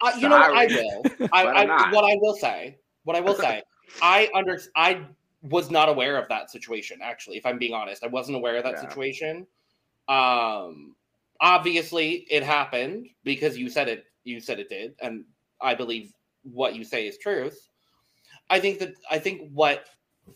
[0.00, 1.02] uh, you know, what I will.
[1.32, 3.62] I, I, what I will say, what I will say,
[4.00, 5.04] I under I
[5.42, 7.00] was not aware of that situation.
[7.02, 8.88] Actually, if I'm being honest, I wasn't aware of that yeah.
[8.88, 9.46] situation.
[10.08, 10.94] Um,
[11.40, 14.04] obviously, it happened because you said it.
[14.24, 15.24] You said it did, and
[15.60, 16.12] I believe
[16.44, 17.68] what you say is truth.
[18.48, 19.86] I think that I think what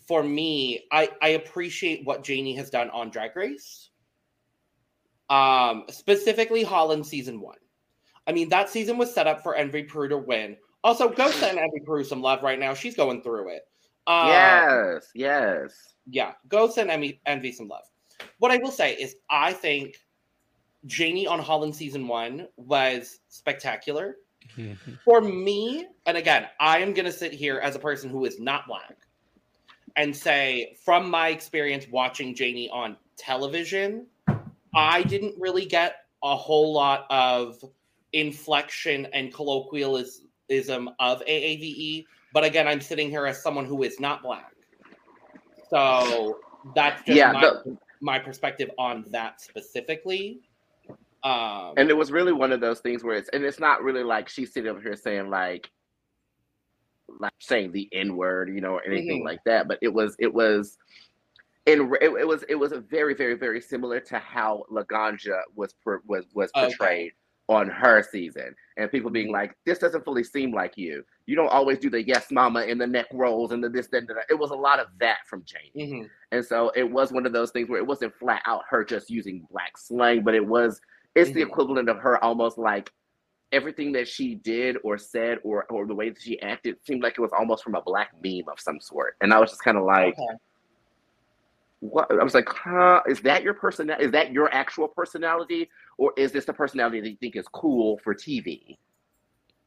[0.05, 3.89] for me, I I appreciate what Janey has done on Drag Race.
[5.29, 7.57] Um, specifically Holland season one.
[8.27, 10.57] I mean, that season was set up for Envy Peru to win.
[10.83, 12.73] Also, go send Envy Peru some love right now.
[12.73, 13.63] She's going through it.
[14.05, 15.93] Uh, yes, yes.
[16.09, 17.83] Yeah, go send Envy, Envy some love.
[18.39, 19.97] What I will say is, I think
[20.85, 24.15] Janey on Holland season one was spectacular.
[25.03, 28.39] For me, and again, I am going to sit here as a person who is
[28.39, 28.95] not black
[29.97, 34.05] and say, from my experience watching Janey on television,
[34.77, 37.63] I didn't really get a whole lot of
[38.13, 42.05] inflection and colloquialism of AAVE.
[42.33, 44.53] But again, I'm sitting here as someone who is not black.
[45.69, 46.39] So
[46.75, 50.41] that's just yeah, my, the, my perspective on that specifically.
[51.23, 54.03] Um, and it was really one of those things where it's and it's not really
[54.03, 55.69] like she's sitting over here saying like
[57.19, 59.27] like saying the N word, you know, or anything mm-hmm.
[59.27, 59.67] like that.
[59.67, 60.77] But it was it was
[61.67, 66.01] and it, it, was it was very very very similar to how Laganja was per,
[66.07, 67.59] was was portrayed okay.
[67.59, 69.35] on her season, and people being mm-hmm.
[69.35, 71.03] like, "This doesn't fully seem like you.
[71.25, 74.07] You don't always do the yes mama and the neck rolls and the this that,
[74.07, 74.25] that.
[74.29, 76.07] It was a lot of that from Janey, mm-hmm.
[76.31, 79.09] and so it was one of those things where it wasn't flat out her just
[79.09, 80.79] using black slang, but it was
[81.15, 81.39] it's mm-hmm.
[81.39, 82.91] the equivalent of her almost like
[83.51, 87.15] everything that she did or said or or the way that she acted seemed like
[87.17, 89.77] it was almost from a black meme of some sort, and I was just kind
[89.77, 90.13] of like.
[90.17, 90.37] Okay
[91.79, 93.89] what I was like, huh, is that your person?
[93.99, 97.99] Is that your actual personality, or is this the personality that you think is cool
[98.03, 98.77] for TV?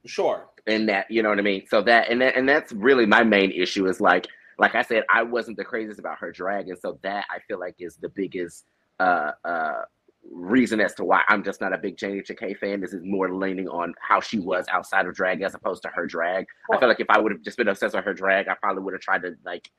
[0.06, 0.46] Sure.
[0.66, 1.66] And that, you know what I mean.
[1.68, 4.26] So that, and that, and that's really my main issue is like,
[4.58, 7.58] like I said, I wasn't the craziest about her drag, and so that I feel
[7.58, 8.66] like is the biggest
[8.98, 9.82] uh uh
[10.30, 12.80] reason as to why I'm just not a big Janey Jacké fan.
[12.80, 16.06] This is more leaning on how she was outside of drag as opposed to her
[16.06, 16.46] drag.
[16.70, 18.82] I feel like if I would have just been obsessed with her drag, I probably
[18.82, 19.70] would have tried to like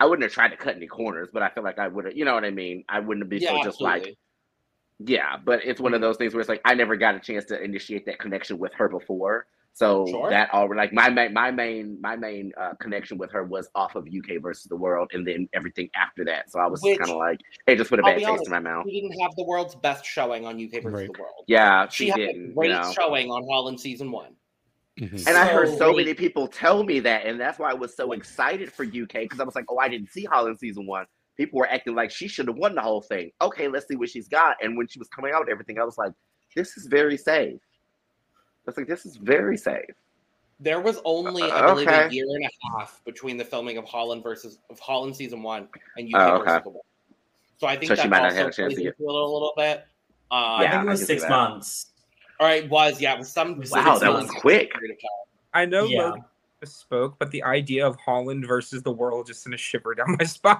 [0.00, 2.16] I wouldn't have tried to cut any corners, but I feel like I would have,
[2.16, 2.84] you know what I mean?
[2.88, 4.16] I wouldn't be yeah, so just like,
[4.98, 6.08] yeah, but it's one of mm-hmm.
[6.08, 8.72] those things where it's like I never got a chance to initiate that connection with
[8.74, 9.46] her before.
[9.76, 10.30] So sure.
[10.30, 13.96] that all like my main my main my main uh, connection with her was off
[13.96, 16.48] of UK versus the world, and then everything after that.
[16.48, 18.60] So I was kind of like, it just put a bad taste honest, in my
[18.60, 18.84] mouth.
[18.88, 21.10] She didn't have the world's best showing on UK versus right.
[21.12, 21.44] the world.
[21.48, 22.92] Yeah, she, she had didn't, a great you know.
[22.92, 24.36] showing on Holland season one.
[25.00, 25.16] Mm-hmm.
[25.16, 27.96] And so I heard so many people tell me that, and that's why I was
[27.96, 31.06] so excited for UK because I was like, oh, I didn't see Holland season one.
[31.36, 33.32] People were acting like she should have won the whole thing.
[33.42, 34.56] Okay, let's see what she's got.
[34.62, 36.12] And when she was coming out with everything, I was like,
[36.54, 37.56] this is very safe.
[37.56, 39.90] I was like, this is very safe.
[40.60, 42.06] There was only, uh, I believe, okay.
[42.06, 45.68] a year and a half between the filming of Holland versus of Holland season one
[45.96, 46.44] and UK oh, okay.
[46.44, 46.84] versus the world.
[47.56, 49.84] So I think so that also plays into a little, bit.
[50.30, 51.86] Uh, yeah, I think it was six months.
[52.40, 54.72] All right, was yeah, was some wow, that was quick.
[55.52, 56.06] I know yeah.
[56.06, 56.24] Logan
[56.64, 60.24] spoke, but the idea of Holland versus the world just sent a shiver down my
[60.24, 60.58] spine.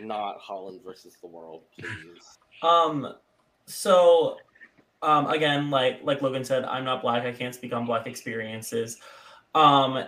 [0.00, 2.38] Not Holland versus the world, please.
[2.62, 3.14] Um,
[3.66, 4.38] so,
[5.02, 7.24] um, again, like like Logan said, I'm not black.
[7.24, 8.98] I can't speak on black experiences.
[9.54, 10.04] Um,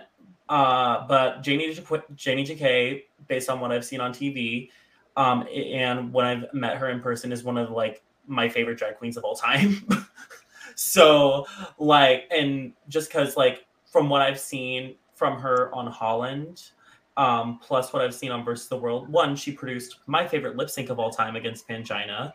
[0.49, 1.77] uh, but Janey
[2.15, 4.69] Janey Jacké, based on what I've seen on TV,
[5.15, 8.97] um, and when I've met her in person, is one of like my favorite drag
[8.97, 9.87] queens of all time.
[10.75, 11.45] so
[11.77, 16.71] like and just because like from what I've seen from her on Holland
[17.15, 19.07] Um, plus what I've seen on Versus the World.
[19.07, 22.31] One, she produced my favorite lip sync of all time against Pangina,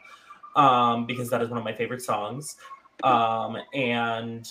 [0.55, 2.57] um, because that is one of my favorite songs.
[3.03, 4.47] Um, and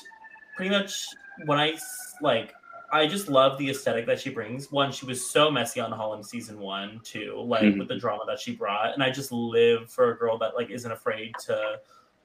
[0.57, 1.07] pretty much
[1.45, 1.77] when I
[2.21, 2.53] like,
[2.91, 4.71] I just love the aesthetic that she brings.
[4.71, 7.79] One, she was so messy on Holland season one, too, like Mhm.
[7.79, 8.93] with the drama that she brought.
[8.93, 11.79] And I just live for a girl that like isn't afraid to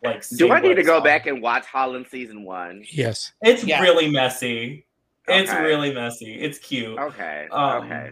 [0.05, 0.29] like.
[0.29, 2.85] Do I need to go on- back and watch Holland season one?
[2.91, 3.33] Yes.
[3.43, 3.81] It's Yeah.
[3.81, 4.87] really messy.
[5.29, 5.63] It's Okay.
[5.63, 6.35] really messy.
[6.41, 6.99] It's cute.
[6.99, 7.49] Okay.
[7.51, 8.11] Um, okay.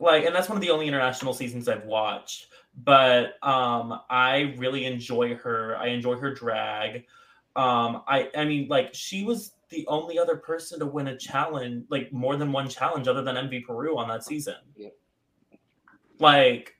[0.00, 2.46] like and that's one of the only international seasons I've watched.
[2.84, 5.76] But um I really enjoy her.
[5.76, 7.04] I enjoy her drag.
[7.56, 11.84] Um I I mean like she was the only other person to win a challenge,
[11.90, 14.54] like more than one challenge other than Envy Peru on that season.
[14.76, 14.94] Yep.
[16.18, 16.74] Like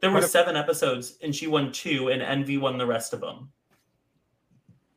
[0.00, 3.50] there were seven episodes and she won two and Envy won the rest of them.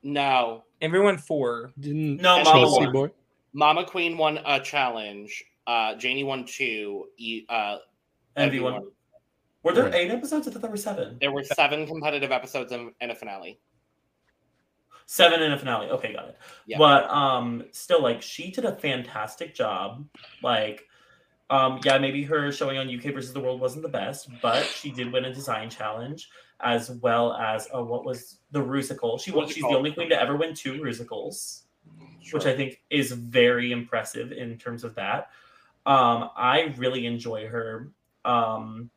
[0.04, 1.72] No, Everyone four.
[1.80, 3.12] Didn't No, Mama won.
[3.54, 5.44] Mama Queen won a challenge.
[5.66, 7.06] Uh, Janey won two.
[7.18, 7.78] E- Uh,
[8.36, 8.88] Envy Envy won.
[9.64, 10.48] Were there eight episodes?
[10.48, 11.18] I thought there were seven.
[11.20, 13.60] There were seven competitive episodes and, and a finale.
[15.10, 15.90] Seven in a finale.
[15.90, 16.38] Okay, got it.
[16.66, 16.78] Yeah.
[16.78, 20.06] But um still like she did a fantastic job.
[20.44, 20.86] Like
[21.50, 24.92] um yeah, maybe her showing on UK versus the world wasn't the best, but she
[24.92, 26.30] did win a design challenge
[26.60, 29.20] as well as uh, what was the Rusical.
[29.20, 31.62] She won she's the only queen to ever win two Rusicals,
[32.32, 35.30] which I think is very impressive in terms of that.
[35.86, 37.92] Um I really enjoy her
[38.26, 38.90] um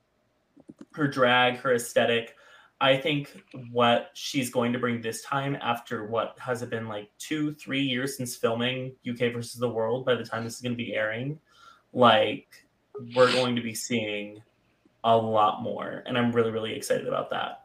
[0.95, 2.35] her drag, her aesthetic.
[2.81, 3.43] I think
[3.73, 7.83] what she's going to bring this time, after what has it been like two, three
[7.83, 10.95] years since filming UK versus the World, by the time this is going to be
[10.95, 11.39] airing,
[11.93, 12.49] like
[13.15, 14.41] we're going to be seeing
[15.05, 16.03] a lot more.
[16.07, 17.65] And I'm really, really excited about that.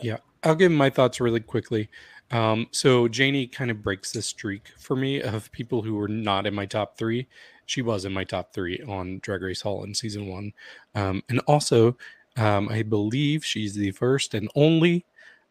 [0.00, 1.90] Yeah, I'll give my thoughts really quickly.
[2.30, 6.46] Um, so Janey kind of breaks the streak for me of people who were not
[6.46, 7.28] in my top three.
[7.66, 10.52] She was in my top three on Drag Race Holland season one,
[10.94, 11.96] um, and also
[12.36, 15.04] um, I believe she's the first and only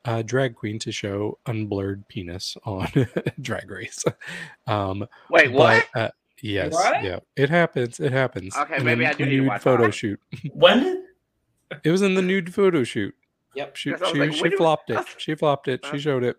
[0.05, 2.87] uh, drag queen to show unblurred penis on
[3.41, 4.03] Drag Race.
[4.67, 5.85] Um, Wait, what?
[5.93, 6.09] But, uh,
[6.41, 7.03] yes, What?
[7.03, 7.99] yeah, it happens.
[7.99, 8.55] It happens.
[8.55, 9.93] Okay, In maybe a I do need to nude photo that.
[9.93, 10.19] shoot.
[10.53, 11.05] When
[11.83, 13.13] It was in the nude photo shoot.
[13.55, 13.75] Yep.
[13.75, 15.05] She Because I was she, like, she when do- flopped it.
[15.17, 15.85] She flopped it.
[15.91, 16.37] She showed it.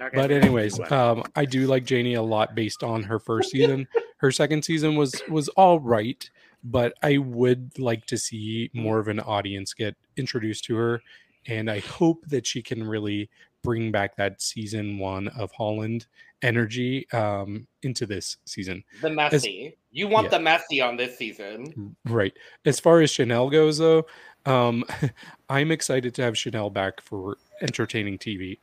[0.00, 3.86] Okay, But anyways, um, I do like Janey a lot based on her first season.
[4.18, 6.28] her second season was was all right,
[6.64, 11.02] but I would like to see more of an audience get introduced to her,
[11.46, 13.28] and I hope that she can really
[13.62, 16.06] bring back that season one of Holland
[16.42, 18.84] energy um, into this season.
[19.00, 19.76] The messy.
[19.90, 20.38] You want yeah.
[20.38, 21.96] the messy on this season.
[22.04, 22.34] Right.
[22.66, 24.06] As far as Shannel goes, though,
[24.46, 24.84] um,
[25.48, 28.58] I'm excited to have Shannel back for entertaining TV.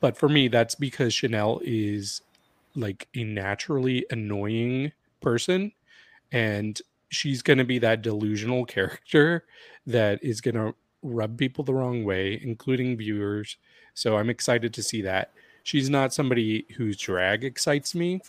[0.00, 2.22] But for me, that's because Shannel is
[2.74, 5.72] like a naturally annoying person.
[6.32, 9.44] And she's going to be that delusional character
[9.86, 13.56] that is going to rub people the wrong way, including viewers.
[13.94, 15.32] So I'm excited to see that.
[15.62, 18.20] She's not somebody whose drag excites me.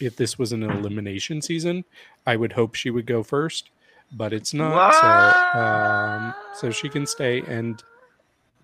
[0.00, 1.84] If this was an elimination season,
[2.26, 3.70] I would hope she would go first,
[4.12, 4.94] but it's not.
[4.94, 7.82] So, um, so she can stay and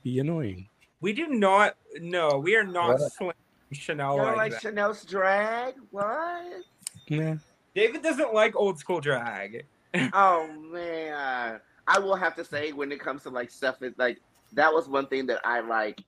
[0.02, 0.68] be annoying.
[1.00, 1.76] We do not.
[2.00, 3.36] No, we are not What?
[3.72, 4.60] Shannel You don't like, like.
[4.60, 5.74] Shannel's drag?
[5.90, 6.62] What?
[7.10, 7.36] Nah.
[7.74, 9.66] David doesn't like old school drag.
[10.12, 14.20] oh man, I will have to say when it comes to like stuff, it like
[14.52, 16.00] that was one thing that I like.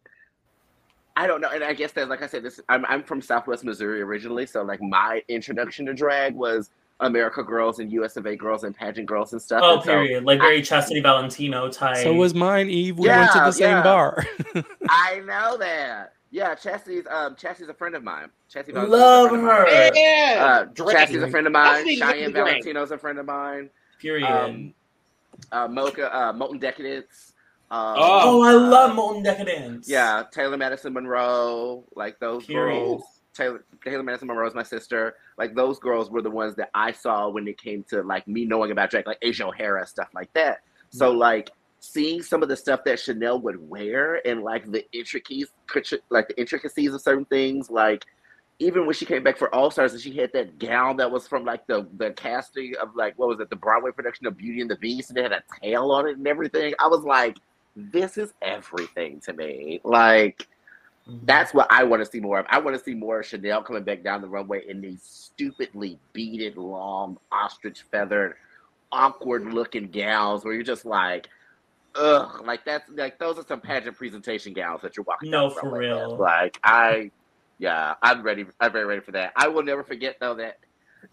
[1.19, 3.65] I don't know, and I guess that, like I said, this I'm I'm from Southwest
[3.65, 6.71] Missouri originally, so like my introduction to drag was
[7.01, 9.63] America Girls and US of A Girls and pageant girls and stuff.
[9.65, 10.25] Oh, and so period.
[10.25, 11.99] Like very Chastity Valentino type.
[11.99, 12.99] So was mine, Eve.
[12.99, 13.83] We went to the same yeah.
[13.83, 14.27] bar.
[14.89, 16.16] I know that.
[16.31, 18.29] Yeah, Chastity's um Chastity's a friend of mine.
[18.49, 19.67] Chastity Valentino's a Love friend of mine.
[19.67, 19.91] her.
[19.95, 20.45] Yeah.
[20.45, 20.93] Uh, Drink.
[20.93, 21.75] Chastity's a friend of mine.
[21.75, 22.35] Chastity Cheyenne drink.
[22.35, 23.71] Valentino's a friend of mine.
[24.01, 24.29] Period.
[24.29, 24.75] Um,
[25.53, 27.33] uh, Mocha, uh, Molten Decadence.
[27.71, 29.89] Um, oh, I uh, love Molten Decadence.
[29.89, 32.79] Yeah, Taylor Madison Monroe, like those Period.
[32.79, 33.03] girls.
[33.35, 35.17] Taylor, Taylor Madison Monroe is my sister.
[35.37, 38.45] Like those girls were the ones that I saw when it came to like me
[38.45, 40.61] knowing about drag, like Asia O'Hara stuff like that.
[40.91, 41.51] So like
[41.81, 45.49] seeing some of the stuff that Shannel would wear and like the intricacies,
[46.11, 48.05] like the intricacies of certain things, like
[48.59, 51.29] even when she came back for All Stars and she had that gown that was
[51.29, 54.61] from like the the casting of like what was it the Broadway production of Beauty
[54.61, 56.75] and the Beast and it had a tail on it and everything.
[56.81, 57.37] I was like,
[57.75, 59.81] this is everything to me.
[59.85, 60.49] Like
[61.09, 61.19] mm-hmm.
[61.25, 62.47] that's what I want to see more of.
[62.49, 65.99] I want to see more of Shannel coming back down the runway in these stupidly
[66.15, 68.37] beaded, long, ostrich feathered,
[68.91, 71.29] awkward looking gowns where you're just like,
[71.99, 75.31] ugh, like that's like those are some pageant presentation gowns that you're walking.
[75.31, 75.93] No, down for runway in.
[75.93, 76.17] real.
[76.17, 77.11] Like I,
[77.59, 78.47] yeah, I'm ready.
[78.61, 79.33] I'm very ready for that.
[79.37, 80.59] I will never forget though that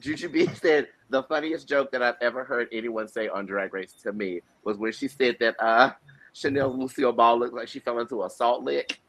[0.02, 4.14] Jujubee said the funniest joke that I've ever heard anyone say on Drag Race to
[4.14, 5.92] me was when she said that uh,
[6.34, 9.00] Shannel Lucille Ball looked like she fell into a salt lick.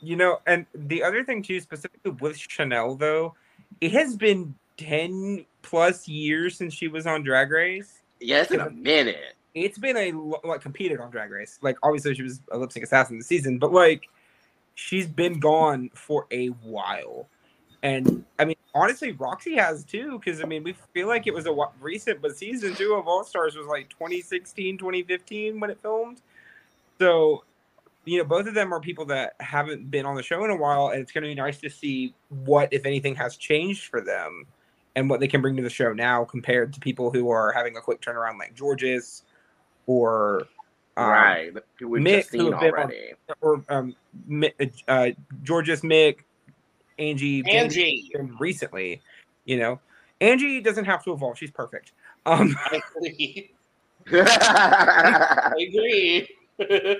[0.00, 3.34] You know, and the other thing too, specifically with Shannel though,
[3.80, 8.02] it has been ten plus years since she was on Drag Race.
[8.20, 9.35] Yeah, it's been a minute.
[9.56, 10.12] It's been a
[10.46, 11.58] like competed on Drag Race.
[11.62, 14.08] Like obviously she was a lip sync assassin this season, but like
[14.74, 17.26] she's been gone for a while.
[17.82, 21.46] And I mean, honestly, Roxxxy has too, because I mean, we feel like it was
[21.46, 26.20] a recent, but season two of All Stars was like 2016, 2015 when it filmed.
[26.98, 27.44] So,
[28.04, 30.56] you know, both of them are people that haven't been on the show in a
[30.56, 32.14] while, and it's going to be nice to see
[32.44, 34.46] what, if anything, has changed for them
[34.94, 37.76] and what they can bring to the show now compared to people who are having
[37.76, 39.22] a quick turnaround like Jorgeous
[39.86, 40.46] or
[40.96, 41.52] um, right.
[41.78, 42.92] Who we've Mick, just who seen have been on-
[43.40, 43.94] or um,
[44.88, 45.10] uh,
[45.44, 46.18] Jorgeous Mick,
[46.98, 48.10] Angie, Angie.
[48.14, 49.00] and recently,
[49.44, 49.78] you know,
[50.20, 51.92] Angie doesn't have to evolve; she's perfect.
[52.24, 53.52] Um, I agree.
[54.12, 56.28] I agree.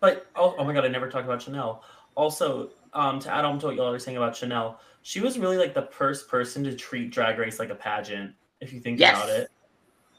[0.00, 1.82] But oh, oh my god, I never talked about Shannel.
[2.14, 5.56] Also, um, to add on to what y'all are saying about Shannel, she was really
[5.56, 8.32] like the first person to treat Drag Race like a pageant.
[8.60, 9.16] If you think Yes.
[9.16, 9.50] about it,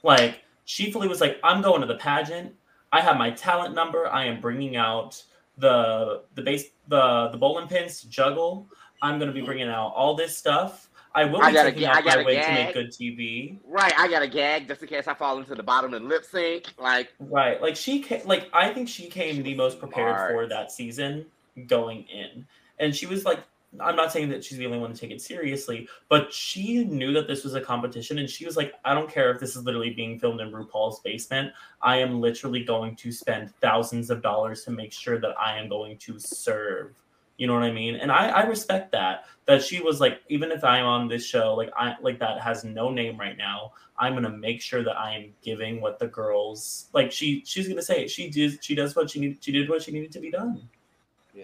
[0.04, 2.54] like she fully was like, "I'm going to the pageant.
[2.92, 4.06] I have my talent number.
[4.08, 5.22] I am bringing out
[5.58, 8.68] the the base the the bowling pins to juggle.
[9.02, 10.92] I'm going to be bringing out all this stuff.
[11.16, 14.08] I will I be gotta taking out my way to make good TV." right, I
[14.08, 16.68] got a gag just in case I fall into the bottom and lip sync.
[16.78, 17.60] Like, Right.
[17.60, 20.32] Like she came like I think she came She the most prepared smart.
[20.32, 21.26] for that season
[21.66, 22.46] going in.
[22.78, 23.40] And she was like
[23.80, 27.14] I'm not saying that she's the only one to take it seriously, but she knew
[27.14, 29.64] that this was a competition and she was like, I don't care if this is
[29.64, 31.54] literally being filmed in RuPaul's basement.
[31.82, 35.70] I am literally going to spend thousands of dollars to make sure that I am
[35.70, 36.96] going to serve.
[37.38, 37.96] You know what I mean?
[37.96, 39.26] And I, I respect that.
[39.46, 42.64] That she was like, even if I'm on this show, like I like that has
[42.64, 46.90] no name right now, I'm gonna make sure that I am giving what the girls
[46.94, 47.12] like.
[47.12, 48.12] She she's gonna say it.
[48.12, 49.38] She did she does what she needed.
[49.42, 50.70] She did what she needed to be done.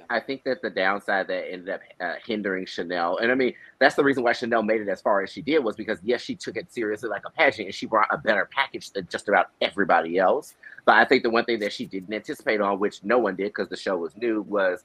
[0.10, 3.96] I think that the downside that ended up uh, hindering Shannel, and I mean, that's
[3.96, 6.36] the reason why Shannel made it as far as she did, was because, yes, she
[6.36, 9.52] took it seriously like a pageant and she brought a better package than just about
[9.62, 10.56] everybody else.
[10.86, 13.48] But I think the one thing that she didn't anticipate on, which no one did
[13.48, 14.84] because the show was new, was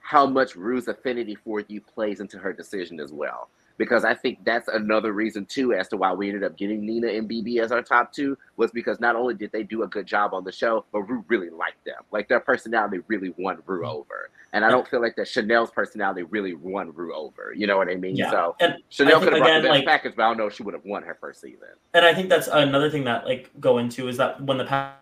[0.00, 3.48] how much Ru's affinity for you plays into her decision as well.
[3.78, 7.08] Because I think that's another reason too as to why we ended up getting Nina
[7.08, 10.06] and BeBe as our top two was because not only did they do a good
[10.06, 12.02] job on the show, but Ru really liked them.
[12.10, 13.90] Like their personality really won Ru mm-hmm.
[13.90, 14.30] over.
[14.54, 17.54] And I don't feel like that Shannel's personality really won Ru over.
[17.56, 18.16] You know what I mean?
[18.16, 18.30] Yeah.
[18.30, 20.46] So And Shannel could have brought again, the best like- package, but I don't know
[20.46, 21.68] if she would have won her first season.
[21.94, 24.92] and I think that's another thing that like go into is that when the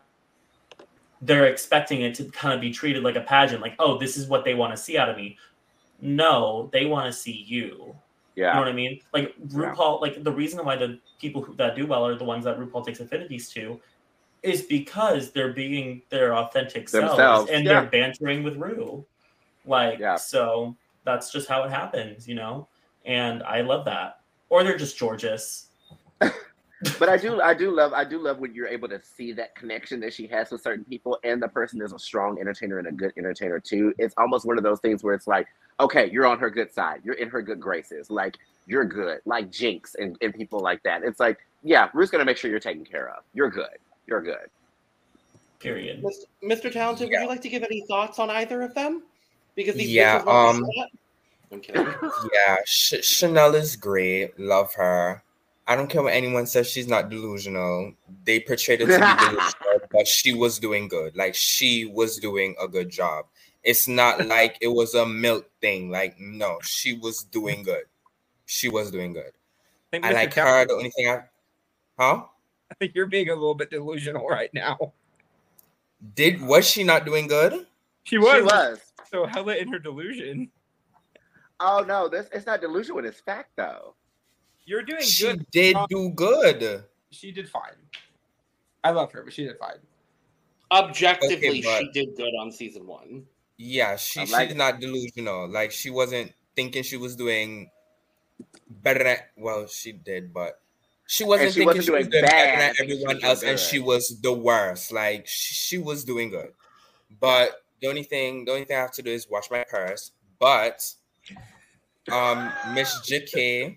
[1.23, 4.29] they're expecting it to kind of be treated like a pageant, like oh, this is
[4.29, 5.37] what they want to see out of me.
[6.01, 7.95] No, they want to see you.
[8.37, 9.01] You know what I mean?
[9.13, 12.45] Like RuPaul, like the reason why the people who, that do well are the ones
[12.45, 13.81] that RuPaul takes affinities to,
[14.43, 17.81] is because they're being their authentic selves and yeah.
[17.81, 19.05] they're bantering with Ru.
[19.67, 20.17] Like Yeah.
[20.17, 22.69] so, that's just how it happens, you know.
[23.05, 24.21] And I love that.
[24.49, 25.69] Or they're just gorgeous.
[26.21, 29.55] but I do, I do love, I do love when you're able to see that
[29.55, 32.89] connection that she has with certain people, and the person is a strong entertainer and
[32.89, 33.95] a good entertainer too.
[33.99, 35.47] It's almost one of those things where it's like,
[35.81, 38.37] okay, you're on her good side, you're in her good graces, like
[38.67, 41.03] you're good, like Jinkx and, and people like that.
[41.03, 43.25] It's like, yeah, Ruth's gonna make sure you're taken care of.
[43.35, 43.79] You're good.
[44.07, 44.49] You're good.
[45.59, 46.03] Period.
[46.03, 46.25] Mr.
[46.43, 46.73] Mr.
[46.73, 49.03] Talented, would you like to give any thoughts on either of them?
[49.57, 50.89] Because these Yeah, bitches um, to see that.
[51.53, 51.87] I'm kidding.
[52.33, 54.39] Yeah, Ch- Shannel is great.
[54.39, 55.23] Love her.
[55.67, 56.69] I don't care what anyone says.
[56.69, 57.93] She's not delusional.
[58.25, 61.17] They portrayed her to be delusional, but she was doing good.
[61.17, 63.27] Like she was doing a good job.
[63.63, 65.91] It's not like it was a milk thing.
[65.91, 67.85] Like no, she was doing good.
[68.47, 69.33] She was doing good.
[69.91, 70.67] think I like Town- her.
[70.67, 71.23] The only thing I,
[71.99, 72.25] huh?
[72.71, 74.93] I think you're being a little bit delusional right now.
[76.15, 77.67] Did was she not doing good?
[78.05, 78.37] She was.
[78.37, 78.81] She was.
[79.11, 80.51] So hella in her delusion.
[81.59, 83.05] Oh no, this it's not delusional.
[83.05, 83.95] It's fact though.
[84.65, 85.47] You're doing She good.
[85.51, 86.85] did Um, do good.
[87.11, 87.75] She did fine.
[88.85, 89.79] I love her, but she did fine.
[90.71, 93.27] Objectively, Okay, but- she did good on season one.
[93.63, 94.57] Yeah, she like she's it.
[94.57, 95.47] not delusional.
[95.47, 97.71] Like she wasn't thinking she was doing
[98.71, 100.59] better than well, she did, but
[101.07, 103.23] she wasn't she thinking wasn't she was doing better than I think she was everyone
[103.23, 104.93] else, and she was the worst.
[104.93, 106.55] Like she, she was doing good,
[107.21, 110.13] but the only thing the only thing I have to do is wash my purse.
[110.39, 110.81] But
[112.11, 113.77] um, Miss JK,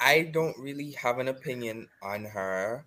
[0.00, 2.84] I don't really have an opinion on her.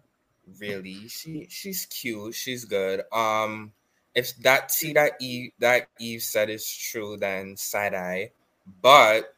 [0.58, 2.34] Really, she she's cute.
[2.34, 3.02] She's good.
[3.12, 3.74] Um,
[4.16, 8.32] if that see that Eve that Eve said is true, then side eye.
[8.82, 9.36] But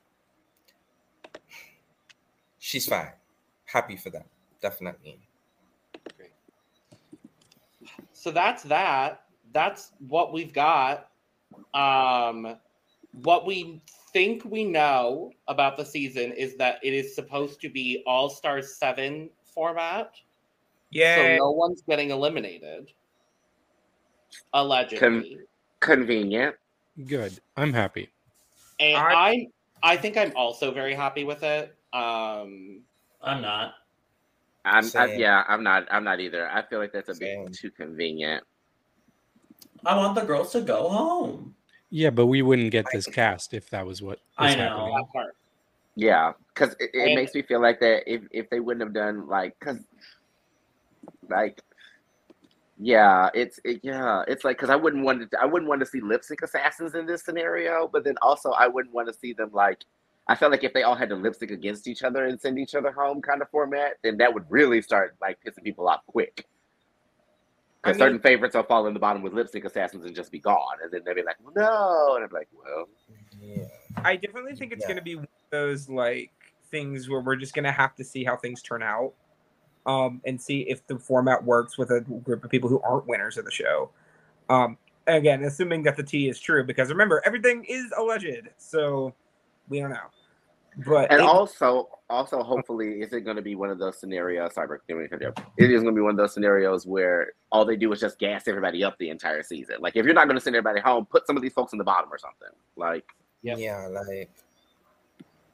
[2.60, 3.12] she's fine.
[3.66, 4.24] Happy for them,
[4.62, 5.20] definitely.
[6.18, 6.32] Great.
[8.14, 9.24] So that's that.
[9.54, 11.10] That's what we've got.
[11.74, 12.58] Um,
[13.24, 13.82] what we
[14.14, 18.76] think we know about the season is that it is supposed to be All Stars
[18.76, 20.16] 7 format.
[20.92, 21.16] Yeah.
[21.16, 22.92] So no one's getting eliminated.
[24.54, 25.40] Allegedly.
[25.80, 26.56] Convenient.
[27.08, 27.40] Good.
[27.58, 28.10] I'm happy.
[28.80, 29.48] and I- I
[29.84, 31.76] I think I'm also very happy with it.
[31.94, 32.82] Um
[33.22, 33.74] I'm not.
[34.64, 36.48] I'm I, yeah, I'm not I'm not either.
[36.50, 37.46] I feel like that's a Same.
[37.46, 38.44] bit too convenient.
[39.86, 41.56] I want the girls to go home.
[41.90, 44.62] Yeah, but we wouldn't get this cast if that was what was I know.
[44.70, 44.96] happening.
[44.96, 45.36] that part.
[45.96, 49.28] Yeah, because it, it makes me feel like that if if they wouldn't have done
[49.28, 49.80] like because
[51.30, 51.62] like
[52.84, 55.86] yeah, it's it, yeah, it's like because I wouldn't want to I wouldn't want to
[55.86, 59.34] see lip sync assassins in this scenario, but then also I wouldn't want to see
[59.34, 59.86] them like
[60.28, 62.58] I felt like if they all had to lip sync against each other and send
[62.58, 66.02] each other home kind of format, then that would really start like pissing people off
[66.08, 66.46] quick.
[67.84, 70.16] I Because mean- certain favorites will fall in the bottom with lip sync assassins and
[70.16, 72.88] just be gone, and then they'll be like, no, and I'm like, well,
[73.40, 73.66] Yeah.
[74.04, 74.88] I definitely think it's Yeah.
[74.88, 76.32] going to be one of those like
[76.70, 79.14] things where we're just going to have to see how things turn out,
[79.86, 83.38] um, and see if the format works with a group of people who aren't winners
[83.38, 83.90] of the show.
[84.50, 84.78] Um,
[85.08, 89.14] again, assuming that the T is true, because remember everything is alleged, so
[89.70, 89.98] we don't know.
[90.86, 94.54] But And it- also, also, hopefully, is it going to be one of those scenarios?
[94.54, 95.34] Sorry, Brooke, give me a second.
[95.58, 98.20] It is going to be one of those scenarios where all they do is just
[98.20, 99.78] gas everybody up the entire season.
[99.80, 101.78] Like, if you're not going to send everybody home, put some of these folks in
[101.78, 102.56] the bottom or something.
[102.76, 103.06] Like,
[103.44, 103.58] Yep.
[103.58, 104.30] Yeah, like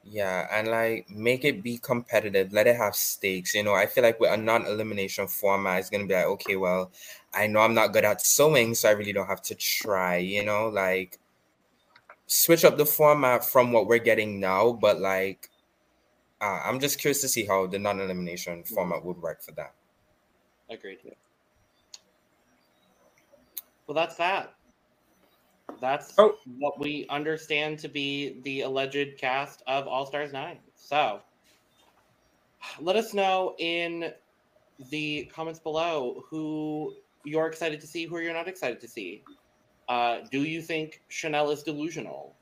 [0.10, 2.54] yeah, and like make it be competitive.
[2.54, 3.54] Let it have stakes.
[3.54, 6.92] You know, I feel like with a non-elimination format, it's gonna be like, okay, well,
[7.34, 10.18] I know I'm not good at sewing, so I really don't have to try.
[10.18, 11.20] You know, like
[12.28, 15.50] switch up the format from what we're getting now, but like.
[16.40, 19.74] Uh, I'm just curious to see how the non-elimination format would work for that.
[20.70, 21.00] Agreed.
[23.88, 24.54] Well, that's that.
[25.80, 26.38] That's Oh.
[26.58, 30.60] what we understand to be the alleged cast of All Stars 9.
[30.76, 31.22] So
[32.80, 34.14] let us know in
[34.90, 39.24] the comments below who you're excited to see, who you're not excited to see.
[39.90, 42.36] Uh, do you think Shannel is delusional?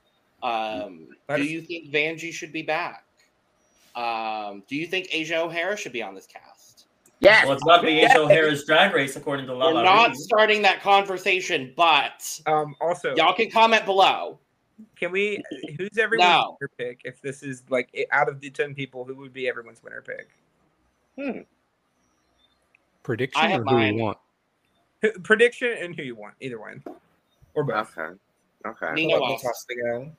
[0.43, 3.05] Um, do you think Vanjie should be back?
[3.95, 6.54] Um, do you think Asia O'Hara should be on this cast?
[7.25, 9.73] Yes, Well, it's about to be Asia O'Hara's drag race according to Lala.
[9.75, 10.17] We're not Reed.
[10.17, 14.39] starting that conversation, but um, also, y'all can comment below.
[14.95, 15.43] can we?
[15.77, 16.57] Who's everyone's No.
[16.59, 17.01] winner pick?
[17.03, 20.29] If this is like out of the ten people, who would be everyone's winner pick?
[21.19, 21.39] Hmm.
[23.03, 23.97] Prediction or who we mine.
[23.99, 24.17] want?
[25.01, 26.83] Who- Prediction and who you want, either one,
[27.53, 27.95] or both.
[27.97, 28.15] okay,
[28.65, 28.93] okay.
[28.93, 29.43] Nina Hold up, West.
[29.43, 30.15] toss it again.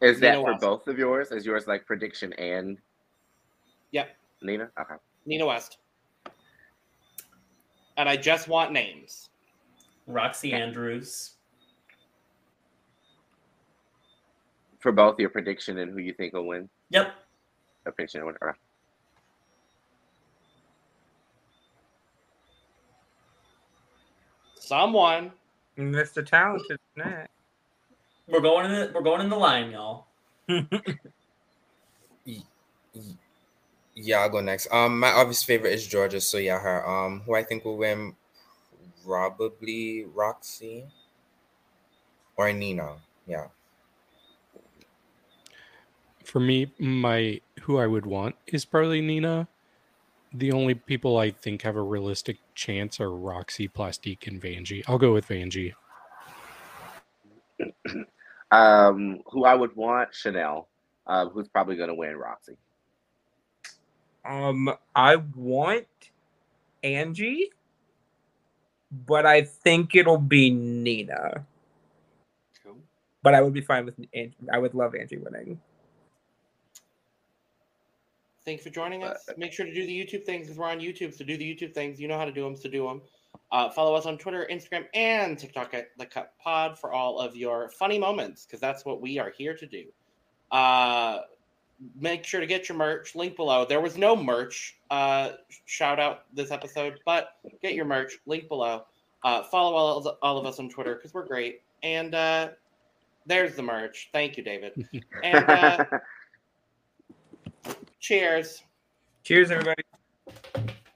[0.00, 0.60] Is that for West.
[0.62, 1.32] both of yours?
[1.32, 2.78] Is yours like prediction and
[3.90, 4.70] Yep, Nina?
[4.80, 4.94] Okay.
[5.28, 5.78] Nina West.
[7.98, 9.28] And I just want names.
[10.08, 11.34] Roxxxy Andrews.
[14.80, 16.68] For both your prediction and who you think will win.
[16.90, 17.12] Yep.
[17.84, 18.20] A prediction.
[18.20, 18.38] and winner.
[18.42, 18.58] Okay.
[24.54, 25.32] Someone.
[25.76, 26.26] Mr.
[26.26, 27.30] Talented, next.
[28.26, 30.08] We're going in the we're going in the line, y'all.
[34.00, 34.68] Yeah, I'll go next.
[34.72, 36.88] Um, my obvious favorite is Georgia, so yeah, her.
[36.88, 38.14] Um, who I think will win,
[39.04, 40.86] probably Roxxxy
[42.36, 42.96] or Nina.
[43.26, 43.48] Yeah,
[46.24, 49.48] For me, my who I would want is probably Nina.
[50.32, 54.84] The only people I think have a realistic chance are Roxxxy, Plastique, and Vanjie.
[54.86, 55.74] I'll go with Vanjie.
[58.50, 60.68] Um, who I would want Shannel.
[61.06, 62.56] Uh, who's probably going to win Roxxxy.
[64.24, 65.86] Um, I want
[66.82, 67.50] Angie,
[69.06, 71.44] but I think it'll be Nina.
[72.62, 72.76] Cool.
[73.22, 74.36] But I would be fine with Angie.
[74.52, 75.60] I would love Angie winning.
[78.44, 79.28] Thanks for joining us.
[79.36, 81.14] Make sure to do the YouTube things because we're on YouTube.
[81.14, 82.00] So do the YouTube things.
[82.00, 83.02] You know how to do them, so do them.
[83.52, 87.36] Uh, follow us on Twitter, Instagram, and TikTok at the Cut Pod for all of
[87.36, 89.84] your funny moments because that's what we are here to do.
[90.50, 91.20] Uh,
[91.98, 93.14] make sure to get your merch.
[93.14, 93.64] Link below.
[93.64, 95.32] There was no merch uh,
[95.66, 98.18] shout out this episode, but get your merch.
[98.26, 98.84] Link below.
[99.24, 101.62] Uh, follow all of, all of us on Twitter because we're great.
[101.82, 102.50] And uh,
[103.26, 104.10] there's the merch.
[104.12, 104.72] Thank you, David.
[105.22, 105.84] And uh,
[108.00, 108.62] cheers.
[109.24, 109.82] Cheers, everybody.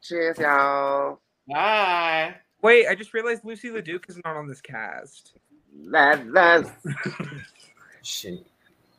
[0.03, 1.21] Cheers, y'all.
[1.49, 2.37] Bye.
[2.63, 5.37] Wait, I just realized Lucy LeDuc is not on this cast.
[5.91, 6.71] That, that's
[8.03, 8.47] shit.